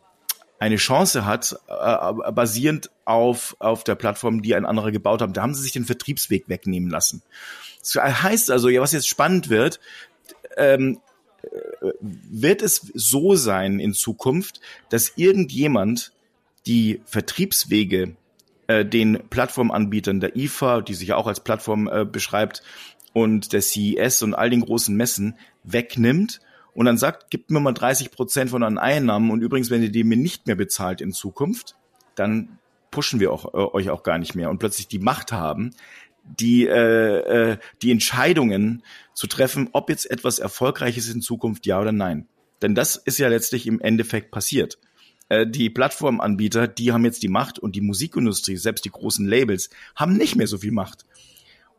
eine 0.58 0.76
Chance 0.76 1.24
hat, 1.24 1.58
äh, 1.68 2.32
basierend 2.32 2.90
auf, 3.04 3.56
auf 3.58 3.84
der 3.84 3.94
Plattform, 3.94 4.42
die 4.42 4.54
ein 4.54 4.66
anderer 4.66 4.90
gebaut 4.90 5.22
hat. 5.22 5.36
Da 5.36 5.42
haben 5.42 5.54
sie 5.54 5.62
sich 5.62 5.72
den 5.72 5.84
Vertriebsweg 5.84 6.48
wegnehmen 6.48 6.90
lassen. 6.90 7.22
Das 7.80 7.94
heißt 7.94 8.50
also, 8.50 8.68
ja, 8.68 8.80
was 8.80 8.92
jetzt 8.92 9.08
spannend 9.08 9.48
wird, 9.48 9.80
ähm, 10.56 11.00
äh, 11.42 11.92
wird 12.00 12.62
es 12.62 12.90
so 12.94 13.36
sein 13.36 13.78
in 13.78 13.94
Zukunft, 13.94 14.60
dass 14.88 15.12
irgendjemand 15.16 16.12
die 16.66 17.00
Vertriebswege 17.06 18.16
äh, 18.66 18.84
den 18.84 19.22
Plattformanbietern 19.30 20.20
der 20.20 20.36
IFA, 20.36 20.80
die 20.80 20.94
sich 20.94 21.08
ja 21.08 21.16
auch 21.16 21.26
als 21.26 21.40
Plattform 21.40 21.88
äh, 21.88 22.04
beschreibt, 22.04 22.62
und 23.14 23.52
der 23.52 23.62
CES 23.62 24.22
und 24.22 24.34
all 24.34 24.50
den 24.50 24.60
großen 24.60 24.94
Messen 24.94 25.38
wegnimmt 25.64 26.40
und 26.78 26.84
dann 26.84 26.96
sagt, 26.96 27.28
gibt 27.32 27.50
mir 27.50 27.58
mal 27.58 27.72
30 27.72 28.12
Prozent 28.12 28.50
von 28.50 28.62
euren 28.62 28.78
Einnahmen 28.78 29.32
und 29.32 29.40
übrigens, 29.40 29.68
wenn 29.68 29.82
ihr 29.82 29.90
die 29.90 30.04
mir 30.04 30.16
nicht 30.16 30.46
mehr 30.46 30.54
bezahlt 30.54 31.00
in 31.00 31.10
Zukunft, 31.10 31.74
dann 32.14 32.60
pushen 32.92 33.18
wir 33.18 33.32
auch, 33.32 33.52
äh, 33.52 33.76
euch 33.76 33.90
auch 33.90 34.04
gar 34.04 34.16
nicht 34.16 34.36
mehr 34.36 34.48
und 34.48 34.58
plötzlich 34.58 34.86
die 34.86 35.00
Macht 35.00 35.32
haben, 35.32 35.74
die, 36.22 36.68
äh, 36.68 37.50
äh, 37.50 37.58
die 37.82 37.90
Entscheidungen 37.90 38.84
zu 39.12 39.26
treffen, 39.26 39.70
ob 39.72 39.90
jetzt 39.90 40.08
etwas 40.08 40.38
erfolgreich 40.38 40.96
ist 40.96 41.12
in 41.12 41.20
Zukunft, 41.20 41.66
ja 41.66 41.80
oder 41.80 41.90
nein. 41.90 42.28
Denn 42.62 42.76
das 42.76 42.94
ist 42.94 43.18
ja 43.18 43.26
letztlich 43.26 43.66
im 43.66 43.80
Endeffekt 43.80 44.30
passiert. 44.30 44.78
Äh, 45.30 45.48
die 45.48 45.70
Plattformanbieter, 45.70 46.68
die 46.68 46.92
haben 46.92 47.04
jetzt 47.04 47.24
die 47.24 47.28
Macht 47.28 47.58
und 47.58 47.74
die 47.74 47.80
Musikindustrie, 47.80 48.56
selbst 48.56 48.84
die 48.84 48.90
großen 48.90 49.26
Labels, 49.26 49.70
haben 49.96 50.16
nicht 50.16 50.36
mehr 50.36 50.46
so 50.46 50.58
viel 50.58 50.70
Macht. 50.70 51.06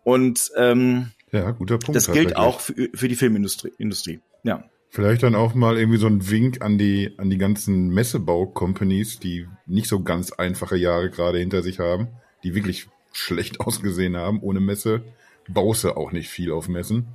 Und 0.03 0.51
ähm, 0.57 1.11
Ja, 1.31 1.51
guter 1.51 1.77
Punkt. 1.77 1.95
das 1.95 2.11
gilt 2.11 2.35
auch 2.35 2.59
für, 2.59 2.89
für 2.93 3.07
die 3.07 3.15
Filmindustrie. 3.15 3.71
Industrie. 3.77 4.19
Ja. 4.43 4.69
Vielleicht 4.91 5.21
dann 5.21 5.35
auch 5.35 5.53
mal 5.53 5.77
irgendwie 5.77 5.99
so 5.99 6.07
ein 6.07 6.29
Wink 6.29 6.63
an 6.63 6.79
die, 6.79 7.13
an 7.17 7.29
die 7.29 7.37
ganzen 7.37 7.89
Messebau-Companies, 7.89 9.19
die 9.19 9.47
nicht 9.67 9.87
so 9.87 10.01
ganz 10.01 10.31
einfache 10.31 10.77
Jahre 10.77 11.11
gerade 11.11 11.37
hinter 11.37 11.61
sich 11.61 11.77
haben, 11.79 12.07
die 12.43 12.55
wirklich 12.55 12.89
schlecht 13.11 13.59
ausgesehen 13.61 14.17
haben. 14.17 14.41
Ohne 14.41 14.59
Messe 14.59 15.03
baust 15.47 15.83
du 15.83 15.95
auch 15.95 16.11
nicht 16.11 16.29
viel 16.29 16.51
auf 16.51 16.67
Messen. 16.67 17.07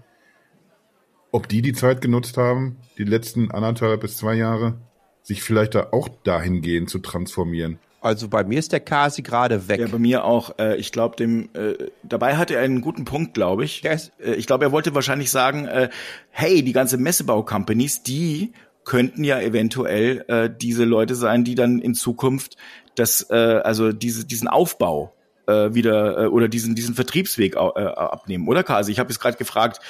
Ob 1.32 1.48
die 1.48 1.62
die 1.62 1.72
Zeit 1.72 2.00
genutzt 2.00 2.36
haben, 2.36 2.76
die 2.96 3.04
letzten 3.04 3.50
anderthalb 3.50 4.02
bis 4.02 4.18
zwei 4.18 4.34
Jahre, 4.34 4.78
sich 5.22 5.42
vielleicht 5.42 5.74
da 5.74 5.88
auch 5.90 6.08
dahingehend 6.22 6.90
zu 6.90 7.00
transformieren. 7.00 7.80
Also 8.04 8.28
bei 8.28 8.44
mir 8.44 8.58
ist 8.58 8.70
der 8.72 8.80
Kasi 8.80 9.22
gerade 9.22 9.66
weg. 9.66 9.80
Ja, 9.80 9.86
bei 9.86 9.98
mir 9.98 10.24
auch. 10.24 10.58
Äh, 10.58 10.76
ich 10.76 10.92
glaube, 10.92 11.16
dem 11.16 11.48
äh, 11.54 11.72
dabei 12.02 12.36
hatte 12.36 12.54
er 12.54 12.62
einen 12.62 12.82
guten 12.82 13.04
Punkt, 13.06 13.32
glaube 13.34 13.64
ich. 13.64 13.82
Ist- 13.84 14.12
Äh, 14.20 14.34
ich 14.34 14.46
glaube, 14.46 14.64
er 14.66 14.72
wollte 14.72 14.94
wahrscheinlich 14.94 15.30
sagen, 15.30 15.66
äh, 15.66 15.88
hey, 16.30 16.62
die 16.62 16.72
ganze 16.74 16.98
Messebau-Companies, 16.98 18.02
die 18.02 18.52
könnten 18.84 19.24
ja 19.24 19.40
eventuell 19.40 20.24
äh, 20.28 20.50
diese 20.54 20.84
Leute 20.84 21.14
sein, 21.14 21.44
die 21.44 21.54
dann 21.54 21.80
in 21.80 21.94
Zukunft 21.94 22.56
das, 22.96 23.26
äh, 23.30 23.34
also 23.64 23.92
diese, 23.92 24.26
diesen 24.26 24.48
Aufbau 24.48 25.14
äh, 25.46 25.72
wieder 25.72 26.24
äh, 26.24 26.26
oder 26.26 26.48
diesen 26.48 26.74
diesen 26.74 26.94
Vertriebsweg 26.94 27.54
äh, 27.56 27.58
abnehmen, 27.58 28.46
oder 28.48 28.62
Kasi? 28.62 28.92
Ich 28.92 28.98
habe 28.98 29.10
jetzt 29.10 29.20
gerade 29.20 29.38
gefragt, 29.38 29.80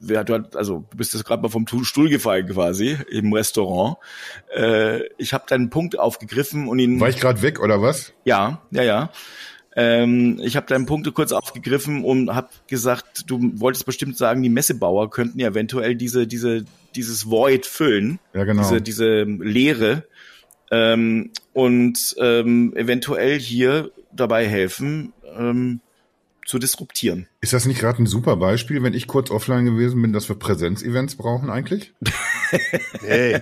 wer 0.00 0.24
dort, 0.24 0.56
also 0.56 0.84
du 0.90 0.96
bist 0.96 1.12
jetzt 1.14 1.24
gerade 1.24 1.42
mal 1.42 1.48
vom 1.50 1.66
Tu- 1.66 1.84
Stuhl 1.84 2.08
gefallen 2.08 2.46
quasi 2.48 2.96
im 3.10 3.32
Restaurant. 3.32 3.98
Äh, 4.54 5.04
ich 5.18 5.32
habe 5.32 5.44
deinen 5.48 5.70
Punkt 5.70 5.98
aufgegriffen 5.98 6.68
und 6.68 6.78
ihn 6.78 6.98
War 7.00 7.08
ich 7.10 7.20
gerade 7.20 7.42
weg 7.42 7.60
oder 7.60 7.80
was? 7.82 8.12
ja, 8.24 8.60
ja, 8.70 8.82
ja. 8.82 9.10
Ähm, 9.76 10.40
ich 10.42 10.56
habe 10.56 10.66
deinen 10.66 10.86
Punkte 10.86 11.12
kurz 11.12 11.30
aufgegriffen 11.30 12.02
und 12.04 12.34
habe 12.34 12.48
gesagt, 12.66 13.30
du 13.30 13.38
wolltest 13.60 13.86
bestimmt 13.86 14.16
sagen, 14.16 14.42
die 14.42 14.48
Messebauer 14.48 15.10
könnten 15.10 15.38
ja 15.38 15.46
eventuell 15.48 15.94
diese, 15.94 16.26
diese, 16.26 16.64
dieses 16.96 17.30
Void 17.30 17.66
füllen, 17.66 18.18
Ja, 18.34 18.42
genau. 18.44 18.62
diese, 18.62 18.82
diese 18.82 19.22
Leere 19.22 20.04
ähm, 20.72 21.30
und 21.52 22.16
ähm, 22.18 22.74
eventuell 22.74 23.38
hier 23.38 23.92
dabei 24.12 24.46
helfen, 24.48 25.12
ähm, 25.38 25.80
zu 26.50 26.58
disruptieren. 26.58 27.28
Ist 27.40 27.52
das 27.52 27.64
nicht 27.64 27.78
gerade 27.78 28.02
ein 28.02 28.06
super 28.06 28.36
Beispiel, 28.36 28.82
wenn 28.82 28.92
ich 28.92 29.06
kurz 29.06 29.30
offline 29.30 29.64
gewesen 29.64 30.02
bin, 30.02 30.12
dass 30.12 30.28
wir 30.28 30.36
Präsenzevents 30.36 31.14
brauchen 31.16 31.48
eigentlich? 31.48 31.94
Nee. 33.02 33.40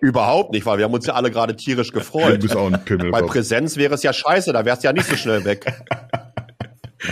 Überhaupt 0.00 0.52
nicht, 0.52 0.64
weil 0.64 0.78
wir 0.78 0.86
haben 0.86 0.94
uns 0.94 1.04
ja 1.04 1.12
alle 1.12 1.30
gerade 1.30 1.54
tierisch 1.54 1.88
Du 1.88 1.98
gefreut. 1.98 2.40
bist 2.40 2.56
auch 2.56 2.64
ein 2.64 2.72
Bei 2.72 2.78
Pimmelkopf. 2.78 3.30
Präsenz 3.30 3.76
wäre 3.76 3.94
es 3.94 4.02
ja 4.02 4.14
scheiße, 4.14 4.54
da 4.54 4.64
wärst 4.64 4.82
du 4.82 4.88
ja 4.88 4.94
nicht 4.94 5.06
so 5.06 5.16
schnell 5.16 5.44
weg. 5.44 5.66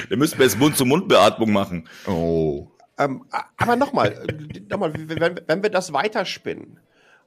Da 0.09 0.17
müssten 0.17 0.39
wir 0.39 0.47
jetzt 0.47 0.57
Mund-zu-Mund-Beatmung 0.57 1.51
machen. 1.51 1.89
Oh. 2.07 2.69
Ähm, 2.97 3.25
aber 3.57 3.75
nochmal, 3.75 4.25
nochmal, 4.69 4.93
wenn, 4.95 5.41
wenn 5.45 5.63
wir 5.65 5.71
das 5.71 5.93
weiterspinnen 5.93 6.79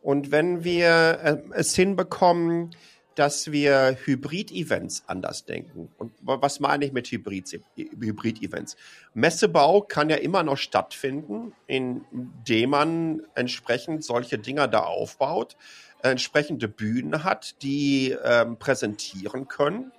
und 0.02 0.32
wenn 0.32 0.64
wir 0.64 1.20
äh, 1.22 1.38
es 1.56 1.76
hinbekommen, 1.76 2.72
dass 3.16 3.52
wir 3.52 3.98
Hybrid-Events 4.06 5.04
anders 5.08 5.46
denken. 5.46 5.90
Und 5.98 6.14
wa- 6.22 6.42
was 6.42 6.60
meine 6.60 6.86
ich 6.86 6.92
mit 6.94 7.08
Hybrid- 7.08 7.62
Hybrid-Events? 7.76 8.76
Messebau 9.14 9.82
kann 9.82 10.10
ja 10.10 10.16
immer 10.18 10.44
noch 10.44 10.58
stattfinden, 10.58 11.54
indem 11.68 12.70
man 12.70 13.22
entsprechend 13.36 14.04
solche 14.04 14.38
Dinger 14.38 14.68
da 14.68 14.82
aufbaut, 14.82 15.56
äh, 16.02 16.10
entsprechende 16.10 16.68
Bühnen 16.68 17.24
hat, 17.24 17.62
die 17.62 18.16
ähm, 18.24 18.58
präsentieren 18.58 19.48
können 19.48 19.92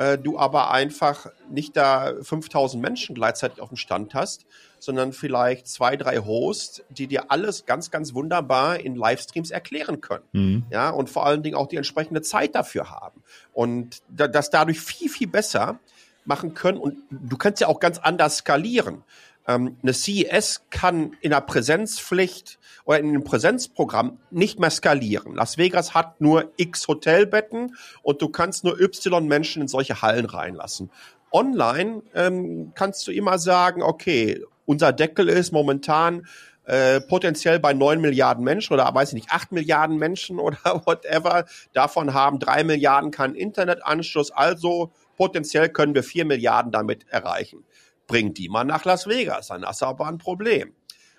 äh, 0.00 0.16
du 0.16 0.38
aber 0.38 0.70
einfach 0.70 1.26
nicht 1.50 1.76
da 1.76 2.14
5000 2.22 2.82
Menschen 2.82 3.14
gleichzeitig 3.14 3.60
auf 3.60 3.68
dem 3.68 3.76
Stand 3.76 4.14
hast, 4.14 4.46
sondern 4.78 5.12
vielleicht 5.12 5.68
zwei, 5.68 5.94
drei 5.96 6.16
Hosts, 6.16 6.82
die 6.88 7.06
dir 7.06 7.30
alles 7.30 7.66
ganz, 7.66 7.90
ganz 7.90 8.14
wunderbar 8.14 8.80
in 8.80 8.96
Livestreams 8.96 9.50
erklären 9.50 10.00
können. 10.00 10.24
Mhm. 10.32 10.64
Ja, 10.70 10.88
und 10.88 11.10
vor 11.10 11.26
allen 11.26 11.42
Dingen 11.42 11.54
auch 11.54 11.66
die 11.66 11.76
entsprechende 11.76 12.22
Zeit 12.22 12.54
dafür 12.54 12.88
haben. 12.88 13.22
Und 13.52 14.00
da, 14.08 14.26
das 14.26 14.48
dadurch 14.48 14.80
viel, 14.80 15.10
viel 15.10 15.28
besser 15.28 15.78
machen 16.24 16.54
können. 16.54 16.78
Und 16.78 16.96
du 17.10 17.36
kannst 17.36 17.60
ja 17.60 17.68
auch 17.68 17.78
ganz 17.78 17.98
anders 17.98 18.38
skalieren. 18.38 19.02
Ähm, 19.50 19.76
eine 19.82 19.92
CES 19.92 20.62
kann 20.70 21.16
in 21.20 21.30
der 21.30 21.40
Präsenzpflicht 21.40 22.58
oder 22.84 22.98
in 22.98 23.08
einem 23.08 23.24
Präsenzprogramm 23.24 24.18
nicht 24.30 24.60
mehr 24.60 24.70
skalieren. 24.70 25.34
Las 25.34 25.58
Vegas 25.58 25.94
hat 25.94 26.20
nur 26.20 26.52
x 26.56 26.86
Hotelbetten 26.86 27.76
und 28.02 28.22
du 28.22 28.28
kannst 28.28 28.64
nur 28.64 28.80
y 28.80 29.26
Menschen 29.26 29.62
in 29.62 29.68
solche 29.68 30.02
Hallen 30.02 30.26
reinlassen. 30.26 30.90
Online 31.32 32.02
ähm, 32.14 32.72
kannst 32.74 33.06
du 33.06 33.12
immer 33.12 33.38
sagen, 33.38 33.82
okay, 33.82 34.42
unser 34.66 34.92
Deckel 34.92 35.28
ist 35.28 35.52
momentan 35.52 36.26
äh, 36.64 37.00
potenziell 37.00 37.58
bei 37.58 37.72
9 37.72 38.00
Milliarden 38.00 38.44
Menschen 38.44 38.74
oder 38.74 38.92
weiß 38.94 39.08
ich 39.08 39.14
nicht, 39.14 39.30
8 39.30 39.52
Milliarden 39.52 39.96
Menschen 39.96 40.38
oder 40.40 40.82
whatever. 40.84 41.46
Davon 41.72 42.14
haben 42.14 42.38
3 42.38 42.64
Milliarden 42.64 43.10
keinen 43.10 43.34
Internetanschluss, 43.34 44.30
also 44.30 44.92
potenziell 45.16 45.68
können 45.68 45.94
wir 45.94 46.04
4 46.04 46.24
Milliarden 46.24 46.70
damit 46.70 47.08
erreichen. 47.08 47.64
Bring 48.10 48.34
die 48.34 48.48
mal 48.48 48.64
nach 48.64 48.84
Las 48.84 49.06
Vegas, 49.06 49.46
dann 49.46 49.64
hast 49.64 49.82
du 49.82 49.86
aber 49.86 50.08
ein 50.08 50.18
Problem. 50.18 50.74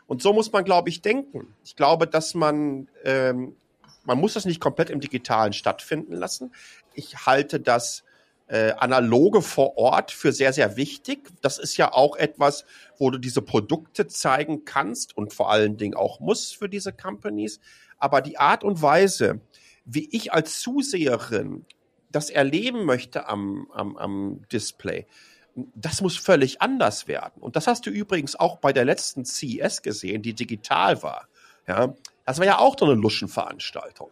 Und 0.07 0.21
so 0.21 0.33
muss 0.33 0.51
man, 0.51 0.65
glaube 0.65 0.89
ich, 0.89 1.01
denken. 1.01 1.55
Ich 1.63 1.77
glaube, 1.77 2.05
dass 2.05 2.33
man, 2.33 2.89
ähm, 3.05 3.55
man 4.03 4.19
muss 4.19 4.33
das 4.33 4.43
nicht 4.43 4.59
komplett 4.59 4.89
im 4.89 4.99
Digitalen 4.99 5.53
stattfinden 5.53 6.11
lassen. 6.11 6.51
Ich 6.93 7.25
halte 7.25 7.61
das 7.61 8.03
äh, 8.47 8.73
analoge 8.73 9.41
vor 9.41 9.77
Ort 9.77 10.11
für 10.11 10.33
sehr, 10.33 10.51
sehr 10.51 10.75
wichtig. 10.75 11.29
Das 11.41 11.59
ist 11.59 11.77
ja 11.77 11.93
auch 11.93 12.17
etwas, 12.17 12.65
wo 12.97 13.09
du 13.09 13.19
diese 13.19 13.41
Produkte 13.41 14.07
zeigen 14.07 14.65
kannst 14.65 15.15
und 15.15 15.31
vor 15.31 15.49
allen 15.49 15.77
Dingen 15.77 15.95
auch 15.95 16.19
muss 16.19 16.51
für 16.51 16.67
diese 16.67 16.91
Companies. 16.91 17.61
Aber 17.99 18.19
die 18.19 18.37
Art 18.37 18.65
und 18.65 18.81
Weise, 18.81 19.39
wie 19.85 20.09
ich 20.11 20.33
als 20.33 20.59
Zuseherin 20.59 21.65
das 22.11 22.29
erleben 22.29 22.83
möchte 22.83 23.29
am, 23.29 23.71
am, 23.71 23.95
am 23.95 24.41
Display, 24.51 25.07
das 25.55 26.01
muss 26.01 26.17
völlig 26.17 26.61
anders 26.61 27.07
werden. 27.07 27.41
Und 27.41 27.55
das 27.55 27.67
hast 27.67 27.85
du 27.85 27.89
übrigens 27.89 28.35
auch 28.35 28.57
bei 28.57 28.73
der 28.73 28.85
letzten 28.85 29.25
CES 29.25 29.81
gesehen, 29.81 30.21
die 30.21 30.33
digital 30.33 31.03
war. 31.03 31.27
Ja, 31.67 31.93
das 32.25 32.39
war 32.39 32.45
ja 32.45 32.59
auch 32.59 32.75
so 32.77 32.85
eine 32.85 32.95
Luschenveranstaltung. 32.95 34.09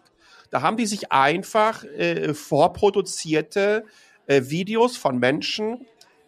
Da 0.50 0.62
haben 0.62 0.78
die 0.78 0.86
sich 0.86 1.12
einfach 1.12 1.84
äh, 1.84 2.34
vorproduzierte 2.34 3.86
äh, 4.28 4.44
Videos 4.46 4.98
von 4.98 5.20
Menschen, 5.20 5.86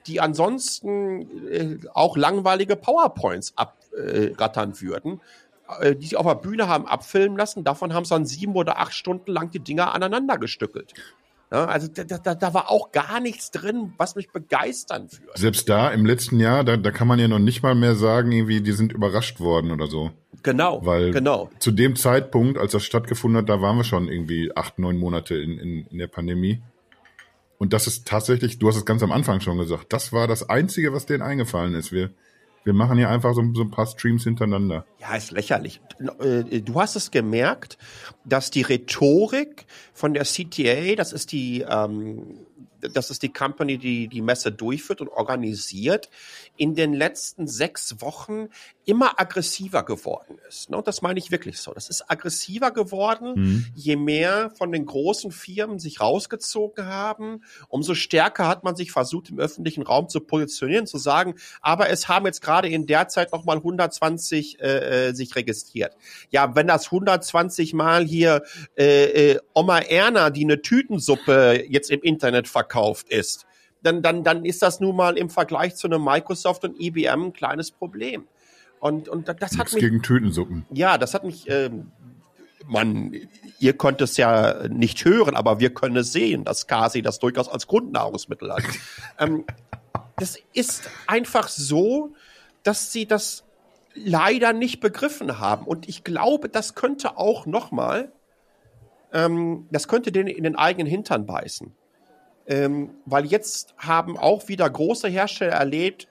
die 0.07 0.20
ansonsten 0.20 1.47
äh, 1.49 1.78
auch 1.93 2.18
langweilige 2.18 2.76
PowerPoints 2.76 3.53
abrattern 3.55 4.80
würden, 4.80 5.22
äh, 5.80 5.95
die 5.95 6.07
sie 6.07 6.18
auf 6.18 6.26
der 6.26 6.36
Bühne 6.36 6.68
haben 6.68 6.88
abfilmen 6.88 7.38
lassen. 7.38 7.64
Davon 7.64 7.93
haben 7.93 8.05
sie 8.05 8.14
dann 8.14 8.26
sieben 8.26 8.55
oder 8.55 8.80
acht 8.80 8.93
Stunden 8.93 9.32
lang 9.32 9.51
die 9.51 9.59
Dinger 9.59 9.93
aneinander 9.93 10.38
gestückelt. 10.38 10.93
Ja, 11.52 11.66
also 11.66 11.88
da, 11.88 12.04
da, 12.04 12.34
da 12.36 12.54
war 12.54 12.72
auch 12.72 12.91
gar 12.91 13.20
nichts 13.20 13.52
drin, 13.52 13.93
was 13.97 14.16
mich 14.16 14.32
begeistern 14.32 15.12
würde. 15.12 15.26
Selbst 15.36 15.68
da 15.68 15.89
im 15.89 16.06
letzten 16.06 16.39
Jahr, 16.39 16.64
da, 16.64 16.78
da 16.78 16.91
kann 16.91 17.08
man 17.08 17.20
ja 17.20 17.28
noch 17.28 17.39
nicht 17.39 17.62
mal 17.62 17.76
mehr 17.76 17.95
sagen, 17.95 18.32
irgendwie, 18.32 18.62
die 18.62 18.72
sind 18.72 18.93
überrascht 18.93 19.41
worden 19.41 19.72
oder 19.72 19.88
so. 19.88 20.12
Genau, 20.43 20.86
Weil 20.86 21.12
genau. 21.12 21.49
zu 21.60 21.72
dem 21.72 21.95
Zeitpunkt, 21.95 22.58
als 22.58 22.72
das 22.72 22.84
stattgefunden 22.84 23.41
hat, 23.41 23.49
da 23.49 23.62
waren 23.62 23.78
wir 23.78 23.84
schon 23.84 24.08
irgendwie 24.08 24.56
acht, 24.56 24.80
neun 24.80 24.97
Monate 24.97 25.36
in, 25.36 25.60
in, 25.60 25.88
in 25.88 25.97
der 25.97 26.08
Pandemie. 26.08 26.62
Und 27.58 27.74
das 27.74 27.86
ist 27.86 28.08
tatsächlich, 28.08 28.58
du 28.58 28.68
hast 28.68 28.78
es 28.78 28.86
ganz 28.86 29.04
am 29.04 29.12
Anfang 29.12 29.41
schon 29.41 29.58
gesagt, 29.58 29.93
das 29.93 30.14
war 30.14 30.28
das 30.28 30.49
Einzige, 30.49 30.93
was 30.93 31.06
denen 31.06 31.22
eingefallen 31.22 31.76
ist. 31.76 31.91
Wir, 31.91 32.12
wir 32.64 32.74
machen 32.74 32.97
hier 32.97 33.10
einfach 33.10 33.36
so, 33.36 33.43
so 33.54 33.62
ein 33.62 33.72
paar 33.72 33.86
Streams 33.86 34.24
hintereinander. 34.24 34.86
Ja, 34.99 35.16
ist 35.16 35.32
lächerlich. 35.32 35.80
Äh, 36.20 36.62
du 36.62 36.82
hast 36.82 36.95
es 36.95 37.12
gemerkt, 37.12 37.78
dass 38.26 38.52
die 38.52 38.62
Rhetorik 38.62 39.66
von 39.93 40.13
der 40.13 40.23
CTA, 40.23 40.95
das 40.95 41.13
ist 41.13 41.31
die, 41.31 41.61
ähm, 41.61 42.45
das 42.81 43.09
ist 43.09 43.23
die 43.23 43.31
Company, 43.31 43.77
die 43.77 44.07
die 44.07 44.21
Messe 44.21 44.51
durchführt 44.51 45.01
und 45.01 45.09
organisiert, 45.09 46.09
in 46.57 46.75
den 46.75 46.93
letzten 46.93 47.47
sechs 47.47 48.01
Wochen 48.01 48.49
immer 48.85 49.19
aggressiver 49.19 49.83
geworden 49.83 50.37
ist. 50.47 50.69
Und 50.69 50.87
das 50.87 51.01
meine 51.01 51.19
ich 51.19 51.31
wirklich 51.31 51.59
so. 51.59 51.73
Das 51.73 51.89
ist 51.89 52.09
aggressiver 52.09 52.71
geworden, 52.71 53.33
mhm. 53.35 53.65
je 53.75 53.95
mehr 53.95 54.51
von 54.57 54.71
den 54.71 54.85
großen 54.85 55.31
Firmen 55.31 55.79
sich 55.79 56.01
rausgezogen 56.01 56.85
haben, 56.87 57.43
umso 57.69 57.93
stärker 57.93 58.47
hat 58.47 58.63
man 58.63 58.75
sich 58.75 58.91
versucht, 58.91 59.29
im 59.29 59.39
öffentlichen 59.39 59.83
Raum 59.83 60.09
zu 60.09 60.19
positionieren, 60.19 60.87
zu 60.87 60.97
sagen, 60.97 61.35
aber 61.61 61.89
es 61.89 62.07
haben 62.07 62.25
jetzt 62.25 62.41
gerade 62.41 62.69
in 62.69 62.87
der 62.87 63.07
Zeit 63.07 63.31
nochmal 63.31 63.57
120 63.57 64.59
äh, 64.59 65.09
äh, 65.09 65.13
sich 65.13 65.35
registriert. 65.35 65.95
Ja, 66.31 66.55
wenn 66.55 66.67
das 66.67 66.85
120 66.85 67.73
Mal 67.73 68.03
hier 68.03 68.43
äh, 68.75 69.33
äh, 69.33 69.39
Oma 69.53 69.79
Erna, 69.91 70.29
die 70.29 70.43
eine 70.43 70.61
Tütensuppe 70.61 71.65
jetzt 71.67 71.91
im 71.91 72.01
Internet 72.01 72.47
verkauft 72.47 73.09
ist, 73.09 73.45
dann, 73.83 74.01
dann, 74.01 74.23
dann 74.23 74.45
ist 74.45 74.61
das 74.61 74.79
nun 74.79 74.95
mal 74.95 75.17
im 75.17 75.29
Vergleich 75.29 75.75
zu 75.75 75.87
einem 75.87 76.03
Microsoft 76.03 76.63
und 76.63 76.79
IBM 76.79 77.27
ein 77.27 77.33
kleines 77.33 77.71
Problem. 77.71 78.27
Und, 78.79 79.09
und 79.09 79.27
das 79.27 79.37
Nichts 79.37 79.57
hat 79.57 79.73
mich. 79.73 79.81
gegen 79.81 80.01
Tütensuppen. 80.01 80.65
Ja, 80.71 80.97
das 80.97 81.13
hat 81.13 81.23
mich. 81.23 81.49
Ähm, 81.49 81.91
man, 82.67 83.15
ihr 83.59 83.73
könnt 83.73 84.01
es 84.01 84.17
ja 84.17 84.67
nicht 84.67 85.03
hören, 85.03 85.35
aber 85.35 85.59
wir 85.59 85.73
können 85.73 85.97
es 85.97 86.11
sehen, 86.11 86.43
dass 86.45 86.67
Kasi 86.67 87.01
das 87.01 87.19
durchaus 87.19 87.49
als 87.49 87.67
Grundnahrungsmittel 87.67 88.53
hat. 88.53 88.63
ähm, 89.19 89.45
das 90.15 90.37
ist 90.53 90.89
einfach 91.07 91.47
so, 91.47 92.13
dass 92.63 92.91
sie 92.91 93.05
das 93.05 93.43
leider 93.93 94.53
nicht 94.53 94.79
begriffen 94.79 95.39
haben. 95.39 95.65
Und 95.65 95.89
ich 95.89 96.03
glaube, 96.03 96.49
das 96.49 96.75
könnte 96.75 97.17
auch 97.17 97.45
nochmal, 97.45 98.11
ähm, 99.14 99.68
das 99.72 99.88
könnte 99.88 100.12
denen 100.12 100.28
in 100.28 100.43
den 100.43 100.55
eigenen 100.55 100.88
Hintern 100.88 101.26
beißen. 101.26 101.74
Ähm, 102.47 102.91
weil 103.05 103.26
jetzt 103.26 103.74
haben 103.78 104.18
auch 104.18 104.47
wieder 104.47 104.70
große 104.70 105.07
Hersteller 105.07 105.53
erlebt, 105.53 106.07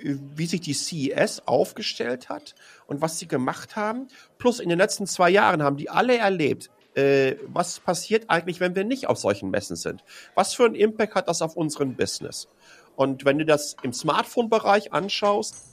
wie 0.00 0.46
sich 0.46 0.60
die 0.60 0.74
CES 0.74 1.42
aufgestellt 1.46 2.28
hat 2.28 2.54
und 2.86 3.00
was 3.00 3.18
sie 3.18 3.26
gemacht 3.26 3.76
haben. 3.76 4.08
Plus 4.38 4.60
in 4.60 4.68
den 4.68 4.78
letzten 4.78 5.06
zwei 5.06 5.30
Jahren 5.30 5.62
haben 5.62 5.76
die 5.76 5.90
alle 5.90 6.16
erlebt, 6.16 6.70
äh, 6.94 7.36
was 7.46 7.80
passiert 7.80 8.24
eigentlich, 8.28 8.60
wenn 8.60 8.74
wir 8.74 8.84
nicht 8.84 9.08
auf 9.08 9.18
solchen 9.18 9.50
Messen 9.50 9.76
sind. 9.76 10.04
Was 10.34 10.54
für 10.54 10.64
einen 10.64 10.74
Impact 10.74 11.14
hat 11.14 11.28
das 11.28 11.42
auf 11.42 11.56
unseren 11.56 11.94
Business? 11.94 12.48
Und 12.96 13.24
wenn 13.24 13.38
du 13.38 13.44
das 13.44 13.76
im 13.82 13.92
Smartphone-Bereich 13.92 14.92
anschaust, 14.92 15.67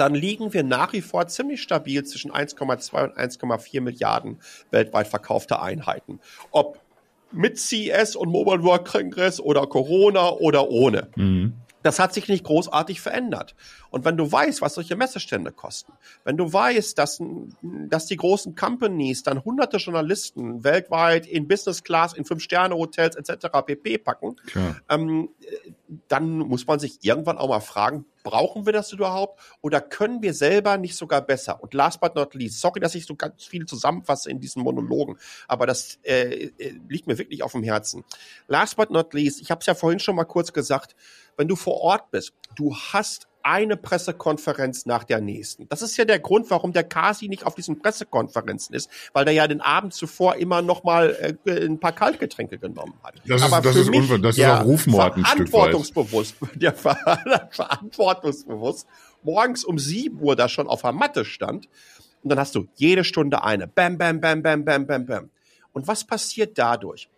dann 0.00 0.14
liegen 0.14 0.54
wir 0.54 0.64
nach 0.64 0.94
wie 0.94 1.02
vor 1.02 1.26
ziemlich 1.26 1.60
stabil 1.60 2.02
zwischen 2.04 2.32
1,2 2.32 3.04
und 3.04 3.18
1,4 3.18 3.80
Milliarden 3.82 4.40
weltweit 4.70 5.08
verkaufte 5.08 5.60
Einheiten. 5.60 6.20
Ob 6.50 6.80
mit 7.32 7.58
CES 7.58 8.16
und 8.16 8.30
Mobile 8.30 8.62
World 8.62 8.86
Congress 8.86 9.40
oder 9.40 9.66
Corona 9.66 10.30
oder 10.30 10.68
ohne. 10.70 11.08
Mhm. 11.16 11.54
Das 11.82 11.98
hat 11.98 12.12
sich 12.12 12.28
nicht 12.28 12.44
großartig 12.44 13.00
verändert. 13.00 13.54
Und 13.90 14.04
wenn 14.04 14.16
du 14.16 14.30
weißt, 14.30 14.60
was 14.60 14.74
solche 14.74 14.96
Messestände 14.96 15.50
kosten, 15.50 15.92
wenn 16.24 16.36
du 16.36 16.52
weißt, 16.52 16.98
dass, 16.98 17.22
dass 17.62 18.06
die 18.06 18.16
großen 18.16 18.54
Companies 18.54 19.22
dann 19.22 19.44
hunderte 19.44 19.78
Journalisten 19.78 20.62
weltweit 20.62 21.26
in 21.26 21.48
Business 21.48 21.82
Class, 21.82 22.12
in 22.12 22.24
Fünf-Sterne-Hotels 22.24 23.16
etc. 23.16 23.46
pp. 23.64 23.98
packen, 23.98 24.36
ähm, 24.90 25.30
dann 26.08 26.38
muss 26.38 26.66
man 26.66 26.78
sich 26.78 26.98
irgendwann 27.02 27.38
auch 27.38 27.48
mal 27.48 27.60
fragen, 27.60 28.04
brauchen 28.22 28.66
wir 28.66 28.72
das 28.72 28.92
überhaupt 28.92 29.40
oder 29.60 29.80
können 29.80 30.22
wir 30.22 30.34
selber 30.34 30.76
nicht 30.76 30.96
sogar 30.96 31.22
besser? 31.22 31.62
Und 31.62 31.74
last 31.74 32.00
but 32.00 32.14
not 32.14 32.34
least, 32.34 32.60
sorry, 32.60 32.80
dass 32.80 32.94
ich 32.94 33.06
so 33.06 33.14
ganz 33.14 33.44
viel 33.44 33.66
zusammenfasse 33.66 34.30
in 34.30 34.40
diesen 34.40 34.62
Monologen, 34.62 35.18
aber 35.48 35.66
das 35.66 35.98
äh, 36.02 36.50
äh 36.58 36.74
liegt 36.88 37.06
mir 37.06 37.18
wirklich 37.18 37.42
auf 37.42 37.52
dem 37.52 37.62
Herzen. 37.62 38.04
Last 38.48 38.76
but 38.76 38.90
not 38.90 39.14
least, 39.14 39.40
ich 39.40 39.50
habe 39.50 39.60
es 39.60 39.66
ja 39.66 39.74
vorhin 39.74 40.00
schon 40.00 40.16
mal 40.16 40.24
kurz 40.24 40.52
gesagt, 40.52 40.94
wenn 41.36 41.48
du 41.48 41.56
vor 41.56 41.80
Ort 41.80 42.10
bist, 42.10 42.34
du 42.54 42.74
hast 42.74 43.29
eine 43.42 43.76
Pressekonferenz 43.76 44.86
nach 44.86 45.04
der 45.04 45.20
nächsten. 45.20 45.68
Das 45.68 45.82
ist 45.82 45.96
ja 45.96 46.04
der 46.04 46.18
Grund, 46.18 46.50
warum 46.50 46.72
der 46.72 46.84
Kasi 46.84 47.28
nicht 47.28 47.44
auf 47.46 47.54
diesen 47.54 47.78
Pressekonferenzen 47.80 48.74
ist, 48.74 48.90
weil 49.12 49.24
der 49.24 49.34
ja 49.34 49.46
den 49.48 49.60
Abend 49.60 49.94
zuvor 49.94 50.36
immer 50.36 50.62
noch 50.62 50.84
mal 50.84 51.36
äh, 51.44 51.66
ein 51.66 51.78
paar 51.78 51.92
Kaltgetränke 51.92 52.58
genommen 52.58 52.94
hat. 53.02 53.14
Das 53.26 53.42
ist, 53.42 53.50
das 53.50 53.76
ist, 53.76 53.90
mich, 53.90 54.08
das 54.20 54.38
ist 54.38 54.44
auch 54.44 54.64
Rufmord 54.64 55.16
ein 55.16 55.24
verantwortungsbewusst, 55.24 56.36
der 56.54 56.72
verantwortungsbewusst 57.50 58.86
morgens 59.22 59.64
um 59.64 59.78
sieben 59.78 60.20
Uhr 60.20 60.36
da 60.36 60.48
schon 60.48 60.66
auf 60.66 60.82
der 60.82 60.92
Matte 60.92 61.24
stand 61.24 61.68
und 62.22 62.30
dann 62.30 62.38
hast 62.38 62.54
du 62.54 62.66
jede 62.74 63.04
Stunde 63.04 63.42
eine. 63.44 63.66
Bam, 63.66 63.98
bam, 63.98 64.20
bam, 64.20 64.42
bam, 64.42 64.64
bam, 64.64 64.86
bam, 64.86 65.06
bam. 65.06 65.30
Und 65.72 65.86
was 65.86 66.04
passiert 66.04 66.58
dadurch? 66.58 67.08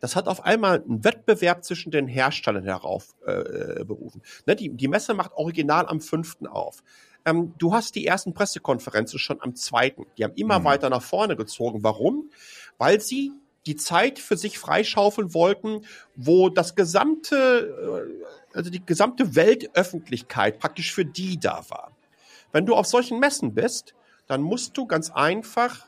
Das 0.00 0.16
hat 0.16 0.28
auf 0.28 0.44
einmal 0.44 0.82
einen 0.82 1.04
Wettbewerb 1.04 1.64
zwischen 1.64 1.90
den 1.90 2.06
Herstellern 2.06 2.64
heraufberufen. 2.64 4.22
Äh, 4.22 4.50
ne, 4.50 4.56
die, 4.56 4.68
die 4.70 4.88
Messe 4.88 5.14
macht 5.14 5.32
original 5.34 5.86
am 5.86 6.00
fünften 6.00 6.46
auf. 6.46 6.82
Ähm, 7.24 7.54
du 7.58 7.72
hast 7.72 7.94
die 7.94 8.06
ersten 8.06 8.32
Pressekonferenzen 8.32 9.18
schon 9.18 9.42
am 9.42 9.54
zweiten. 9.54 10.06
Die 10.16 10.24
haben 10.24 10.34
immer 10.34 10.60
mhm. 10.60 10.64
weiter 10.64 10.90
nach 10.90 11.02
vorne 11.02 11.36
gezogen. 11.36 11.82
Warum? 11.82 12.30
Weil 12.78 13.00
sie 13.00 13.32
die 13.66 13.76
Zeit 13.76 14.18
für 14.18 14.36
sich 14.36 14.58
freischaufeln 14.58 15.34
wollten, 15.34 15.84
wo 16.16 16.48
das 16.48 16.74
gesamte, 16.74 18.08
äh, 18.54 18.56
also 18.56 18.70
die 18.70 18.84
gesamte 18.84 19.34
Weltöffentlichkeit 19.34 20.58
praktisch 20.58 20.92
für 20.92 21.04
die 21.04 21.38
da 21.38 21.64
war. 21.68 21.92
Wenn 22.52 22.66
du 22.66 22.74
auf 22.74 22.86
solchen 22.86 23.18
Messen 23.18 23.54
bist, 23.54 23.94
dann 24.26 24.42
musst 24.42 24.76
du 24.76 24.86
ganz 24.86 25.10
einfach 25.10 25.86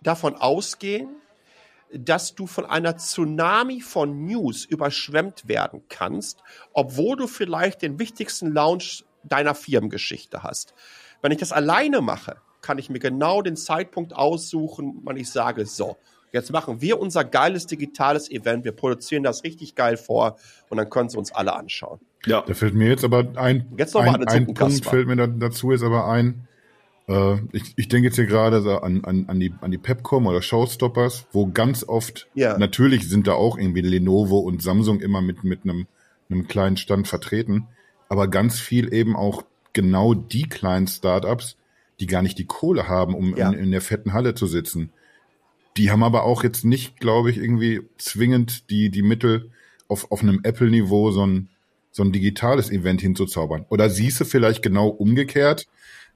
davon 0.00 0.36
ausgehen, 0.36 1.08
dass 1.92 2.34
du 2.34 2.46
von 2.46 2.66
einer 2.66 2.96
Tsunami 2.96 3.80
von 3.80 4.24
News 4.24 4.64
überschwemmt 4.64 5.48
werden 5.48 5.82
kannst, 5.88 6.42
obwohl 6.72 7.16
du 7.16 7.26
vielleicht 7.26 7.82
den 7.82 7.98
wichtigsten 7.98 8.52
Launch 8.52 9.04
deiner 9.22 9.54
Firmengeschichte 9.54 10.42
hast. 10.42 10.74
Wenn 11.22 11.32
ich 11.32 11.38
das 11.38 11.52
alleine 11.52 12.00
mache, 12.00 12.36
kann 12.60 12.78
ich 12.78 12.90
mir 12.90 12.98
genau 12.98 13.42
den 13.42 13.56
Zeitpunkt 13.56 14.14
aussuchen, 14.14 15.00
wann 15.04 15.16
ich 15.16 15.30
sage, 15.30 15.66
so, 15.66 15.96
jetzt 16.32 16.50
machen 16.52 16.80
wir 16.80 17.00
unser 17.00 17.24
geiles 17.24 17.66
digitales 17.66 18.30
Event, 18.30 18.64
wir 18.64 18.72
produzieren 18.72 19.22
das 19.22 19.44
richtig 19.44 19.74
geil 19.74 19.96
vor 19.96 20.36
und 20.68 20.78
dann 20.78 20.90
können 20.90 21.08
sie 21.08 21.18
uns 21.18 21.32
alle 21.32 21.54
anschauen. 21.54 22.00
Ja. 22.26 22.42
Da 22.42 22.54
fällt 22.54 22.74
mir 22.74 22.88
jetzt 22.88 23.04
aber 23.04 23.24
ein, 23.36 23.72
jetzt 23.76 23.94
noch 23.94 24.02
ein, 24.02 24.26
ein 24.26 24.54
Punkt 24.54 24.84
fällt 24.84 25.06
mir 25.06 25.16
dazu 25.28 25.70
jetzt 25.70 25.84
aber 25.84 26.08
ein, 26.08 26.48
äh, 27.08 27.36
ich, 27.52 27.74
ich 27.76 27.88
denke 27.88 28.06
jetzt 28.08 28.16
hier 28.16 28.26
gerade 28.26 28.62
so 28.62 28.78
an, 28.78 29.04
an, 29.04 29.26
an, 29.28 29.40
die, 29.40 29.52
an 29.60 29.70
die 29.70 29.78
Pepcom 29.78 30.26
oder 30.26 30.42
Showstoppers, 30.42 31.26
wo 31.32 31.46
ganz 31.46 31.84
oft, 31.84 32.28
ja. 32.34 32.58
natürlich 32.58 33.08
sind 33.08 33.26
da 33.26 33.32
auch 33.32 33.58
irgendwie 33.58 33.82
Lenovo 33.82 34.38
und 34.38 34.62
Samsung 34.62 35.00
immer 35.00 35.22
mit, 35.22 35.44
mit 35.44 35.64
einem, 35.64 35.86
einem 36.28 36.48
kleinen 36.48 36.76
Stand 36.76 37.08
vertreten. 37.08 37.68
aber 38.08 38.28
ganz 38.28 38.60
viel 38.60 38.92
eben 38.92 39.16
auch 39.16 39.44
genau 39.72 40.14
die 40.14 40.48
kleinen 40.48 40.86
Startups, 40.86 41.56
die 42.00 42.06
gar 42.06 42.22
nicht 42.22 42.38
die 42.38 42.46
Kohle 42.46 42.88
haben, 42.88 43.14
um 43.14 43.36
ja. 43.36 43.50
in, 43.50 43.58
in 43.58 43.70
der 43.70 43.80
fetten 43.80 44.12
Halle 44.12 44.34
zu 44.34 44.46
sitzen. 44.46 44.90
Die 45.76 45.90
haben 45.90 46.02
aber 46.02 46.24
auch 46.24 46.42
jetzt 46.42 46.64
nicht, 46.64 47.00
glaube 47.00 47.30
ich, 47.30 47.38
irgendwie 47.38 47.82
zwingend 47.98 48.70
die, 48.70 48.90
die 48.90 49.02
Mittel 49.02 49.50
auf, 49.88 50.10
auf 50.10 50.22
einem 50.22 50.40
Apple-Niveau 50.42 51.10
so 51.10 51.26
ein, 51.26 51.48
so 51.90 52.02
ein 52.02 52.12
digitales 52.12 52.70
Event 52.70 53.00
hinzuzaubern. 53.00 53.66
Oder 53.68 53.90
siehst 53.90 54.20
du 54.20 54.24
vielleicht 54.24 54.62
genau 54.62 54.88
umgekehrt, 54.88 55.66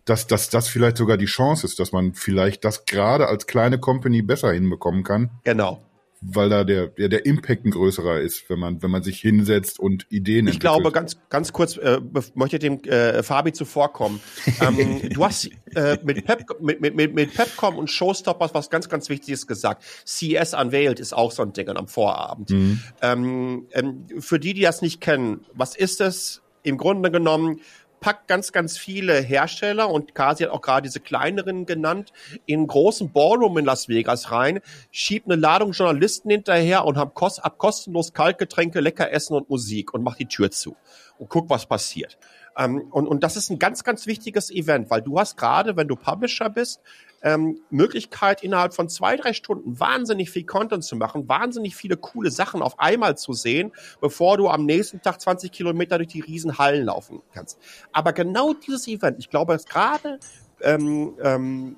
dass, 0.04 0.26
dass 0.26 0.50
das 0.50 0.68
vielleicht 0.68 0.96
sogar 0.96 1.16
die 1.16 1.26
Chance 1.26 1.66
ist, 1.66 1.78
dass 1.78 1.92
man 1.92 2.14
vielleicht 2.14 2.64
das 2.64 2.84
gerade 2.84 3.28
als 3.28 3.46
kleine 3.46 3.78
Company 3.78 4.22
besser 4.22 4.52
hinbekommen 4.52 5.04
kann. 5.04 5.30
Genau 5.44 5.82
weil 6.20 6.50
da 6.50 6.64
der, 6.64 6.88
der, 6.88 7.08
der 7.08 7.24
Impact 7.24 7.64
ein 7.64 7.70
größerer 7.70 8.20
ist, 8.20 8.48
wenn 8.50 8.58
man, 8.58 8.82
wenn 8.82 8.90
man 8.90 9.02
sich 9.02 9.20
hinsetzt 9.20 9.80
und 9.80 10.06
Ideen 10.10 10.48
Ich 10.48 10.60
glaube, 10.60 10.92
ganz, 10.92 11.18
ganz 11.30 11.52
kurz, 11.52 11.76
äh, 11.78 12.00
möchte 12.34 12.58
dem 12.58 12.82
äh, 12.84 13.22
Fabi 13.22 13.52
zuvorkommen. 13.52 14.20
ähm, 14.60 15.08
du 15.14 15.24
hast 15.24 15.50
äh, 15.74 15.98
mit, 16.02 16.24
Pep, 16.26 16.44
mit, 16.60 16.80
mit, 16.80 16.94
mit, 16.94 17.14
mit 17.14 17.34
Pepcom 17.34 17.76
und 17.76 17.90
Showstoppers 17.90 18.52
was 18.52 18.68
ganz, 18.68 18.88
ganz 18.88 19.08
Wichtiges 19.08 19.46
gesagt. 19.46 19.82
CS 20.04 20.54
Unveiled 20.54 21.00
ist 21.00 21.14
auch 21.14 21.32
so 21.32 21.42
ein 21.42 21.52
Ding 21.52 21.68
am 21.70 21.88
Vorabend. 21.88 22.50
Mhm. 22.50 22.80
Ähm, 23.00 23.66
ähm, 23.72 24.06
für 24.18 24.38
die, 24.38 24.52
die 24.52 24.62
das 24.62 24.82
nicht 24.82 25.00
kennen, 25.00 25.46
was 25.54 25.74
ist 25.74 26.00
es? 26.00 26.42
Im 26.62 26.76
Grunde 26.76 27.10
genommen 27.10 27.60
packt 28.00 28.28
ganz, 28.28 28.52
ganz 28.52 28.78
viele 28.78 29.20
Hersteller 29.20 29.90
und 29.90 30.14
Kasi 30.14 30.44
hat 30.44 30.50
auch 30.50 30.62
gerade 30.62 30.82
diese 30.82 31.00
kleineren 31.00 31.66
genannt, 31.66 32.12
in 32.46 32.66
großen 32.66 33.12
Ballroom 33.12 33.58
in 33.58 33.64
Las 33.64 33.88
Vegas 33.88 34.32
rein, 34.32 34.60
schiebt 34.90 35.26
eine 35.26 35.36
Ladung 35.36 35.72
Journalisten 35.72 36.30
hinterher 36.30 36.84
und 36.86 36.96
hab, 36.96 37.14
kost, 37.14 37.42
hab 37.42 37.58
kostenlos 37.58 38.12
Kaltgetränke, 38.12 38.80
lecker 38.80 39.12
Essen 39.12 39.34
und 39.34 39.48
Musik 39.50 39.94
und 39.94 40.02
macht 40.02 40.18
die 40.18 40.26
Tür 40.26 40.50
zu 40.50 40.76
und 41.18 41.28
guck, 41.28 41.50
was 41.50 41.66
passiert. 41.66 42.18
Ähm, 42.56 42.82
und, 42.90 43.06
und 43.06 43.22
das 43.22 43.36
ist 43.36 43.50
ein 43.50 43.58
ganz, 43.58 43.84
ganz 43.84 44.06
wichtiges 44.06 44.50
Event, 44.50 44.90
weil 44.90 45.02
du 45.02 45.18
hast 45.18 45.36
gerade, 45.36 45.76
wenn 45.76 45.88
du 45.88 45.96
Publisher 45.96 46.50
bist, 46.50 46.80
ähm, 47.22 47.60
Möglichkeit, 47.70 48.42
innerhalb 48.42 48.74
von 48.74 48.88
zwei, 48.88 49.16
drei 49.16 49.32
Stunden 49.32 49.78
wahnsinnig 49.78 50.30
viel 50.30 50.44
Content 50.44 50.84
zu 50.84 50.96
machen, 50.96 51.28
wahnsinnig 51.28 51.76
viele 51.76 51.96
coole 51.96 52.30
Sachen 52.30 52.62
auf 52.62 52.78
einmal 52.78 53.16
zu 53.18 53.32
sehen, 53.32 53.72
bevor 54.00 54.36
du 54.36 54.48
am 54.48 54.64
nächsten 54.64 55.02
Tag 55.02 55.20
20 55.20 55.52
Kilometer 55.52 55.98
durch 55.98 56.08
die 56.08 56.20
Riesenhallen 56.20 56.84
laufen 56.84 57.20
kannst. 57.34 57.58
Aber 57.92 58.12
genau 58.12 58.54
dieses 58.54 58.88
Event, 58.88 59.18
ich 59.18 59.28
glaube, 59.28 59.52
dass 59.52 59.66
gerade 59.66 60.18
ähm, 60.62 61.14
ähm, 61.22 61.76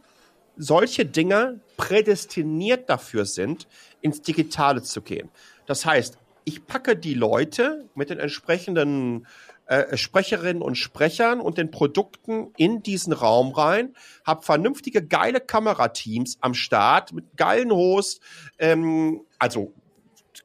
solche 0.57 1.07
Dinge 1.07 1.61
prädestiniert 1.77 2.89
dafür 2.89 3.25
sind, 3.25 3.67
ins 4.01 4.23
Digitale 4.23 4.83
zu 4.83 5.03
gehen. 5.03 5.31
Das 5.67 5.85
heißt, 5.87 6.19
ich 6.45 6.67
packe 6.67 6.97
die 6.97 7.15
Leute 7.15 7.89
mit 7.95 8.11
den 8.11 8.19
entsprechenden 8.19 9.27
äh, 9.67 9.97
Sprecherinnen 9.97 10.63
und 10.63 10.77
Sprechern 10.77 11.41
und 11.41 11.59
den 11.59 11.71
Produkten 11.71 12.53
in 12.57 12.83
diesen 12.83 13.13
Raum 13.13 13.53
rein, 13.53 13.95
habe 14.25 14.43
vernünftige, 14.43 15.07
geile 15.07 15.41
Kamerateams 15.41 16.39
am 16.41 16.55
Start 16.55 17.13
mit 17.13 17.37
geilen 17.37 17.71
Host, 17.71 18.21
ähm, 18.59 19.23
also 19.39 19.73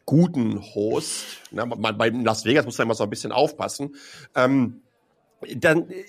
guten 0.06 0.62
Host. 0.74 1.26
Na, 1.52 1.66
man, 1.66 1.98
bei 1.98 2.10
Las 2.10 2.46
Vegas 2.46 2.66
muss 2.66 2.78
man 2.78 2.88
immer 2.88 2.96
so 2.96 3.04
ein 3.04 3.10
bisschen 3.10 3.32
aufpassen. 3.32 3.96
Ähm, 4.36 4.82
dann, 5.56 5.90
äh, 5.90 6.04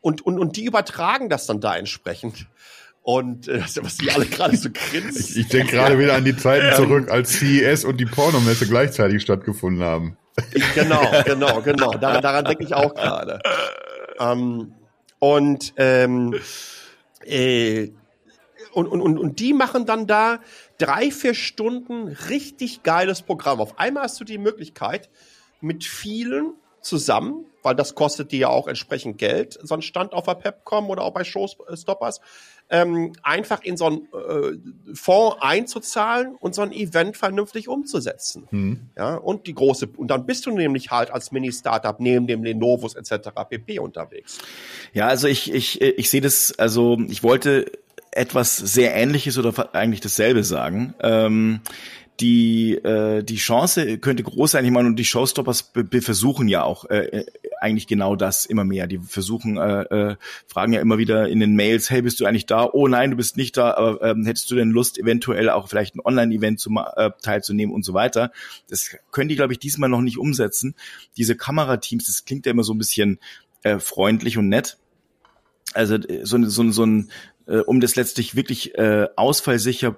und, 0.00 0.24
und, 0.26 0.38
und 0.38 0.56
die 0.56 0.64
übertragen 0.64 1.28
das 1.28 1.46
dann 1.46 1.60
da 1.60 1.76
entsprechend. 1.76 2.46
Und 3.02 3.48
äh, 3.48 3.62
was 3.80 3.96
die 3.98 4.10
alle 4.10 4.26
gerade 4.26 4.56
so 4.56 4.70
grinsen. 4.72 5.20
Ich, 5.20 5.36
ich 5.36 5.48
denke 5.48 5.72
gerade 5.72 5.98
wieder 5.98 6.14
an 6.14 6.24
die 6.24 6.36
Zeiten 6.36 6.66
ähm, 6.68 6.74
zurück, 6.74 7.10
als 7.10 7.32
CES 7.38 7.84
und 7.84 7.98
die 7.98 8.06
Pornomesse 8.06 8.66
gleichzeitig 8.66 9.22
stattgefunden 9.22 9.82
haben. 9.82 10.16
Genau, 10.74 11.02
genau, 11.24 11.60
genau. 11.60 11.90
Daran, 11.92 12.22
daran 12.22 12.44
denke 12.44 12.64
ich 12.64 12.74
auch 12.74 12.94
gerade. 12.94 13.40
Ähm, 14.18 14.74
und, 15.18 15.74
ähm, 15.76 16.34
äh, 17.24 17.90
und, 18.72 18.88
und, 18.88 19.00
und, 19.00 19.18
und 19.18 19.38
die 19.40 19.52
machen 19.52 19.84
dann 19.86 20.06
da 20.06 20.40
drei, 20.78 21.10
vier 21.10 21.34
Stunden 21.34 22.08
richtig 22.28 22.82
geiles 22.82 23.22
Programm. 23.22 23.60
Auf 23.60 23.78
einmal 23.78 24.04
hast 24.04 24.18
du 24.20 24.24
die 24.24 24.38
Möglichkeit, 24.38 25.10
mit 25.60 25.84
vielen 25.84 26.54
zusammen, 26.80 27.46
weil 27.62 27.76
das 27.76 27.94
kostet 27.94 28.32
dir 28.32 28.40
ja 28.40 28.48
auch 28.48 28.66
entsprechend 28.66 29.18
Geld, 29.18 29.58
so 29.62 29.74
ein 29.74 29.82
Stand 29.82 30.12
auf 30.12 30.24
der 30.24 30.34
Pepcom 30.34 30.90
oder 30.90 31.02
auch 31.02 31.12
bei 31.12 31.24
Showstoppers, 31.24 32.20
ähm, 32.72 33.12
einfach 33.22 33.62
in 33.62 33.76
so 33.76 33.84
einen 33.84 34.08
äh, 34.12 34.94
Fonds 34.94 35.36
einzuzahlen 35.40 36.34
und 36.40 36.54
so 36.54 36.62
ein 36.62 36.72
Event 36.72 37.18
vernünftig 37.18 37.68
umzusetzen. 37.68 38.48
Mhm. 38.50 38.80
Ja, 38.96 39.16
und 39.16 39.46
die 39.46 39.54
große, 39.54 39.90
und 39.94 40.08
dann 40.08 40.24
bist 40.24 40.46
du 40.46 40.50
nämlich 40.50 40.90
halt 40.90 41.10
als 41.10 41.32
Mini-Startup 41.32 42.00
neben 42.00 42.26
dem 42.26 42.42
Lenovos 42.42 42.94
etc. 42.94 43.28
pp. 43.48 43.78
unterwegs. 43.78 44.38
Ja, 44.94 45.06
also 45.06 45.28
ich, 45.28 45.52
ich, 45.52 45.82
ich 45.82 46.08
sehe 46.08 46.22
das, 46.22 46.58
also 46.58 46.98
ich 47.08 47.22
wollte 47.22 47.70
etwas 48.10 48.56
sehr 48.56 48.94
Ähnliches 48.94 49.36
oder 49.36 49.74
eigentlich 49.74 50.00
dasselbe 50.00 50.42
sagen. 50.42 50.94
Ähm, 51.00 51.60
die 52.20 52.74
äh, 52.74 53.22
die 53.22 53.36
Chance 53.36 53.98
könnte 53.98 54.22
groß 54.22 54.52
sein. 54.52 54.64
Ich 54.64 54.70
meine, 54.70 54.88
und 54.88 54.96
die 54.96 55.04
Showstoppers 55.04 55.72
versuchen 56.00 56.46
ja 56.46 56.62
auch 56.62 56.84
äh, 56.90 57.06
äh, 57.06 57.26
eigentlich 57.60 57.86
genau 57.86 58.16
das 58.16 58.44
immer 58.44 58.64
mehr. 58.64 58.86
Die 58.86 58.98
versuchen, 58.98 59.56
äh, 59.56 59.82
äh, 59.82 60.16
fragen 60.46 60.72
ja 60.72 60.80
immer 60.80 60.98
wieder 60.98 61.28
in 61.28 61.40
den 61.40 61.56
Mails, 61.56 61.90
hey, 61.90 62.02
bist 62.02 62.20
du 62.20 62.26
eigentlich 62.26 62.46
da? 62.46 62.68
Oh 62.70 62.86
nein, 62.86 63.12
du 63.12 63.16
bist 63.16 63.36
nicht 63.36 63.56
da. 63.56 63.74
Aber 63.74 64.02
ähm, 64.02 64.24
hättest 64.24 64.50
du 64.50 64.54
denn 64.54 64.70
Lust, 64.70 64.98
eventuell 64.98 65.48
auch 65.48 65.68
vielleicht 65.68 65.94
ein 65.94 66.00
Online-Event 66.00 66.66
äh, 66.96 67.10
teilzunehmen 67.22 67.74
und 67.74 67.84
so 67.84 67.94
weiter? 67.94 68.30
Das 68.68 68.96
können 69.10 69.28
die, 69.28 69.36
glaube 69.36 69.52
ich, 69.52 69.58
diesmal 69.58 69.88
noch 69.88 70.02
nicht 70.02 70.18
umsetzen. 70.18 70.74
Diese 71.16 71.34
Kamerateams, 71.34 72.04
das 72.04 72.24
klingt 72.24 72.46
ja 72.46 72.52
immer 72.52 72.64
so 72.64 72.74
ein 72.74 72.78
bisschen 72.78 73.18
äh, 73.62 73.78
freundlich 73.78 74.38
und 74.38 74.48
nett. 74.48 74.78
Also 75.72 75.96
äh, 75.96 76.24
so, 76.24 76.42
so, 76.44 76.70
so 76.70 76.84
ein, 76.84 77.10
äh, 77.46 77.58
um 77.58 77.80
das 77.80 77.96
letztlich 77.96 78.34
wirklich 78.34 78.76
äh, 78.76 79.08
ausfallsicher 79.16 79.96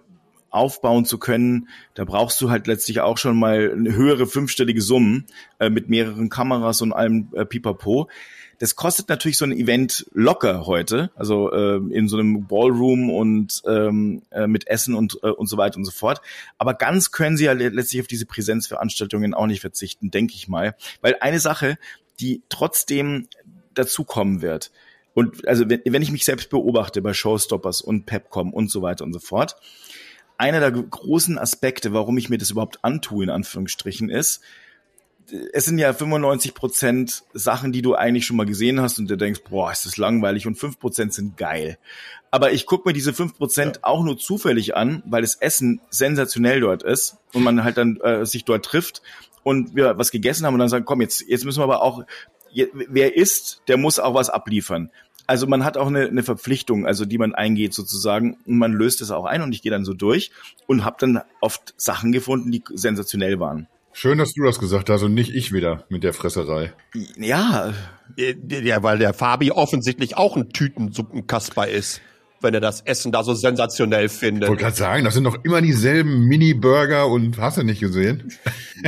aufbauen 0.55 1.05
zu 1.05 1.18
können, 1.18 1.68
da 1.94 2.05
brauchst 2.05 2.40
du 2.40 2.50
halt 2.50 2.66
letztlich 2.66 3.00
auch 3.00 3.18
schon 3.18 3.38
mal 3.38 3.72
eine 3.72 3.94
höhere 3.94 4.26
fünfstellige 4.26 4.80
Summen 4.80 5.26
äh, 5.59 5.70
mit 5.70 5.88
mehreren 5.88 6.28
Kameras 6.28 6.80
und 6.80 6.92
allem 6.92 7.28
äh, 7.34 7.44
Pipapo. 7.44 8.09
Das 8.59 8.76
kostet 8.76 9.09
natürlich 9.09 9.36
so 9.36 9.44
ein 9.44 9.52
Event 9.52 10.07
locker 10.12 10.64
heute, 10.66 11.11
also 11.16 11.52
äh, 11.52 11.76
in 11.90 12.09
so 12.09 12.16
einem 12.16 12.46
Ballroom 12.46 13.11
und 13.11 13.62
ähm, 13.66 14.22
äh, 14.30 14.46
mit 14.46 14.68
Essen 14.68 14.94
und 14.94 15.18
äh, 15.22 15.30
und 15.30 15.48
so 15.48 15.57
weiter 15.57 15.76
und 15.76 15.84
so 15.84 15.90
fort. 15.90 16.20
Aber 16.57 16.74
ganz 16.74 17.11
können 17.11 17.36
sie 17.36 17.44
ja 17.44 17.52
letztlich 17.52 18.00
auf 18.00 18.07
diese 18.07 18.26
Präsenzveranstaltungen 18.26 19.34
auch 19.34 19.46
nicht 19.46 19.61
verzichten, 19.61 20.11
denke 20.11 20.34
ich 20.34 20.46
mal, 20.48 20.76
weil 21.00 21.16
eine 21.20 21.40
Sache, 21.40 21.78
die 22.20 22.42
trotzdem 22.48 23.26
dazukommen 23.74 24.40
wird. 24.40 24.70
Und 25.14 25.46
also 25.48 25.68
wenn, 25.68 25.80
wenn 25.84 26.02
ich 26.02 26.12
mich 26.12 26.24
selbst 26.24 26.50
beobachte 26.50 27.00
bei 27.00 27.12
Showstoppers 27.12 27.80
und 27.80 28.07
Pepcom 28.07 28.52
und 28.52 28.70
so 28.70 28.82
weiter 28.82 29.05
und 29.05 29.12
so 29.12 29.20
fort, 29.20 29.57
einer 30.45 30.61
der 30.61 30.72
großen 30.72 31.38
Aspekte, 31.38 31.95
warum 31.95 32.18
ich 32.18 32.28
mir 32.28 32.36
das 32.36 32.51
überhaupt 32.51 32.84
antue, 32.84 33.24
in 33.24 33.30
Anführungsstrichen, 33.30 34.11
ist, 34.11 34.42
es 35.55 35.64
sind 35.64 35.78
ja 35.78 35.95
95 35.95 36.53
Prozent 36.53 37.24
Sachen, 37.32 37.72
die 37.72 37.80
du 37.80 37.95
eigentlich 37.95 38.26
schon 38.26 38.36
mal 38.36 38.45
gesehen 38.45 38.78
hast 38.78 38.99
und 38.99 39.09
du 39.09 39.16
denkst, 39.16 39.40
boah, 39.49 39.72
ist 39.72 39.86
das 39.86 39.97
langweilig 39.97 40.47
und 40.47 40.57
fünf 40.57 40.78
Prozent 40.78 41.14
sind 41.14 41.38
geil. 41.38 41.78
Aber 42.30 42.53
ich 42.53 42.66
gucke 42.66 42.86
mir 42.86 42.92
diese 42.92 43.14
fünf 43.14 43.38
Prozent 43.38 43.76
ja. 43.76 43.84
auch 43.84 44.05
nur 44.05 44.18
zufällig 44.18 44.76
an, 44.76 45.03
weil 45.07 45.22
das 45.22 45.36
Essen 45.36 45.80
sensationell 45.88 46.61
dort 46.61 46.82
ist 46.82 47.16
und 47.32 47.42
man 47.42 47.64
halt 47.64 47.78
dann 47.78 47.97
äh, 48.03 48.26
sich 48.26 48.45
dort 48.45 48.66
trifft 48.66 49.01
und 49.45 49.74
wir 49.74 49.97
was 49.97 50.11
gegessen 50.11 50.45
haben 50.45 50.53
und 50.53 50.61
dann 50.61 50.68
sagen, 50.68 50.84
komm, 50.84 51.01
jetzt, 51.01 51.22
jetzt 51.26 51.47
müssen 51.47 51.61
wir 51.61 51.64
aber 51.64 51.80
auch, 51.80 52.05
wer 52.53 53.16
isst, 53.16 53.62
der 53.66 53.78
muss 53.78 53.99
auch 53.99 54.12
was 54.12 54.28
abliefern. 54.28 54.90
Also 55.27 55.47
man 55.47 55.64
hat 55.64 55.77
auch 55.77 55.87
eine, 55.87 56.07
eine 56.07 56.22
Verpflichtung, 56.22 56.87
also 56.87 57.05
die 57.05 57.18
man 57.18 57.35
eingeht 57.35 57.75
sozusagen 57.75 58.37
und 58.47 58.59
man 58.59 58.72
löst 58.72 59.01
es 59.01 59.11
auch 59.11 59.25
ein 59.25 59.43
und 59.43 59.55
ich 59.55 59.62
gehe 59.62 59.72
dann 59.72 59.85
so 59.85 59.95
durch 59.95 60.31
und 60.66 60.85
habe 60.85 60.97
dann 60.99 61.20
oft 61.41 61.75
Sachen 61.77 62.12
gefunden, 62.12 62.51
die 62.51 62.62
sensationell 62.75 63.41
waren. 63.41 63.66
Schön, 63.93 64.18
dass 64.18 64.35
du 64.35 64.43
das 64.43 64.59
gesagt 64.59 64.91
hast 64.91 65.03
und 65.03 65.14
nicht 65.14 65.35
ich 65.35 65.53
wieder 65.53 65.85
mit 65.89 66.03
der 66.03 66.12
Fresserei. 66.12 66.72
Ja. 67.16 67.72
Ja, 68.16 68.83
weil 68.83 68.99
der 68.99 69.14
Fabi 69.14 69.53
offensichtlich 69.53 70.16
auch 70.16 70.37
ein 70.37 70.51
Tütensuppenkasper 70.51 71.68
ist 71.68 72.01
wenn 72.45 72.55
er 72.55 72.61
das 72.61 72.82
Essen 72.82 73.11
da 73.11 73.24
so 73.24 73.34
sensationell 73.34 74.09
findet. 74.09 74.45
Ich 74.45 74.49
wollte 74.49 74.62
gerade 74.62 74.76
sagen, 74.76 75.05
das 75.05 75.14
sind 75.14 75.24
doch 75.24 75.42
immer 75.42 75.61
dieselben 75.61 76.26
Mini-Burger 76.26 77.09
und 77.09 77.38
hast 77.38 77.57
du 77.57 77.64
nicht 77.64 77.80
gesehen? 77.80 78.32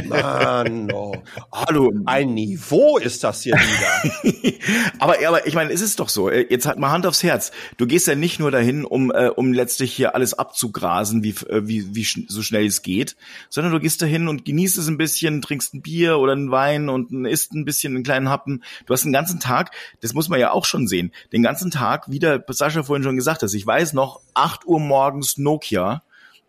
Mann, 0.04 0.86
no. 0.86 1.22
Hallo, 1.52 1.92
ein 2.04 2.34
Niveau 2.34 2.98
ist 2.98 3.24
das 3.24 3.42
hier 3.42 3.54
wieder. 3.54 4.54
aber, 4.98 5.16
aber 5.26 5.46
ich 5.46 5.54
meine, 5.54 5.72
ist 5.72 5.80
es 5.80 5.96
doch 5.96 6.08
so. 6.08 6.30
Äh, 6.30 6.46
jetzt 6.50 6.66
halt 6.66 6.78
mal 6.78 6.90
Hand 6.90 7.06
aufs 7.06 7.22
Herz. 7.22 7.50
Du 7.76 7.86
gehst 7.86 8.06
ja 8.06 8.14
nicht 8.14 8.38
nur 8.38 8.50
dahin, 8.50 8.84
um, 8.84 9.10
äh, 9.10 9.28
um 9.28 9.52
letztlich 9.52 9.92
hier 9.92 10.14
alles 10.14 10.34
abzugrasen, 10.34 11.22
wie, 11.22 11.30
äh, 11.48 11.66
wie, 11.66 11.94
wie 11.94 12.04
sch 12.04 12.20
so 12.28 12.42
schnell 12.42 12.66
es 12.66 12.82
geht, 12.82 13.16
sondern 13.48 13.72
du 13.72 13.80
gehst 13.80 14.02
dahin 14.02 14.28
und 14.28 14.44
genießt 14.44 14.78
es 14.78 14.88
ein 14.88 14.98
bisschen, 14.98 15.42
trinkst 15.42 15.74
ein 15.74 15.82
Bier 15.82 16.18
oder 16.18 16.32
einen 16.32 16.50
Wein 16.50 16.88
und 16.88 17.26
isst 17.26 17.52
ein 17.52 17.64
bisschen 17.64 17.94
einen 17.94 18.04
kleinen 18.04 18.28
Happen. 18.28 18.62
Du 18.86 18.92
hast 18.92 19.04
den 19.04 19.12
ganzen 19.12 19.40
Tag, 19.40 19.70
das 20.00 20.14
muss 20.14 20.28
man 20.28 20.40
ja 20.40 20.50
auch 20.50 20.64
schon 20.64 20.86
sehen, 20.86 21.12
den 21.32 21.42
ganzen 21.42 21.70
Tag, 21.70 22.10
wie 22.10 22.18
der 22.18 22.44
Sascha 22.48 22.82
vorhin 22.82 23.02
schon 23.02 23.16
gesagt 23.16 23.42
hat, 23.42 23.45
das. 23.46 23.54
Ich 23.54 23.66
weiß 23.66 23.94
noch, 23.94 24.20
8 24.34 24.66
Uhr 24.66 24.80
morgens 24.80 25.38
Nokia, 25.38 26.02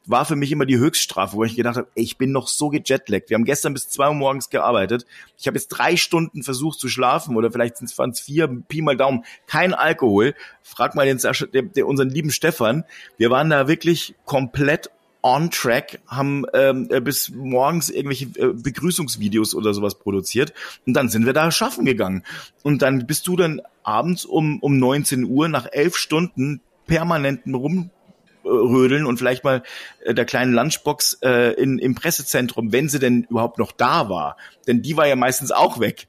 war 0.08 0.26
für 0.26 0.36
mich 0.36 0.52
immer 0.52 0.66
die 0.66 0.78
Höchststrafe, 0.78 1.36
wo 1.36 1.43
ich 1.43 1.56
gedacht 1.56 1.76
habe, 1.76 1.88
ey, 1.95 2.04
ich 2.04 2.18
bin 2.18 2.32
noch 2.32 2.48
so 2.48 2.70
gejetlaggt. 2.70 3.30
Wir 3.30 3.36
haben 3.36 3.43
gestern 3.43 3.74
bis 3.74 3.89
zwei 3.89 4.08
Uhr 4.08 4.14
morgens 4.14 4.50
gearbeitet. 4.50 5.06
Ich 5.38 5.48
habe 5.48 5.58
jetzt 5.58 5.68
drei 5.68 5.98
Stunden 5.98 6.43
versucht 6.43 6.80
zu 6.80 6.88
schlafen 6.88 7.36
oder 7.36 7.52
vielleicht 7.52 7.78
sind 7.78 7.91
es 7.91 8.20
vier, 8.22 8.48
Pi 8.48 8.82
mal 8.82 8.95
Daumen, 8.95 9.26
kein 9.48 9.74
Alkohol. 9.74 10.34
Frag 10.64 10.95
mal 10.95 11.06
den 11.06 11.20
Sascha, 11.20 11.45
der, 11.45 11.86
unseren 11.86 12.10
lieben 12.10 12.32
Stefan. 12.32 12.86
Wir 13.18 13.30
waren 13.30 13.50
da 13.50 13.68
wirklich 13.68 14.16
komplett 14.26 14.89
on 15.24 15.52
track, 15.52 16.00
haben 16.08 16.45
ähm, 16.54 16.88
äh, 16.89 17.02
bis 17.02 17.30
morgens 17.30 17.89
irgendwelche 17.89 18.26
äh, 18.39 18.54
Begrüßungsvideos 18.54 19.56
oder 19.56 19.74
sowas 19.74 19.95
produziert 19.95 20.54
und 20.86 20.93
dann 20.93 21.10
sind 21.10 21.26
wir 21.26 21.34
da 21.34 21.52
schaffen 21.52 21.84
gegangen. 21.84 22.24
Und 22.64 22.82
dann 22.82 23.06
bist 23.08 23.28
du 23.28 23.36
dann 23.36 23.62
abends 23.84 24.26
um, 24.26 24.60
um 24.62 24.78
19 24.78 25.26
Uhr 25.26 25.50
nach 25.50 25.68
elf 25.72 25.98
Stunden 25.98 26.62
permanenten 26.88 27.54
rumrödeln 27.54 29.06
und 29.06 29.18
vielleicht 29.18 29.44
mal 29.44 29.64
äh, 30.04 30.14
der 30.14 30.26
kleinen 30.26 30.54
Lunchbox 30.54 31.20
äh, 31.22 31.54
in, 31.54 31.78
im 31.80 31.96
Pressezentrum, 31.96 32.72
wenn 32.72 32.90
sie 32.90 33.00
denn 33.00 33.28
überhaupt 33.30 33.60
noch 33.60 33.72
da 33.72 34.10
war. 34.10 34.38
Denn 34.66 34.82
die 34.82 34.98
war 34.98 35.08
ja 35.08 35.16
meistens 35.16 35.52
auch 35.52 35.80
weg. 35.80 36.08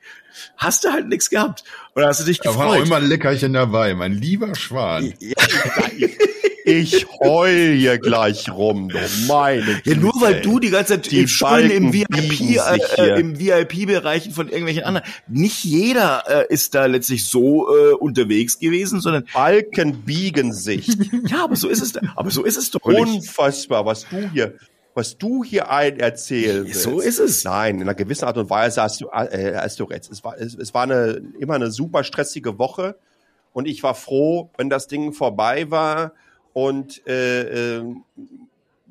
Hast 0.56 0.84
du 0.84 0.92
halt 0.92 1.08
nichts 1.08 1.30
gehabt. 1.30 1.64
Und 1.94 2.04
hast 2.04 2.20
du 2.20 2.24
dich 2.24 2.38
gefreut. 2.40 2.56
Da 2.56 2.60
war 2.60 2.78
auch 2.78 2.84
immer 2.84 2.96
ein 2.96 3.06
Leckerchen 3.06 3.52
dabei, 3.52 3.94
mein 3.94 4.12
lieber 4.12 4.54
Schwan. 4.54 5.12
Ja, 5.18 5.34
ich 6.68 7.06
heul 7.20 7.72
hier 7.76 7.98
gleich 7.98 8.50
rum, 8.50 8.88
du 8.88 8.98
meine 9.26 9.80
Ja, 9.84 9.94
nur 9.96 10.12
weil 10.20 10.40
du 10.40 10.58
die 10.58 10.70
ganze 10.70 10.94
Zeit 10.94 11.10
die 11.10 11.26
schön 11.26 11.70
im 11.70 11.92
VIP, 11.92 12.40
äh, 12.98 13.20
im 13.20 13.38
VIP-Bereichen 13.38 14.32
von 14.32 14.48
irgendwelchen 14.48 14.84
anderen. 14.84 15.06
Nicht 15.26 15.64
jeder 15.64 16.24
äh, 16.28 16.52
ist 16.52 16.74
da 16.74 16.86
letztlich 16.86 17.26
so 17.26 17.68
äh, 17.74 17.92
unterwegs 17.94 18.58
gewesen, 18.58 19.00
sondern 19.00 19.24
Balken 19.32 20.02
biegen 20.04 20.52
sich. 20.52 20.86
ja, 21.26 21.44
aber 21.44 21.56
so 21.56 21.68
ist 21.68 21.82
es. 21.82 21.94
Aber 22.16 22.30
so 22.30 22.44
ist 22.44 22.56
es 22.56 22.70
doch. 22.70 22.80
Unfassbar, 22.82 23.86
was 23.86 24.06
du 24.08 24.30
hier 24.32 24.54
was 24.98 25.16
du 25.16 25.44
hier 25.44 25.70
ein 25.70 26.00
erzählen 26.00 26.66
So 26.72 26.98
ist 26.98 27.20
es. 27.20 27.44
Nein, 27.44 27.76
in 27.76 27.82
einer 27.82 27.94
gewissen 27.94 28.24
Art 28.24 28.36
und 28.36 28.50
Weise 28.50 28.82
hast 28.82 29.00
du, 29.00 29.06
äh, 29.10 29.54
hast 29.54 29.78
du 29.78 29.84
recht. 29.84 30.10
Es 30.10 30.24
war, 30.24 30.36
es, 30.36 30.54
es 30.54 30.74
war 30.74 30.82
eine, 30.82 31.22
immer 31.38 31.54
eine 31.54 31.70
super 31.70 32.02
stressige 32.02 32.58
Woche 32.58 32.96
und 33.52 33.68
ich 33.68 33.82
war 33.84 33.94
froh, 33.94 34.50
wenn 34.56 34.68
das 34.68 34.88
Ding 34.88 35.12
vorbei 35.12 35.70
war 35.70 36.12
und 36.58 37.06
äh, 37.06 37.76
äh, 37.78 37.84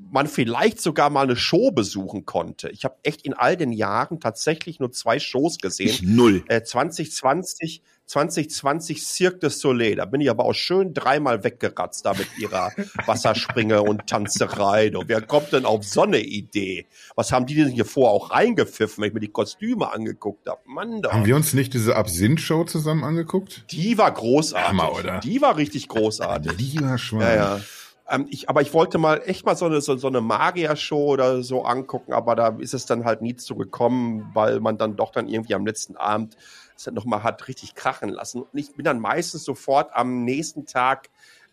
man 0.10 0.28
vielleicht 0.28 0.80
sogar 0.80 1.10
mal 1.10 1.24
eine 1.24 1.36
Show 1.36 1.72
besuchen 1.72 2.26
konnte. 2.26 2.70
Ich 2.70 2.86
habe 2.86 2.96
echt 3.04 3.24
in 3.24 3.34
all 3.34 3.58
den 3.58 3.74
Jahren 3.74 4.22
tatsächlich 4.22 4.80
nur 4.80 4.94
zwei 4.94 5.20
Shows 5.20 5.58
gesehen. 5.58 5.90
Ich 5.90 6.02
null. 6.02 6.46
Äh, 6.48 6.64
2020, 6.64 7.82
2020 8.08 9.06
Cirque 9.06 9.40
du 9.40 9.50
Soleil. 9.50 9.96
Da 9.96 10.06
bin 10.06 10.22
ich 10.22 10.30
aber 10.30 10.46
auch 10.46 10.54
schön 10.54 10.94
dreimal 10.94 11.44
weggeratzt 11.44 12.06
da 12.06 12.14
mit 12.14 12.28
ihrer 12.40 12.72
Wasserspringe 13.06 13.82
und 13.82 14.08
Tanzerei. 14.08 14.96
Und 14.96 15.10
wer 15.10 15.22
kommt 15.22 15.52
denn 15.52 15.66
auf 15.66 15.84
so 15.84 16.04
eine 16.04 16.20
Idee? 16.20 16.88
Was 17.16 17.32
haben 17.32 17.46
die 17.46 17.56
denn 17.56 17.70
hier 17.70 17.86
vor 17.86 18.12
auch 18.12 18.32
reingepfiffen, 18.32 19.02
wenn 19.02 19.10
ich 19.10 19.14
mir 19.14 19.20
die 19.20 19.28
Kostüme 19.28 19.92
angeguckt 19.92 20.48
habe? 20.48 20.62
Mann, 20.66 21.02
da. 21.02 21.12
Haben 21.12 21.26
wir 21.26 21.36
uns 21.36 21.54
nicht 21.54 21.74
diese 21.74 21.96
Absinth-Show 21.96 22.64
zusammen 22.64 23.04
angeguckt? 23.04 23.66
Die 23.72 23.98
war 23.98 24.12
großartig. 24.12 24.70
Hammer, 24.70 24.94
oder? 24.94 25.20
Die 25.20 25.42
war 25.42 25.58
richtig 25.58 25.90
großartig. 25.90 26.54
Lieber 26.58 26.98
Schwein. 26.98 27.22
Ja, 27.22 27.36
ja. 27.36 27.62
Ähm, 28.10 28.28
ich, 28.30 28.50
aber 28.50 28.62
ich 28.62 28.74
wollte 28.74 28.98
mal 28.98 29.22
echt 29.26 29.46
mal 29.46 29.58
so 29.58 29.66
eine, 29.66 29.82
so, 29.82 29.98
so 29.98 30.08
eine 30.08 30.22
Magier-Show 30.22 31.08
oder 31.08 31.44
so 31.44 31.64
angucken, 31.66 32.14
aber 32.14 32.36
da 32.36 32.56
ist 32.60 32.74
es 32.74 32.86
dann 32.86 33.04
halt 33.04 33.22
nie 33.22 33.36
zu 33.36 33.56
gekommen, 33.56 34.30
weil 34.34 34.62
man 34.62 34.78
dann 34.78 34.96
doch 34.96 35.12
dann 35.12 35.28
irgendwie 35.28 35.56
am 35.56 35.66
letzten 35.66 35.98
Abend 35.98 36.38
es 36.78 36.84
dann 36.84 36.94
nochmal 36.94 37.24
hat 37.24 37.48
richtig 37.48 37.76
krachen 37.76 38.10
lassen. 38.10 38.42
Und 38.42 38.50
ich 38.54 38.74
bin 38.74 38.86
dann 38.86 39.00
meistens 39.00 39.44
sofort 39.44 39.96
am 39.96 40.24
nächsten 40.24 40.66
Tag 40.66 41.10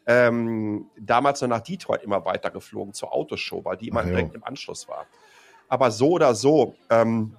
ähm, 0.07 0.87
damals 0.99 1.41
noch 1.41 1.49
nach 1.49 1.61
Detroit 1.61 2.03
immer 2.03 2.25
weitergeflogen 2.25 2.93
zur 2.93 3.13
Autoshow, 3.13 3.65
weil 3.65 3.77
die 3.77 3.89
immer 3.89 4.01
Ach, 4.01 4.07
direkt 4.07 4.35
im 4.35 4.45
Anschluss 4.45 4.89
war. 4.89 5.07
Aber 5.69 5.91
so 5.91 6.11
oder 6.11 6.35
so, 6.35 6.75
ähm, 6.91 7.37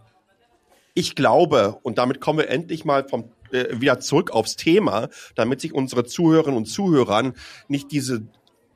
ich 0.94 1.16
glaube, 1.16 1.78
und 1.84 1.98
damit 1.98 2.22
kommen 2.22 2.40
wir 2.40 2.50
endlich 2.50 2.86
mal 2.86 3.08
vom 3.08 3.30
äh, 3.52 3.80
wieder 3.80 4.00
zurück 4.00 4.32
aufs 4.32 4.56
Thema, 4.56 5.10
damit 5.36 5.62
sich 5.62 5.74
unsere 5.74 6.06
Zuhörerinnen 6.06 6.58
und 6.58 6.66
Zuhörern 6.66 7.34
nicht 7.68 7.92
diese 7.92 8.26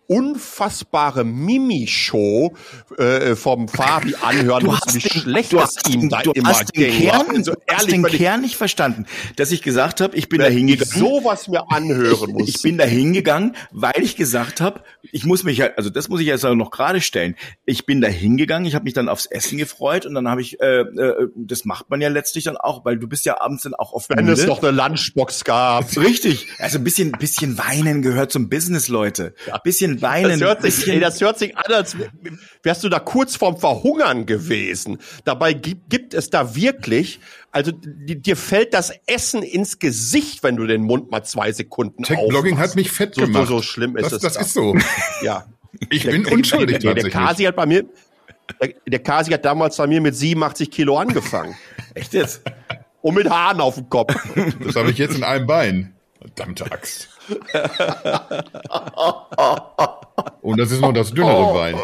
unfassbare 0.09 1.23
Mimi-Show 1.23 2.53
äh, 2.97 3.35
vom 3.35 3.67
Fabi 3.67 4.15
anhören 4.21 4.63
du 4.63 4.75
hast 4.75 4.95
wie 4.95 4.99
den, 4.99 5.21
schlecht 5.21 5.53
du 5.53 5.61
hast, 5.61 5.87
ihm 5.87 6.09
da 6.09 6.21
du 6.21 6.31
immer 6.31 6.49
hast 6.49 6.75
den 6.75 6.91
Kern, 6.91 7.27
also 7.29 7.53
ehrlich, 7.67 7.85
den 7.85 8.03
Kern 8.03 8.41
nicht 8.41 8.55
verstanden, 8.55 9.05
dass 9.35 9.51
ich 9.51 9.61
gesagt 9.61 10.01
habe, 10.01 10.17
ich 10.17 10.27
bin 10.27 10.39
da 10.39 10.47
hingegangen. 10.47 10.91
sowas 10.91 11.47
mir 11.47 11.71
anhören 11.71 12.31
muss. 12.31 12.49
Ich, 12.49 12.55
ich 12.55 12.61
bin 12.63 12.79
da 12.79 12.85
hingegangen, 12.85 13.55
weil 13.71 14.01
ich 14.01 14.15
gesagt 14.15 14.61
habe, 14.61 14.81
ich 15.03 15.25
muss 15.25 15.43
mich 15.43 15.61
halt, 15.61 15.77
also 15.77 15.91
das 15.91 16.09
muss 16.09 16.21
ich 16.21 16.27
jetzt 16.27 16.43
noch 16.43 16.71
gerade 16.71 17.01
stellen. 17.01 17.35
Ich 17.65 17.85
bin 17.85 18.01
da 18.01 18.07
hingegangen, 18.07 18.67
ich 18.67 18.73
habe 18.73 18.85
mich 18.85 18.93
dann 18.93 19.09
aufs 19.09 19.27
Essen 19.27 19.59
gefreut 19.59 20.07
und 20.07 20.15
dann 20.15 20.27
habe 20.27 20.41
ich, 20.41 20.59
äh, 20.59 20.81
äh, 20.81 21.27
das 21.35 21.65
macht 21.65 21.91
man 21.91 22.01
ja 22.01 22.09
letztlich 22.09 22.45
dann 22.45 22.57
auch, 22.57 22.83
weil 22.83 22.97
du 22.97 23.07
bist 23.07 23.25
ja 23.25 23.39
abends 23.39 23.61
dann 23.63 23.75
auch 23.75 23.93
auf 23.93 24.09
Wenn 24.09 24.25
Müde. 24.25 24.41
es 24.41 24.47
noch 24.47 24.63
eine 24.63 24.71
Lunchbox 24.71 25.43
gab. 25.43 25.95
Richtig. 25.97 26.47
Also 26.57 26.79
ein 26.79 26.83
bisschen, 26.83 27.11
bisschen 27.11 27.59
Weinen 27.59 28.01
gehört 28.01 28.31
zum 28.31 28.49
Business, 28.49 28.87
Leute. 28.87 29.35
Ein 29.51 29.59
bisschen 29.63 29.98
weinen. 30.01 30.39
Das 30.39 30.41
hört 30.41 30.61
sich, 30.61 30.87
ey, 30.87 30.99
das 30.99 31.21
hört 31.21 31.39
sich 31.39 31.57
an, 31.57 31.73
als 31.73 31.95
wärst 32.63 32.83
du 32.83 32.89
da 32.89 32.99
kurz 32.99 33.35
vorm 33.35 33.57
Verhungern 33.57 34.25
gewesen. 34.25 34.99
Dabei 35.25 35.53
gibt, 35.53 35.89
gibt 35.89 36.13
es 36.13 36.29
da 36.29 36.55
wirklich, 36.55 37.19
also 37.51 37.71
dir 37.71 38.35
fällt 38.35 38.73
das 38.73 38.91
Essen 39.05 39.43
ins 39.43 39.79
Gesicht, 39.79 40.43
wenn 40.43 40.55
du 40.55 40.67
den 40.67 40.81
Mund 40.81 41.11
mal 41.11 41.23
zwei 41.23 41.51
Sekunden 41.51 42.03
Tech-Blogging 42.03 42.57
hat 42.57 42.75
mich 42.75 42.91
fett 42.91 43.15
so, 43.15 43.21
gemacht. 43.21 43.47
So, 43.47 43.57
so 43.57 43.61
schlimm 43.61 43.97
ist 43.97 44.05
das, 44.05 44.13
es. 44.13 44.21
Das 44.21 44.33
da. 44.33 44.41
ist 44.41 44.53
so. 44.53 44.75
Ja. 45.21 45.45
Ich 45.89 46.03
der, 46.03 46.11
bin 46.11 46.25
unschuldig 46.25 46.79
der, 46.79 46.93
der, 46.93 47.03
der 47.03 47.11
Kasi 47.11 47.43
hat 47.43 47.55
bei 47.55 47.65
mir, 47.65 47.85
der, 48.61 48.73
der 48.87 48.99
Kasi 48.99 49.31
hat 49.31 49.45
damals 49.45 49.77
bei 49.77 49.87
mir 49.87 50.01
mit 50.01 50.15
87 50.15 50.71
Kilo 50.71 50.97
angefangen. 50.97 51.55
Echt 51.93 52.13
jetzt? 52.13 52.41
Und 53.01 53.15
mit 53.15 53.29
Haaren 53.29 53.61
auf 53.61 53.75
dem 53.75 53.89
Kopf. 53.89 54.13
Das 54.63 54.75
habe 54.75 54.91
ich 54.91 54.97
jetzt 54.97 55.15
in 55.15 55.23
einem 55.23 55.47
Bein. 55.47 55.93
Verdammte 56.17 56.69
Axt. 56.71 57.09
Und 60.41 60.59
das 60.59 60.71
ist 60.71 60.81
nur 60.81 60.93
das 60.93 61.11
dünnere 61.11 61.53
Bein. 61.53 61.75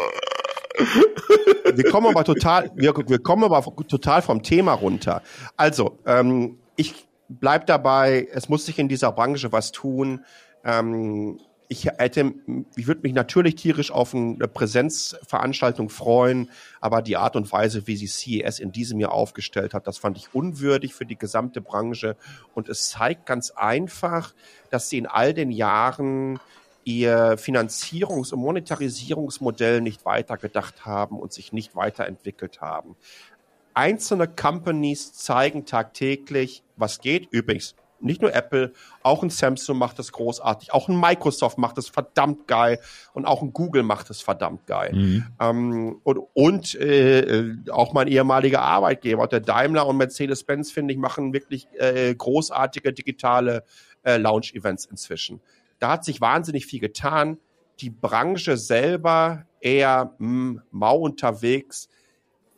Wir 1.74 1.90
kommen 1.90 2.08
aber 2.08 2.24
total, 2.24 2.70
wir, 2.74 2.94
wir 3.06 3.18
kommen 3.18 3.44
aber 3.44 3.62
total 3.86 4.22
vom 4.22 4.42
Thema 4.42 4.72
runter. 4.72 5.22
Also, 5.56 5.98
ähm, 6.06 6.58
ich 6.76 7.06
bleib 7.28 7.66
dabei, 7.66 8.28
es 8.32 8.48
muss 8.48 8.66
sich 8.66 8.78
in 8.78 8.88
dieser 8.88 9.12
Branche 9.12 9.52
was 9.52 9.72
tun. 9.72 10.24
Ähm, 10.64 11.38
ich 11.68 11.86
hätte, 11.86 12.34
ich 12.76 12.86
würde 12.86 13.02
mich 13.02 13.12
natürlich 13.12 13.56
tierisch 13.56 13.90
auf 13.90 14.14
eine 14.14 14.48
Präsenzveranstaltung 14.48 15.88
freuen, 15.88 16.50
aber 16.80 17.02
die 17.02 17.16
Art 17.16 17.36
und 17.36 17.50
Weise, 17.50 17.86
wie 17.86 17.96
sie 17.96 18.06
CES 18.06 18.58
in 18.58 18.72
diesem 18.72 19.00
Jahr 19.00 19.12
aufgestellt 19.12 19.74
hat, 19.74 19.86
das 19.86 19.98
fand 19.98 20.16
ich 20.16 20.34
unwürdig 20.34 20.94
für 20.94 21.06
die 21.06 21.18
gesamte 21.18 21.60
Branche. 21.60 22.16
Und 22.54 22.68
es 22.68 22.90
zeigt 22.90 23.26
ganz 23.26 23.50
einfach, 23.50 24.34
dass 24.70 24.88
sie 24.88 24.98
in 24.98 25.06
all 25.06 25.34
den 25.34 25.50
Jahren 25.50 26.38
ihr 26.84 27.36
Finanzierungs- 27.36 28.32
und 28.32 28.40
Monetarisierungsmodell 28.40 29.80
nicht 29.80 30.04
weitergedacht 30.04 30.86
haben 30.86 31.18
und 31.18 31.32
sich 31.32 31.52
nicht 31.52 31.74
weiterentwickelt 31.74 32.60
haben. 32.60 32.96
Einzelne 33.74 34.28
Companies 34.28 35.12
zeigen 35.12 35.66
tagtäglich, 35.66 36.62
was 36.76 37.00
geht. 37.00 37.28
Übrigens, 37.32 37.74
nicht 38.00 38.22
nur 38.22 38.34
Apple, 38.34 38.72
auch 39.02 39.22
ein 39.22 39.30
Samsung 39.30 39.78
macht 39.78 39.98
das 39.98 40.12
großartig, 40.12 40.72
auch 40.72 40.88
ein 40.88 40.98
Microsoft 40.98 41.58
macht 41.58 41.78
das 41.78 41.88
verdammt 41.88 42.46
geil 42.46 42.78
und 43.12 43.24
auch 43.24 43.42
ein 43.42 43.52
Google 43.52 43.82
macht 43.82 44.10
das 44.10 44.20
verdammt 44.20 44.66
geil. 44.66 44.92
Mhm. 44.94 45.26
Ähm, 45.40 46.00
und 46.02 46.18
und 46.34 46.74
äh, 46.74 47.54
auch 47.70 47.92
mein 47.92 48.08
ehemaliger 48.08 48.62
Arbeitgeber, 48.62 49.26
der 49.26 49.40
Daimler 49.40 49.86
und 49.86 49.96
Mercedes-Benz, 49.96 50.70
finde 50.70 50.94
ich, 50.94 50.98
machen 50.98 51.32
wirklich 51.32 51.68
äh, 51.78 52.14
großartige 52.14 52.92
digitale 52.92 53.64
äh, 54.02 54.16
Launch-Events 54.16 54.86
inzwischen. 54.86 55.40
Da 55.78 55.90
hat 55.90 56.04
sich 56.04 56.20
wahnsinnig 56.20 56.66
viel 56.66 56.80
getan. 56.80 57.38
Die 57.80 57.90
Branche 57.90 58.56
selber 58.56 59.44
eher 59.60 60.14
mh, 60.18 60.26
hm, 60.28 60.62
mau 60.70 60.96
unterwegs. 60.98 61.88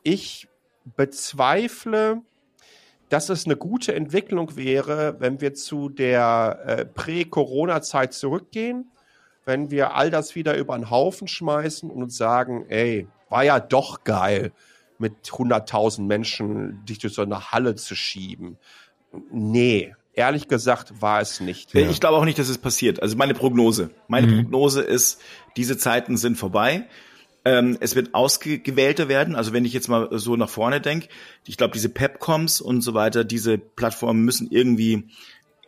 Ich 0.03 0.49
bezweifle, 0.97 2.22
dass 3.09 3.28
es 3.28 3.46
eine 3.46 3.56
gute 3.56 3.94
Entwicklung 3.94 4.56
wäre, 4.56 5.16
wenn 5.18 5.40
wir 5.40 5.54
zu 5.54 5.88
der 5.88 6.61
äh, 6.66 6.84
Prä-Corona-Zeit 6.84 8.12
zurückgehen, 8.12 8.90
wenn 9.44 9.70
wir 9.70 9.94
all 9.94 10.11
das 10.11 10.34
wieder 10.34 10.56
über 10.56 10.76
den 10.76 10.90
Haufen 10.90 11.26
schmeißen 11.26 11.90
und 11.90 12.12
sagen, 12.12 12.66
ey, 12.68 13.09
war 13.30 13.44
ja 13.44 13.61
doch 13.61 14.04
geil, 14.04 14.52
mit 14.98 15.14
100.000 15.26 16.02
Menschen 16.02 16.84
dich 16.84 16.98
durch 16.98 17.14
so 17.14 17.22
eine 17.22 17.50
Halle 17.50 17.74
zu 17.74 17.94
schieben. 17.94 18.59
Nee, 19.30 19.94
ehrlich 20.12 20.48
gesagt 20.48 21.00
war 21.00 21.20
es 21.20 21.40
nicht. 21.40 21.72
Ja. 21.72 21.88
Ich 21.88 22.00
glaube 22.00 22.16
auch 22.16 22.24
nicht, 22.24 22.38
dass 22.38 22.48
es 22.48 22.59
passiert. 22.59 23.00
Also 23.00 23.16
meine 23.16 23.34
Prognose. 23.34 23.90
Meine 24.09 24.26
mhm. 24.26 24.42
Prognose 24.42 24.82
ist, 24.82 25.20
diese 25.56 25.78
Zeiten 25.78 26.16
sind 26.16 26.36
vorbei. 26.36 26.86
Ähm, 27.49 27.78
es 27.80 27.96
wird 27.96 28.12
ausgewählter 28.12 29.09
werden. 29.09 29.34
Also 29.34 29.55
wenn 29.55 29.64
ich 29.64 29.72
jetzt 29.72 29.88
mal 29.88 30.09
so 30.18 30.36
nach 30.36 30.51
vorne 30.51 30.82
denke, 30.82 31.09
ich 31.46 31.57
glaube, 31.57 31.72
diese 31.72 31.88
Pepcoms 31.88 32.61
und 32.61 32.82
so 32.82 32.92
weiter, 32.92 33.24
diese 33.24 33.57
Plattformen 33.57 34.22
müssen 34.22 34.51
irgendwie 34.51 35.05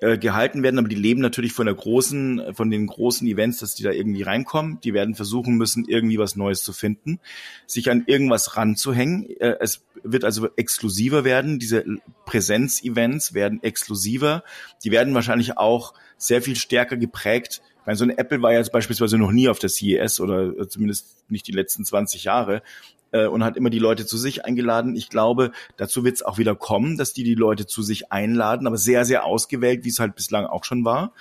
äh, 0.02 0.18
gehalten 0.18 0.62
werden, 0.62 0.78
aber 0.78 0.88
die 0.88 0.94
leben 0.94 1.22
natürlich 1.22 1.54
von 1.54 1.64
der 1.64 1.74
großen, 1.74 2.54
von 2.54 2.70
den 2.70 2.86
großen 2.86 3.26
Events, 3.26 3.60
dass 3.60 3.74
die 3.76 3.82
da 3.82 3.92
irgendwie 3.92 4.20
reinkommen. 4.20 4.78
Die 4.82 4.92
werden 4.92 5.14
versuchen 5.14 5.56
müssen, 5.56 5.86
irgendwie 5.88 6.18
was 6.18 6.36
Neues 6.36 6.62
zu 6.62 6.74
finden, 6.74 7.18
sich 7.66 7.90
an 7.90 8.04
irgendwas 8.06 8.58
ranzuhängen. 8.58 9.30
Äh, 9.40 9.56
es 9.60 9.82
wird 10.02 10.24
also 10.24 10.50
exklusiver 10.56 11.24
werden. 11.24 11.58
Diese 11.58 11.82
Präsenz-Events 12.26 13.32
werden 13.32 13.62
exklusiver. 13.62 14.44
Die 14.84 14.90
werden 14.90 15.14
wahrscheinlich 15.14 15.56
auch 15.56 15.94
sehr 16.18 16.42
viel 16.42 16.56
stärker 16.56 16.98
geprägt. 16.98 17.62
Meine, 17.90 17.98
so 17.98 18.04
eine 18.04 18.18
Apple 18.18 18.40
war 18.40 18.52
jetzt 18.52 18.70
beispielsweise 18.70 19.18
noch 19.18 19.32
nie 19.32 19.48
auf 19.48 19.58
der 19.58 19.68
CES 19.68 20.20
oder 20.20 20.68
zumindest 20.68 21.28
nicht 21.28 21.48
die 21.48 21.52
letzten 21.52 21.84
20 21.84 22.22
Jahre 22.22 22.62
äh, 23.10 23.26
und 23.26 23.42
hat 23.42 23.56
immer 23.56 23.68
die 23.68 23.80
Leute 23.80 24.06
zu 24.06 24.16
sich 24.16 24.44
eingeladen. 24.44 24.94
Ich 24.94 25.08
glaube, 25.08 25.50
dazu 25.76 26.04
wird 26.04 26.14
es 26.14 26.22
auch 26.22 26.38
wieder 26.38 26.54
kommen, 26.54 26.96
dass 26.96 27.14
die 27.14 27.24
die 27.24 27.34
Leute 27.34 27.66
zu 27.66 27.82
sich 27.82 28.12
einladen, 28.12 28.68
aber 28.68 28.76
sehr, 28.76 29.04
sehr 29.04 29.24
ausgewählt, 29.24 29.82
wie 29.82 29.88
es 29.88 29.98
halt 29.98 30.14
bislang 30.14 30.46
auch 30.46 30.62
schon 30.62 30.84
war. 30.84 31.14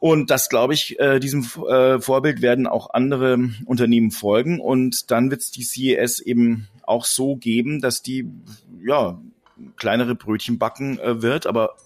Und 0.00 0.32
das 0.32 0.48
glaube 0.48 0.74
ich, 0.74 0.98
äh, 0.98 1.20
diesem 1.20 1.46
äh, 1.68 2.00
Vorbild 2.00 2.42
werden 2.42 2.66
auch 2.66 2.90
andere 2.90 3.38
Unternehmen 3.66 4.10
folgen. 4.10 4.58
Und 4.58 5.12
dann 5.12 5.30
wird 5.30 5.42
es 5.42 5.52
die 5.52 5.62
CES 5.62 6.18
eben 6.18 6.66
auch 6.82 7.04
so 7.04 7.36
geben, 7.36 7.80
dass 7.80 8.02
die 8.02 8.28
ja 8.84 9.22
kleinere 9.76 10.16
Brötchen 10.16 10.58
backen 10.58 10.98
äh, 10.98 11.22
wird, 11.22 11.46
aber 11.46 11.76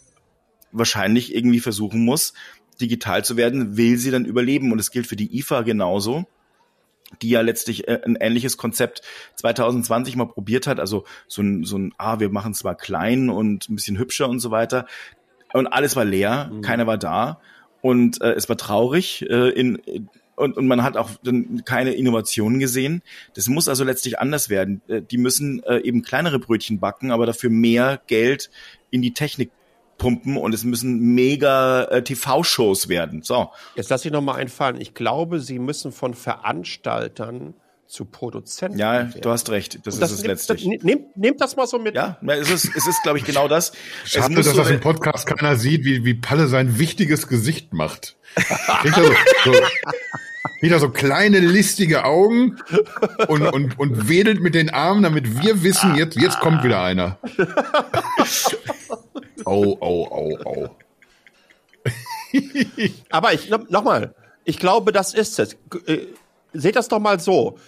wahrscheinlich 0.73 1.35
irgendwie 1.35 1.61
versuchen 1.61 2.05
muss, 2.05 2.33
digital 2.81 3.25
zu 3.25 3.37
werden, 3.37 3.77
will 3.77 3.97
sie 3.97 4.11
dann 4.11 4.25
überleben. 4.25 4.73
Und 4.73 4.79
es 4.79 4.91
gilt 4.91 5.07
für 5.07 5.17
die 5.17 5.39
IFA 5.39 5.63
genauso 5.63 6.27
die 7.23 7.31
ja 7.31 7.41
letztlich 7.41 7.89
äh, 7.89 8.01
ein 8.05 8.17
ähnliches 8.17 8.57
Konzept 8.57 9.03
2020 9.37 10.17
mal 10.17 10.27
probiert 10.27 10.67
hat, 10.67 10.81
also 10.81 11.05
so 11.27 11.43
ein, 11.43 11.65
so 11.65 11.77
ein, 11.77 11.93
ah, 11.99 12.21
wir 12.21 12.31
machen 12.31 12.53
es 12.53 12.65
mal 12.65 12.75
klein 12.75 13.31
und 13.31 13.69
ein 13.69 13.75
bisschen 13.75 13.99
hübscher 13.99 14.29
und 14.29 14.41
so 14.41 14.51
weiter. 14.51 14.87
Und 15.53 15.67
alles 15.67 15.97
war 15.97 16.05
leer, 16.05 16.51
mhm. 16.53 16.63
keiner 16.63 16.87
war 16.87 16.99
da 16.99 17.41
und 17.81 18.21
äh, 18.21 18.33
es 18.33 18.49
war 18.49 18.57
traurig 18.57 19.27
äh, 19.29 19.49
in, 19.51 20.09
und, 20.37 20.57
und 20.57 20.67
man 20.67 20.83
hat 20.83 20.97
auch 20.97 21.11
dann 21.23 21.65
keine 21.65 21.93
Innovationen 21.93 22.61
gesehen. 22.61 23.03
Das 23.35 23.49
muss 23.49 23.69
also 23.69 23.85
letztlich 23.85 24.19
anders 24.19 24.49
werden. 24.49 24.81
Äh, 24.89 25.03
die 25.03 25.19
müssen 25.19 25.63
äh, 25.65 25.81
eben 25.81 26.03
kleinere 26.03 26.39
Brötchen 26.39 26.81
backen, 26.81 27.11
aber 27.11 27.27
dafür 27.27 27.51
mehr 27.51 28.01
Geld 28.07 28.51
in 28.91 29.03
die 29.03 29.13
Technik 29.13 29.51
pumpen 30.01 30.37
und 30.37 30.53
es 30.53 30.65
müssen 30.65 31.15
mega 31.15 31.85
äh, 31.85 32.03
TV-Shows 32.03 32.89
werden. 32.89 33.23
So. 33.23 33.51
Jetzt 33.77 33.91
lass 33.91 34.05
ich 34.05 34.11
noch 34.11 34.23
mal 34.23 34.35
einfallen. 34.35 34.81
Ich 34.81 34.95
glaube, 34.95 35.39
sie 35.39 35.61
müssen 35.61 35.93
von 35.93 36.15
Veranstaltern 36.15 37.55
zu 37.87 38.07
Produzenten. 38.07 38.79
Ja, 38.79 38.93
werden. 38.93 39.21
du 39.21 39.31
hast 39.31 39.51
recht. 39.51 39.81
Das, 39.85 39.99
das 39.99 40.11
ist 40.13 40.21
es 40.21 40.27
letztlich. 40.27 40.65
Nehmt, 40.65 41.17
nehmt 41.17 41.41
das 41.41 41.57
mal 41.57 41.67
so 41.67 41.79
mit. 41.79 41.95
Ja, 41.95 42.19
es 42.27 42.51
ist, 42.51 42.75
es 42.75 42.87
ist, 42.87 43.03
glaube 43.03 43.19
ich, 43.19 43.25
genau 43.25 43.47
das. 43.47 43.73
Schade, 44.05 44.35
dass 44.35 44.47
so 44.47 44.57
das 44.57 44.71
im 44.71 44.81
Podcast 44.81 45.27
keiner 45.27 45.57
sieht, 45.57 45.85
wie, 45.85 46.05
wie 46.05 46.15
Palle 46.15 46.47
sein 46.47 46.79
wichtiges 46.79 47.29
Gesicht 47.29 47.73
macht. 47.73 48.17
so, 48.85 49.03
so, 49.45 49.53
wieder 50.61 50.79
so 50.79 50.91
kleine 50.91 51.41
listige 51.41 52.05
Augen 52.05 52.59
und, 53.29 53.43
und, 53.43 53.79
und 53.79 54.09
wedelt 54.09 54.41
mit 54.41 54.55
den 54.55 54.71
Armen, 54.71 55.03
damit 55.03 55.43
wir 55.43 55.63
wissen, 55.63 55.97
jetzt, 55.97 56.17
jetzt 56.17 56.41
kommt 56.41 56.63
wieder 56.63 56.83
einer. 56.83 57.19
Au, 59.47 59.77
au, 59.81 60.07
au, 60.11 60.39
au. 60.45 60.69
Aber 63.11 63.33
ich 63.33 63.51
nochmal, 63.51 64.15
ich 64.45 64.59
glaube, 64.59 64.93
das 64.93 65.15
ist 65.15 65.39
es. 65.39 65.57
Äh, 65.87 66.07
seht 66.53 66.77
das 66.77 66.89
doch 66.89 66.99
mal 66.99 67.21
so. 67.21 67.59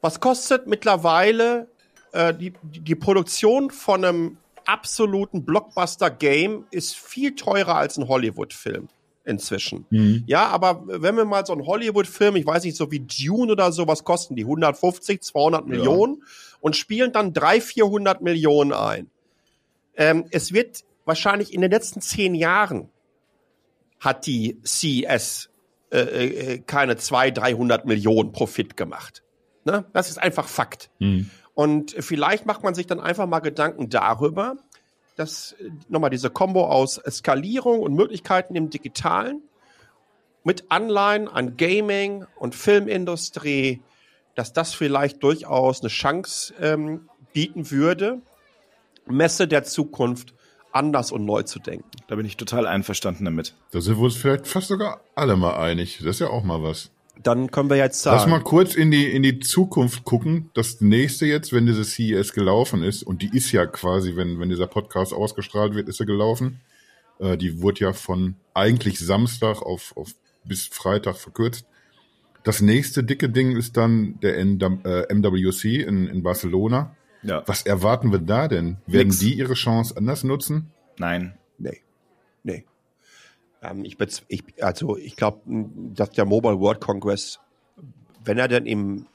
Was 0.00 0.20
kostet 0.20 0.66
mittlerweile 0.66 1.68
äh, 2.12 2.34
die, 2.34 2.54
die 2.62 2.94
Produktion 2.94 3.70
von 3.70 4.04
einem 4.04 4.38
absoluten 4.64 5.44
Blockbuster-Game 5.44 6.66
ist 6.70 6.96
viel 6.96 7.34
teurer 7.34 7.76
als 7.76 7.98
ein 7.98 8.08
Hollywood-Film 8.08 8.88
inzwischen. 9.24 9.86
Mhm. 9.90 10.24
Ja, 10.26 10.46
aber 10.48 10.82
wenn 10.86 11.16
wir 11.16 11.24
mal 11.24 11.44
so 11.44 11.52
einen 11.52 11.66
Hollywood-Film, 11.66 12.36
ich 12.36 12.46
weiß 12.46 12.64
nicht, 12.64 12.76
so 12.76 12.90
wie 12.90 13.00
Dune 13.00 13.52
oder 13.52 13.72
so, 13.72 13.86
was 13.86 14.04
kosten 14.04 14.36
die? 14.36 14.42
150, 14.42 15.20
200 15.22 15.62
ja. 15.62 15.66
Millionen 15.66 16.22
und 16.60 16.76
spielen 16.76 17.12
dann 17.12 17.32
300, 17.32 17.62
400 17.62 18.22
Millionen 18.22 18.72
ein. 18.72 19.10
Ähm, 19.96 20.24
es 20.30 20.52
wird 20.52 20.84
wahrscheinlich 21.06 21.54
in 21.54 21.62
den 21.62 21.70
letzten 21.70 22.02
zehn 22.02 22.34
Jahren 22.34 22.90
hat 23.98 24.26
die 24.26 24.60
CES 24.64 25.48
äh, 25.90 26.00
äh, 26.00 26.58
keine 26.58 26.96
200, 26.96 27.38
300 27.38 27.86
Millionen 27.86 28.32
Profit 28.32 28.76
gemacht. 28.76 29.22
Ne? 29.64 29.86
Das 29.94 30.10
ist 30.10 30.18
einfach 30.18 30.48
Fakt. 30.48 30.90
Mhm. 30.98 31.30
Und 31.54 31.96
vielleicht 31.98 32.44
macht 32.44 32.62
man 32.62 32.74
sich 32.74 32.86
dann 32.86 33.00
einfach 33.00 33.26
mal 33.26 33.38
Gedanken 33.38 33.88
darüber, 33.88 34.56
dass 35.16 35.52
äh, 35.52 35.70
nochmal 35.88 36.10
diese 36.10 36.28
Kombo 36.28 36.66
aus 36.66 37.00
Skalierung 37.08 37.80
und 37.80 37.94
Möglichkeiten 37.94 38.54
im 38.56 38.68
Digitalen 38.68 39.42
mit 40.44 40.70
Anleihen 40.70 41.26
an 41.28 41.56
Gaming 41.56 42.26
und 42.36 42.54
Filmindustrie, 42.54 43.82
dass 44.34 44.52
das 44.52 44.74
vielleicht 44.74 45.22
durchaus 45.22 45.80
eine 45.80 45.88
Chance 45.88 46.54
ähm, 46.60 47.08
bieten 47.32 47.70
würde, 47.70 48.20
Messe 49.06 49.48
der 49.48 49.64
Zukunft 49.64 50.35
anders 50.76 51.10
und 51.10 51.24
neu 51.24 51.42
zu 51.42 51.58
denken. 51.58 51.90
Da 52.08 52.16
bin 52.16 52.26
ich 52.26 52.36
total 52.36 52.66
einverstanden 52.66 53.24
damit. 53.24 53.54
Da 53.72 53.80
sind 53.80 53.96
wir 53.96 54.04
uns 54.04 54.16
vielleicht 54.16 54.46
fast 54.46 54.68
sogar 54.68 55.00
alle 55.14 55.36
mal 55.36 55.56
einig. 55.56 55.98
Das 55.98 56.16
ist 56.16 56.20
ja 56.20 56.28
auch 56.28 56.44
mal 56.44 56.62
was. 56.62 56.90
Dann 57.22 57.50
können 57.50 57.70
wir 57.70 57.76
jetzt 57.76 58.02
sagen. 58.02 58.16
Lass 58.16 58.26
mal 58.26 58.42
kurz 58.42 58.74
in 58.74 58.90
die, 58.90 59.10
in 59.10 59.22
die 59.22 59.40
Zukunft 59.40 60.04
gucken. 60.04 60.50
Das 60.54 60.80
nächste 60.80 61.26
jetzt, 61.26 61.52
wenn 61.52 61.66
diese 61.66 61.84
CES 61.84 62.32
gelaufen 62.34 62.82
ist, 62.82 63.02
und 63.02 63.22
die 63.22 63.34
ist 63.34 63.52
ja 63.52 63.66
quasi, 63.66 64.16
wenn, 64.16 64.38
wenn 64.38 64.50
dieser 64.50 64.66
Podcast 64.66 65.14
ausgestrahlt 65.14 65.74
wird, 65.74 65.88
ist 65.88 65.96
sie 65.96 66.06
gelaufen. 66.06 66.60
Äh, 67.18 67.38
die 67.38 67.62
wurde 67.62 67.80
ja 67.80 67.92
von 67.94 68.36
eigentlich 68.52 68.98
Samstag 68.98 69.62
auf, 69.62 69.96
auf 69.96 70.10
bis 70.44 70.66
Freitag 70.66 71.16
verkürzt. 71.16 71.66
Das 72.44 72.60
nächste 72.60 73.02
dicke 73.02 73.28
Ding 73.28 73.56
ist 73.56 73.76
dann 73.76 74.20
der 74.20 74.38
MWC 74.38 75.64
äh, 75.64 75.82
in, 75.82 76.06
in 76.06 76.22
Barcelona. 76.22 76.94
Ja. 77.26 77.42
Was 77.46 77.66
erwarten 77.66 78.12
wir 78.12 78.20
da 78.20 78.48
denn? 78.48 78.78
Werden 78.86 79.08
Nix. 79.08 79.18
die 79.18 79.34
ihre 79.34 79.54
Chance 79.54 79.96
anders 79.96 80.22
nutzen? 80.22 80.70
Nein. 80.98 81.36
Nee. 81.58 81.80
Nee. 82.44 82.64
Ähm, 83.62 83.84
ich, 83.84 83.96
ich, 84.28 84.44
also 84.62 84.96
ich 84.96 85.16
glaube, 85.16 85.40
dass 85.94 86.10
der 86.10 86.24
Mobile 86.24 86.60
World 86.60 86.80
Congress, 86.80 87.40
wenn 88.24 88.38
er 88.38 88.48
denn 88.48 88.66
im 88.66 89.06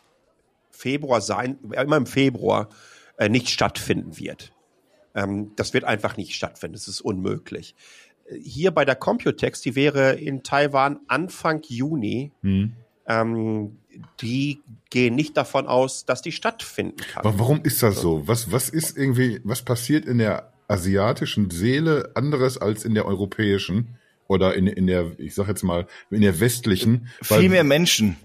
Februar 0.71 1.21
sein, 1.21 1.57
immer 1.71 1.97
im 1.97 2.05
Februar, 2.05 2.69
äh, 3.17 3.29
nicht 3.29 3.49
stattfinden 3.49 4.17
wird. 4.19 4.51
Ähm, 5.15 5.53
das 5.55 5.73
wird 5.73 5.85
einfach 5.85 6.17
nicht 6.17 6.33
stattfinden. 6.33 6.73
Das 6.73 6.87
ist 6.87 7.01
unmöglich. 7.01 7.75
Hier 8.41 8.71
bei 8.71 8.83
der 8.85 8.95
Computex, 8.95 9.61
die 9.61 9.75
wäre 9.75 10.13
in 10.13 10.43
Taiwan 10.43 10.99
Anfang 11.07 11.61
Juni. 11.67 12.31
Hm. 12.41 12.73
Ähm, 13.07 13.77
die 14.21 14.61
gehen 14.89 15.15
nicht 15.15 15.37
davon 15.37 15.67
aus, 15.67 16.05
dass 16.05 16.21
die 16.21 16.31
stattfinden 16.31 16.97
kann. 16.97 17.25
Aber 17.25 17.39
warum 17.39 17.61
ist 17.63 17.81
das 17.83 18.01
so? 18.01 18.27
Was, 18.27 18.51
was 18.51 18.69
ist 18.69 18.97
irgendwie, 18.97 19.41
was 19.43 19.61
passiert 19.61 20.05
in 20.05 20.17
der 20.17 20.53
asiatischen 20.67 21.49
Seele 21.49 22.11
anderes 22.15 22.57
als 22.57 22.85
in 22.85 22.93
der 22.93 23.05
europäischen? 23.05 23.97
Oder 24.27 24.55
in, 24.55 24.67
in 24.67 24.87
der, 24.87 25.11
ich 25.17 25.35
sag 25.35 25.49
jetzt 25.49 25.63
mal, 25.63 25.87
in 26.09 26.21
der 26.21 26.39
westlichen? 26.39 27.09
Viel 27.21 27.49
mehr 27.49 27.65
Menschen. 27.65 28.15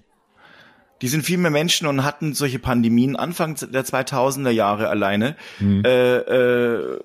Die 1.03 1.09
sind 1.09 1.25
viel 1.25 1.39
mehr 1.39 1.51
Menschen 1.51 1.87
und 1.87 2.05
hatten 2.05 2.35
solche 2.35 2.59
Pandemien 2.59 3.17
Anfang 3.17 3.55
der 3.55 3.85
2000er 3.85 4.51
Jahre 4.51 4.89
alleine. 4.89 5.37
Hm. 5.59 5.85
Äh, 5.85 6.17
äh, 6.17 7.01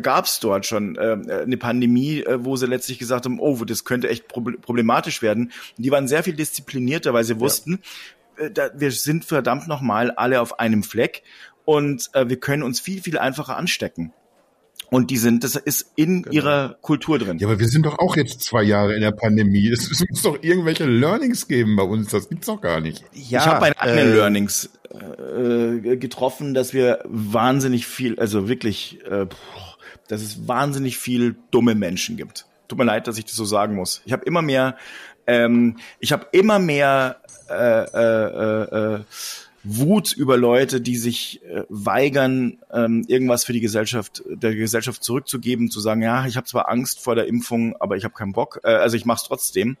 gab 0.00 0.24
es 0.24 0.40
dort 0.40 0.66
schon 0.66 0.96
äh, 0.96 1.16
eine 1.42 1.56
Pandemie, 1.56 2.20
äh, 2.20 2.44
wo 2.44 2.56
sie 2.56 2.66
letztlich 2.66 2.98
gesagt 2.98 3.24
haben, 3.24 3.40
oh, 3.40 3.64
das 3.64 3.84
könnte 3.84 4.08
echt 4.08 4.28
problematisch 4.28 5.22
werden. 5.22 5.52
Und 5.76 5.84
die 5.84 5.90
waren 5.90 6.08
sehr 6.08 6.22
viel 6.22 6.34
disziplinierter, 6.34 7.12
weil 7.12 7.24
sie 7.24 7.40
wussten, 7.40 7.80
ja. 8.38 8.46
äh, 8.46 8.50
da, 8.50 8.70
wir 8.74 8.92
sind 8.92 9.24
verdammt 9.24 9.68
nochmal 9.68 10.10
alle 10.12 10.40
auf 10.40 10.60
einem 10.60 10.82
Fleck 10.82 11.22
und 11.64 12.10
äh, 12.14 12.28
wir 12.28 12.38
können 12.38 12.62
uns 12.62 12.80
viel, 12.80 13.02
viel 13.02 13.18
einfacher 13.18 13.56
anstecken. 13.56 14.12
Und 14.90 15.10
die 15.10 15.18
sind, 15.18 15.44
das 15.44 15.56
ist 15.56 15.92
in 15.96 16.22
genau. 16.22 16.34
ihrer 16.34 16.76
Kultur 16.80 17.18
drin. 17.18 17.38
Ja, 17.38 17.48
aber 17.48 17.58
wir 17.58 17.68
sind 17.68 17.84
doch 17.84 17.98
auch 17.98 18.16
jetzt 18.16 18.42
zwei 18.42 18.62
Jahre 18.62 18.94
in 18.94 19.02
der 19.02 19.12
Pandemie. 19.12 19.68
Es, 19.68 19.90
es 19.90 20.04
muss 20.08 20.22
doch 20.22 20.42
irgendwelche 20.42 20.86
Learnings 20.86 21.46
geben 21.46 21.76
bei 21.76 21.82
uns. 21.82 22.10
Das 22.10 22.28
gibt's 22.28 22.46
doch 22.46 22.60
gar 22.60 22.80
nicht. 22.80 23.04
Ja, 23.12 23.40
ich 23.40 23.46
habe 23.46 23.60
meine 23.60 23.80
eigenen 23.80 24.12
äh, 24.12 24.14
Learnings 24.16 24.70
äh, 24.90 25.96
getroffen, 25.96 26.54
dass 26.54 26.72
wir 26.72 27.00
wahnsinnig 27.04 27.86
viel, 27.86 28.18
also 28.18 28.48
wirklich, 28.48 29.04
äh, 29.04 29.26
dass 30.08 30.22
es 30.22 30.48
wahnsinnig 30.48 30.96
viel 30.96 31.36
dumme 31.50 31.74
Menschen 31.74 32.16
gibt. 32.16 32.46
Tut 32.68 32.78
mir 32.78 32.84
leid, 32.84 33.06
dass 33.06 33.18
ich 33.18 33.26
das 33.26 33.36
so 33.36 33.44
sagen 33.44 33.74
muss. 33.74 34.02
Ich 34.06 34.12
habe 34.12 34.24
immer 34.24 34.42
mehr, 34.42 34.76
ähm, 35.26 35.76
ich 36.00 36.12
habe 36.12 36.26
immer 36.32 36.58
mehr 36.58 37.16
äh, 37.50 37.84
äh, 37.84 38.64
äh, 38.64 38.94
äh 38.94 39.00
Wut 39.64 40.12
über 40.12 40.36
Leute, 40.36 40.80
die 40.80 40.96
sich 40.96 41.42
äh, 41.44 41.64
weigern, 41.68 42.58
ähm, 42.72 43.04
irgendwas 43.08 43.44
für 43.44 43.52
die 43.52 43.60
Gesellschaft, 43.60 44.22
der 44.26 44.54
Gesellschaft 44.54 45.02
zurückzugeben, 45.02 45.70
zu 45.70 45.80
sagen, 45.80 46.02
ja, 46.02 46.26
ich 46.26 46.36
habe 46.36 46.46
zwar 46.46 46.70
Angst 46.70 47.00
vor 47.00 47.14
der 47.14 47.26
Impfung, 47.26 47.76
aber 47.76 47.96
ich 47.96 48.04
habe 48.04 48.14
keinen 48.14 48.32
Bock, 48.32 48.60
äh, 48.62 48.68
also 48.68 48.96
ich 48.96 49.04
mache 49.04 49.18
es 49.22 49.24
trotzdem. 49.24 49.76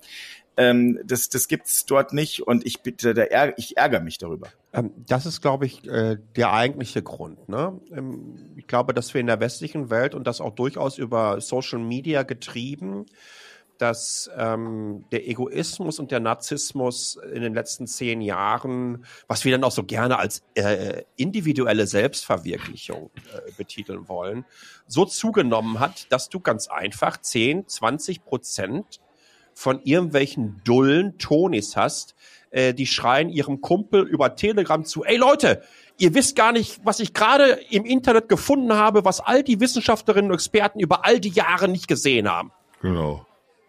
Ähm, 0.58 0.98
das, 1.04 1.28
das 1.28 1.46
gibt's 1.46 1.86
dort 1.86 2.12
nicht 2.12 2.42
und 2.42 2.66
ich 2.66 2.82
bitte, 2.82 3.30
ärger, 3.30 3.54
ich 3.56 3.76
ärgere 3.76 4.00
mich 4.00 4.18
darüber. 4.18 4.48
Ähm, 4.72 4.90
das 5.06 5.24
ist, 5.24 5.40
glaube 5.40 5.66
ich, 5.66 5.86
äh, 5.86 6.18
der 6.34 6.52
eigentliche 6.52 7.00
Grund. 7.00 7.48
Ne? 7.48 7.80
Ähm, 7.92 8.54
ich 8.56 8.66
glaube, 8.66 8.92
dass 8.92 9.14
wir 9.14 9.20
in 9.20 9.28
der 9.28 9.38
westlichen 9.38 9.88
Welt 9.88 10.16
und 10.16 10.26
das 10.26 10.40
auch 10.40 10.56
durchaus 10.56 10.98
über 10.98 11.40
Social 11.40 11.78
Media 11.78 12.24
getrieben, 12.24 13.06
dass 13.78 14.30
ähm, 14.36 15.04
der 15.12 15.28
Egoismus 15.28 15.98
und 15.98 16.10
der 16.10 16.20
Narzissmus 16.20 17.18
in 17.32 17.42
den 17.42 17.54
letzten 17.54 17.86
zehn 17.86 18.20
Jahren, 18.20 19.04
was 19.28 19.44
wir 19.44 19.52
dann 19.52 19.64
auch 19.64 19.72
so 19.72 19.84
gerne 19.84 20.18
als 20.18 20.42
äh, 20.54 21.04
individuelle 21.16 21.86
Selbstverwirklichung 21.86 23.10
äh, 23.32 23.52
betiteln 23.56 24.08
wollen, 24.08 24.44
so 24.86 25.04
zugenommen 25.04 25.80
hat, 25.80 26.12
dass 26.12 26.28
du 26.28 26.40
ganz 26.40 26.68
einfach 26.68 27.16
10, 27.16 27.68
20 27.68 28.24
Prozent 28.24 29.00
von 29.54 29.80
irgendwelchen 29.82 30.60
Dullen 30.64 31.18
Tonis 31.18 31.76
hast, 31.76 32.14
äh, 32.50 32.74
die 32.74 32.86
schreien 32.86 33.28
ihrem 33.28 33.60
Kumpel 33.60 34.06
über 34.06 34.36
Telegram 34.36 34.84
zu, 34.84 35.04
ey 35.04 35.16
Leute, 35.16 35.62
ihr 35.98 36.14
wisst 36.14 36.36
gar 36.36 36.52
nicht, 36.52 36.80
was 36.84 37.00
ich 37.00 37.12
gerade 37.12 37.58
im 37.70 37.84
Internet 37.84 38.28
gefunden 38.28 38.72
habe, 38.72 39.04
was 39.04 39.20
all 39.20 39.42
die 39.42 39.60
Wissenschaftlerinnen 39.60 40.30
und 40.30 40.34
Experten 40.34 40.80
über 40.80 41.04
all 41.04 41.20
die 41.20 41.30
Jahre 41.30 41.68
nicht 41.68 41.88
gesehen 41.88 42.28
haben. 42.28 42.52
Genau. 42.80 43.26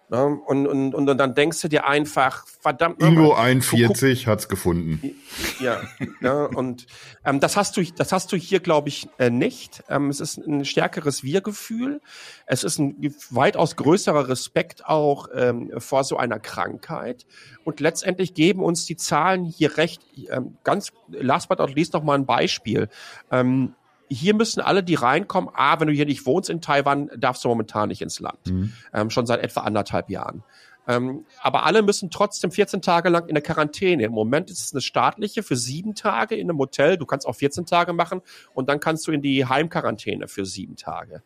Ne? 0.09 0.25
Und, 0.25 0.65
und, 0.65 0.95
und, 0.95 1.05
dann 1.05 1.35
denkst 1.35 1.61
du 1.61 1.67
dir 1.67 1.85
einfach, 1.85 2.47
verdammt. 2.47 2.99
Ingo 3.01 3.33
41 3.35 4.25
hat's 4.25 4.49
gefunden. 4.49 5.15
Ja, 5.59 5.81
ja 6.19 6.45
und 6.45 6.87
ähm, 7.23 7.39
das 7.39 7.55
hast 7.55 7.77
du, 7.77 7.83
das 7.83 8.11
hast 8.11 8.31
du 8.31 8.35
hier, 8.35 8.59
glaube 8.59 8.89
ich, 8.89 9.07
äh, 9.19 9.29
nicht. 9.29 9.83
Ähm, 9.87 10.09
es 10.09 10.19
ist 10.19 10.37
ein 10.37 10.65
stärkeres 10.65 11.23
Wir-Gefühl. 11.23 12.01
Es 12.47 12.63
ist 12.63 12.79
ein 12.79 12.95
weitaus 13.29 13.75
größerer 13.75 14.29
Respekt 14.29 14.83
auch 14.85 15.27
ähm, 15.33 15.71
vor 15.77 16.03
so 16.03 16.17
einer 16.17 16.39
Krankheit. 16.39 17.27
Und 17.63 17.79
letztendlich 17.79 18.33
geben 18.33 18.63
uns 18.63 18.85
die 18.85 18.97
Zahlen 18.97 19.45
hier 19.45 19.77
recht. 19.77 20.01
Ähm, 20.31 20.57
ganz 20.63 20.91
last 21.09 21.49
but 21.49 21.59
not 21.59 21.75
least 21.75 21.93
noch 21.93 22.03
mal 22.03 22.15
ein 22.15 22.25
Beispiel. 22.25 22.89
Ähm, 23.29 23.75
hier 24.09 24.33
müssen 24.33 24.61
alle, 24.61 24.83
die 24.83 24.95
reinkommen, 24.95 25.49
ah, 25.53 25.79
wenn 25.79 25.87
du 25.87 25.93
hier 25.93 26.05
nicht 26.05 26.25
wohnst 26.25 26.49
in 26.49 26.61
Taiwan, 26.61 27.09
darfst 27.15 27.43
du 27.43 27.47
momentan 27.47 27.89
nicht 27.89 28.01
ins 28.01 28.19
Land. 28.19 28.47
Mhm. 28.47 28.73
Ähm, 28.93 29.09
schon 29.09 29.25
seit 29.25 29.41
etwa 29.41 29.61
anderthalb 29.61 30.09
Jahren. 30.09 30.43
Ähm, 30.87 31.25
aber 31.39 31.65
alle 31.65 31.83
müssen 31.83 32.09
trotzdem 32.09 32.51
14 32.51 32.81
Tage 32.81 33.09
lang 33.09 33.27
in 33.27 33.35
der 33.35 33.43
Quarantäne. 33.43 34.03
Im 34.03 34.11
Moment 34.11 34.49
ist 34.49 34.59
es 34.59 34.73
eine 34.73 34.81
staatliche 34.81 35.43
für 35.43 35.55
sieben 35.55 35.93
Tage 35.93 36.35
in 36.35 36.49
einem 36.49 36.57
Hotel. 36.57 36.97
Du 36.97 37.05
kannst 37.05 37.27
auch 37.27 37.35
14 37.35 37.67
Tage 37.67 37.93
machen 37.93 38.21
und 38.55 38.69
dann 38.69 38.79
kannst 38.79 39.05
du 39.07 39.11
in 39.11 39.21
die 39.21 39.45
Heimquarantäne 39.45 40.27
für 40.27 40.45
sieben 40.45 40.75
Tage. 40.75 41.21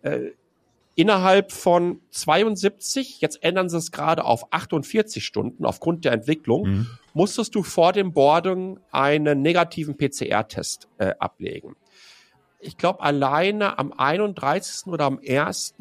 Äh, 0.00 0.30
innerhalb 0.94 1.52
von 1.52 2.00
72, 2.10 3.20
jetzt 3.20 3.42
ändern 3.42 3.68
sie 3.68 3.76
es 3.76 3.92
gerade 3.92 4.24
auf 4.24 4.50
48 4.50 5.22
Stunden 5.22 5.66
aufgrund 5.66 6.06
der 6.06 6.12
Entwicklung, 6.12 6.66
mhm. 6.66 6.86
musstest 7.12 7.54
du 7.54 7.62
vor 7.62 7.92
dem 7.92 8.12
Boarding 8.14 8.78
einen 8.90 9.42
negativen 9.42 9.98
PCR-Test 9.98 10.88
äh, 10.96 11.12
ablegen 11.18 11.76
ich 12.62 12.76
glaube, 12.76 13.00
alleine 13.00 13.78
am 13.78 13.92
31. 13.92 14.86
oder 14.86 15.04
am 15.04 15.20
1. 15.26 15.74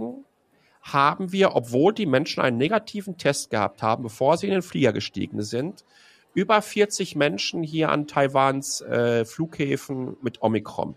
haben 0.81 1.31
wir, 1.31 1.55
obwohl 1.55 1.93
die 1.93 2.07
Menschen 2.07 2.41
einen 2.41 2.57
negativen 2.57 3.17
Test 3.17 3.51
gehabt 3.51 3.83
haben, 3.83 4.03
bevor 4.03 4.37
sie 4.37 4.47
in 4.47 4.53
den 4.53 4.61
Flieger 4.61 4.91
gestiegen 4.91 5.43
sind, 5.43 5.85
über 6.33 6.61
40 6.61 7.15
Menschen 7.15 7.61
hier 7.61 7.89
an 7.89 8.07
Taiwans 8.07 8.81
äh, 8.81 9.25
Flughäfen 9.25 10.17
mit 10.21 10.41
Omikron 10.41 10.95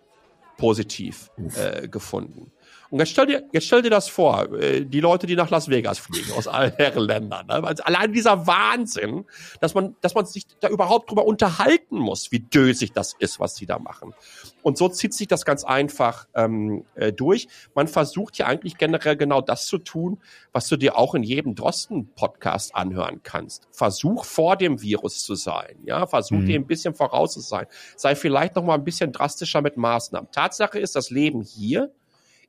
positiv 0.56 1.30
äh, 1.56 1.88
gefunden. 1.88 2.52
Und 2.90 2.98
jetzt 2.98 3.10
stell 3.10 3.26
dir, 3.26 3.44
jetzt 3.52 3.66
stell 3.66 3.82
dir 3.82 3.90
das 3.90 4.08
vor, 4.08 4.52
äh, 4.54 4.84
die 4.84 5.00
Leute, 5.00 5.26
die 5.26 5.36
nach 5.36 5.50
Las 5.50 5.68
Vegas 5.68 5.98
fliegen, 5.98 6.32
aus 6.32 6.48
allen 6.48 6.72
Ländern. 6.94 7.46
Ne? 7.46 7.54
Also 7.64 7.82
allein 7.84 8.12
dieser 8.12 8.46
Wahnsinn, 8.46 9.24
dass 9.60 9.74
man, 9.74 9.96
dass 10.00 10.14
man 10.14 10.26
sich 10.26 10.46
da 10.60 10.68
überhaupt 10.68 11.10
drüber 11.10 11.24
unterhalten 11.26 11.98
muss, 11.98 12.32
wie 12.32 12.40
dösig 12.40 12.92
das 12.92 13.14
ist, 13.18 13.40
was 13.40 13.56
sie 13.56 13.66
da 13.66 13.78
machen. 13.78 14.14
Und 14.62 14.78
so 14.78 14.88
zieht 14.88 15.12
sich 15.12 15.28
das 15.28 15.44
ganz 15.44 15.64
einfach 15.64 16.26
ähm, 16.34 16.84
äh, 16.94 17.12
durch. 17.12 17.48
Man 17.74 17.88
versucht 17.88 18.38
ja 18.38 18.46
eigentlich 18.46 18.78
generell 18.78 19.16
genau 19.16 19.40
das 19.40 19.66
zu 19.66 19.78
tun, 19.78 20.18
was 20.52 20.68
du 20.68 20.76
dir 20.76 20.96
auch 20.96 21.14
in 21.14 21.22
jedem 21.22 21.54
Drosten-Podcast 21.54 22.74
anhören 22.74 23.20
kannst. 23.22 23.68
Versuch 23.72 24.24
vor 24.24 24.56
dem 24.56 24.80
Virus 24.80 25.22
zu 25.22 25.34
sein, 25.34 25.76
ja, 25.84 26.06
versuch 26.06 26.38
mhm. 26.38 26.46
dir 26.46 26.58
ein 26.60 26.66
bisschen 26.66 26.94
voraus 26.94 27.34
zu 27.34 27.40
sein. 27.40 27.66
Sei 27.96 28.14
vielleicht 28.16 28.56
noch 28.56 28.64
mal 28.64 28.74
ein 28.74 28.84
bisschen 28.84 29.12
drastischer 29.12 29.60
mit 29.62 29.76
Maßnahmen. 29.76 30.30
Tatsache 30.30 30.78
ist, 30.78 30.96
das 30.96 31.10
Leben 31.10 31.42
hier 31.42 31.92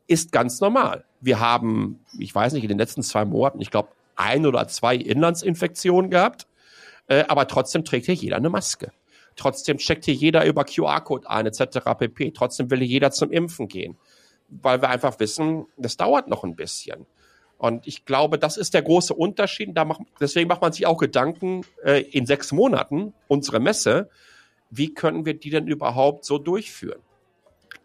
ist 0.07 0.31
ganz 0.31 0.61
normal. 0.61 1.05
Wir 1.21 1.39
haben, 1.39 2.05
ich 2.19 2.33
weiß 2.33 2.53
nicht, 2.53 2.63
in 2.63 2.69
den 2.69 2.77
letzten 2.77 3.03
zwei 3.03 3.25
Monaten, 3.25 3.61
ich 3.61 3.71
glaube, 3.71 3.89
ein 4.15 4.45
oder 4.45 4.67
zwei 4.67 4.95
Inlandsinfektionen 4.95 6.11
gehabt, 6.11 6.47
äh, 7.07 7.23
aber 7.27 7.47
trotzdem 7.47 7.83
trägt 7.83 8.05
hier 8.05 8.15
jeder 8.15 8.37
eine 8.37 8.49
Maske. 8.49 8.91
Trotzdem 9.35 9.77
checkt 9.77 10.05
hier 10.05 10.13
jeder 10.13 10.45
über 10.45 10.63
QR-Code 10.63 11.29
ein, 11.29 11.45
etc. 11.45 11.79
pp. 11.97 12.31
Trotzdem 12.31 12.71
will 12.71 12.79
hier 12.79 12.87
jeder 12.87 13.11
zum 13.11 13.31
Impfen 13.31 13.67
gehen, 13.67 13.97
weil 14.47 14.81
wir 14.81 14.89
einfach 14.89 15.19
wissen, 15.19 15.65
das 15.77 15.97
dauert 15.97 16.27
noch 16.27 16.43
ein 16.43 16.55
bisschen. 16.55 17.05
Und 17.57 17.87
ich 17.87 18.05
glaube, 18.05 18.37
das 18.37 18.57
ist 18.57 18.73
der 18.73 18.81
große 18.81 19.13
Unterschied. 19.13 19.75
Da 19.75 19.85
macht, 19.85 20.01
deswegen 20.19 20.47
macht 20.47 20.61
man 20.61 20.71
sich 20.71 20.85
auch 20.85 20.97
Gedanken 20.97 21.65
äh, 21.83 22.01
in 22.01 22.25
sechs 22.25 22.51
Monaten, 22.51 23.13
unsere 23.27 23.59
Messe, 23.59 24.09
wie 24.69 24.93
können 24.93 25.25
wir 25.25 25.35
die 25.35 25.49
denn 25.49 25.67
überhaupt 25.67 26.25
so 26.25 26.37
durchführen? 26.37 27.01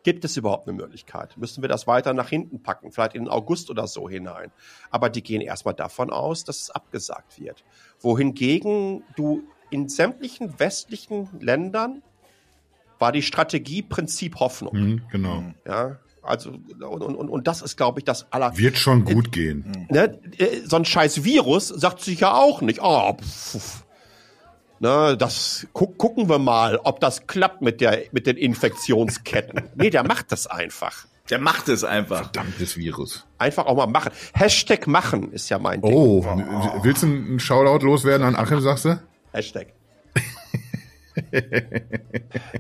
Gibt 0.03 0.25
es 0.25 0.37
überhaupt 0.37 0.67
eine 0.67 0.77
Möglichkeit? 0.77 1.37
Müssen 1.37 1.63
wir 1.63 1.69
das 1.69 1.87
weiter 1.87 2.15
nach 2.15 2.29
hinten 2.29 2.63
packen, 2.63 2.91
vielleicht 2.91 3.15
in 3.15 3.25
den 3.25 3.29
August 3.29 3.69
oder 3.71 3.87
so 3.87 4.09
hinein? 4.09 4.51
Aber 4.91 5.11
die 5.11 5.23
gehen 5.23 5.43
erstmal 5.43 5.75
davon 5.75 6.11
aus, 6.11 6.45
dass 6.45 6.63
es 6.63 6.71
abgesagt 6.71 7.39
wird. 7.39 7.65
Wohingegen 8.01 9.03
du 9.17 9.43
in 9.71 9.89
sämtlichen 9.89 10.59
westlichen 10.59 11.29
Ländern 11.41 12.03
war 12.99 13.13
die 13.13 13.23
Strategie 13.23 13.83
Prinzip 13.83 14.37
Hoffnung. 14.41 14.75
Mhm, 14.75 15.03
genau. 15.11 15.45
Ja, 15.67 15.99
also 16.23 16.51
und, 16.51 17.03
und, 17.03 17.29
und 17.29 17.47
das 17.47 17.63
ist, 17.63 17.77
glaube 17.77 18.01
ich, 18.01 18.05
das 18.05 18.31
aller. 18.33 18.57
Wird 18.57 18.77
schon 18.77 19.05
gut 19.05 19.29
äh, 19.29 19.31
gehen. 19.31 19.87
Ne, 19.91 20.19
äh, 20.39 20.61
so 20.65 20.77
ein 20.77 20.85
scheiß 20.85 21.25
Virus 21.25 21.69
sagt 21.69 22.01
sich 22.01 22.21
ja 22.21 22.35
auch 22.35 22.61
nicht. 22.61 22.81
Oh, 22.83 23.15
pff, 23.15 23.85
Ne, 24.83 25.15
das 25.15 25.67
gu 25.75 25.89
gucken 25.89 26.31
wir 26.31 26.39
mal, 26.39 26.79
ob 26.79 27.01
das 27.01 27.27
klappt 27.27 27.61
mit 27.61 27.83
der 27.83 28.05
mit 28.13 28.27
den 28.27 28.39
Infektionsketten. 28.39 29.63
nee, 29.75 29.91
der 29.91 30.05
macht 30.05 30.33
das 30.33 30.47
einfach. 30.47 31.07
Der 31.29 31.39
macht 31.39 31.69
es 31.69 31.85
einfach. 31.85 32.23
Verdammtes 32.23 32.79
Virus. 32.79 33.27
Einfach 33.37 33.67
auch 33.67 33.77
mal 33.77 33.87
machen. 33.87 34.11
Hashtag 34.33 34.87
machen 34.87 35.33
ist 35.33 35.51
ja 35.51 35.59
mein 35.59 35.83
Ding. 35.83 35.93
Oh, 35.93 36.25
oh. 36.27 36.83
willst 36.83 37.03
du 37.03 37.09
einen 37.09 37.39
Shoutout 37.39 37.85
loswerden 37.85 38.27
an 38.27 38.35
Achim, 38.37 38.63
sagst 38.63 38.87
du? 38.87 38.99
Hashtag. 39.33 39.75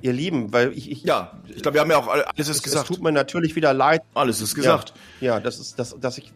Ihr 0.03 0.12
Lieben, 0.12 0.53
weil 0.53 0.73
ich, 0.73 0.91
ich 0.91 1.03
ja, 1.03 1.41
ich 1.49 1.62
glaube, 1.62 1.77
wir 1.77 1.81
haben 1.81 1.91
ja 1.91 1.97
auch 1.97 2.09
alles 2.09 2.29
ist 2.37 2.57
es, 2.57 2.62
gesagt. 2.62 2.91
Es 2.91 2.97
tut 2.97 3.03
mir 3.03 3.12
natürlich 3.12 3.57
wieder 3.57 3.73
leid. 3.73 4.03
Alles 4.12 4.43
ist 4.43 4.55
gesagt. 4.55 4.93
Ja, 5.21 5.35
ja 5.35 5.41
das 5.41 5.59
ist 5.59 5.79
das, 5.79 5.97
dass 5.99 6.18
ich 6.18 6.33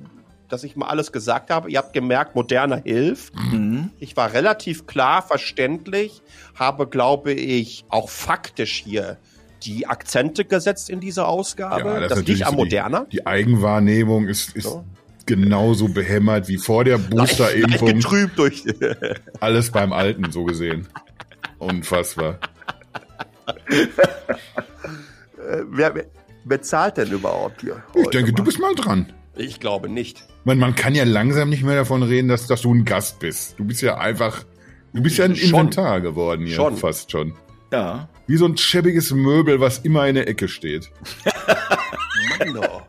dass 0.54 0.62
ich 0.62 0.76
mal 0.76 0.86
alles 0.86 1.10
gesagt 1.10 1.50
habe. 1.50 1.68
Ihr 1.68 1.78
habt 1.78 1.92
gemerkt, 1.92 2.36
moderner 2.36 2.76
hilft. 2.76 3.34
Mhm. 3.34 3.90
Ich 3.98 4.16
war 4.16 4.32
relativ 4.32 4.86
klar 4.86 5.20
verständlich, 5.20 6.22
habe, 6.54 6.86
glaube 6.86 7.32
ich, 7.32 7.84
auch 7.88 8.08
faktisch 8.08 8.80
hier 8.84 9.18
die 9.64 9.88
Akzente 9.88 10.44
gesetzt 10.44 10.90
in 10.90 11.00
dieser 11.00 11.26
Ausgabe. 11.26 11.88
Ja, 11.88 12.00
das, 12.00 12.10
das 12.10 12.24
liegt 12.24 12.46
am 12.46 12.54
moderner. 12.54 13.06
Die, 13.10 13.16
die, 13.16 13.26
Eigenwahrnehmung 13.26 14.28
ist, 14.28 14.54
ist 14.54 14.64
so. 14.64 14.84
genauso 15.26 15.88
behämmert 15.88 16.46
wie 16.46 16.58
vor 16.58 16.84
der 16.84 16.98
Boosterimpfung. 16.98 17.94
getrübt 17.94 18.38
durch. 18.38 18.62
alles 19.40 19.72
beim 19.72 19.92
Alten, 19.92 20.30
so 20.30 20.44
gesehen. 20.44 20.86
Unfassbar. 21.58 22.38
Äh, 23.46 23.88
wer, 25.68 25.94
wer, 25.94 26.04
wer 26.44 26.62
zahlt 26.62 26.98
denn 26.98 27.10
überhaupt 27.10 27.60
hier? 27.60 27.82
Ich 27.94 28.08
denke, 28.10 28.30
mal? 28.30 28.36
du 28.36 28.44
bist 28.44 28.60
mal 28.60 28.74
dran. 28.76 29.12
Ich 29.36 29.60
glaube 29.60 29.88
nicht. 29.88 30.26
Man, 30.44 30.58
man 30.58 30.74
kann 30.74 30.94
ja 30.94 31.04
langsam 31.04 31.50
nicht 31.50 31.62
mehr 31.62 31.76
davon 31.76 32.02
reden, 32.02 32.28
dass, 32.28 32.46
dass 32.46 32.62
du 32.62 32.72
ein 32.72 32.84
Gast 32.84 33.18
bist. 33.18 33.58
Du 33.58 33.64
bist 33.64 33.82
ja 33.82 33.98
einfach, 33.98 34.44
du 34.92 35.02
bist 35.02 35.18
ja 35.18 35.24
ein 35.24 35.36
schon. 35.36 35.48
Inventar 35.48 36.00
geworden 36.00 36.46
hier, 36.46 36.56
schon. 36.56 36.76
fast 36.76 37.10
schon. 37.10 37.34
Ja. 37.72 38.08
Wie 38.26 38.36
so 38.36 38.46
ein 38.46 38.56
schäbiges 38.56 39.10
Möbel, 39.10 39.60
was 39.60 39.78
immer 39.78 40.06
in 40.06 40.14
der 40.14 40.28
Ecke 40.28 40.48
steht. 40.48 40.90
Mann, 42.38 42.58
oh. 42.58 42.80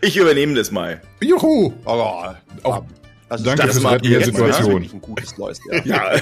Ich 0.00 0.16
übernehme 0.16 0.54
das 0.54 0.70
mal. 0.70 1.02
Juhu! 1.22 1.72
Oh, 1.84 2.24
auch, 2.62 2.84
also 3.28 3.44
danke 3.44 3.68
fürs 3.68 3.84
Retten 3.84 4.10
der 4.10 4.24
Situation. 4.24 4.82
Ein 4.82 5.00
gutes 5.00 5.36
Neues, 5.36 5.60
ja. 5.70 5.84
ja. 5.84 6.18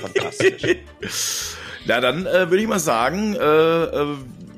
Fantastisch. 0.00 0.76
Na, 1.86 2.00
dann 2.00 2.26
äh, 2.26 2.50
würde 2.50 2.60
ich 2.60 2.68
mal 2.68 2.78
sagen, 2.78 3.34
äh, 3.34 3.38
äh, 3.38 4.16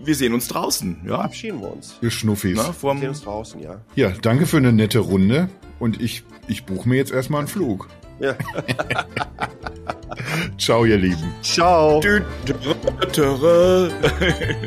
wir 0.08 0.14
sehen 0.14 0.32
uns 0.32 0.48
draußen. 0.48 1.02
Ja, 1.04 1.16
verabschieden 1.16 1.60
wir 1.60 1.70
uns. 1.70 1.96
Wir 2.00 2.10
Schnuffis. 2.10 2.56
Na, 2.56 2.74
wir 2.82 2.98
sehen 2.98 3.08
uns 3.10 3.22
draußen, 3.22 3.60
ja. 3.60 3.82
Ja, 3.94 4.10
danke 4.22 4.46
für 4.46 4.56
eine 4.56 4.72
nette 4.72 5.00
Runde. 5.00 5.50
Und 5.78 6.00
ich, 6.00 6.24
ich 6.48 6.64
buche 6.64 6.88
mir 6.88 6.96
jetzt 6.96 7.12
erstmal 7.12 7.40
einen 7.40 7.48
Flug. 7.48 7.88
Ja. 8.18 8.34
Ciao, 10.58 10.86
ihr 10.86 10.96
Lieben. 10.96 11.34
Ciao. 11.42 12.00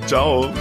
Ciao. 0.06 0.54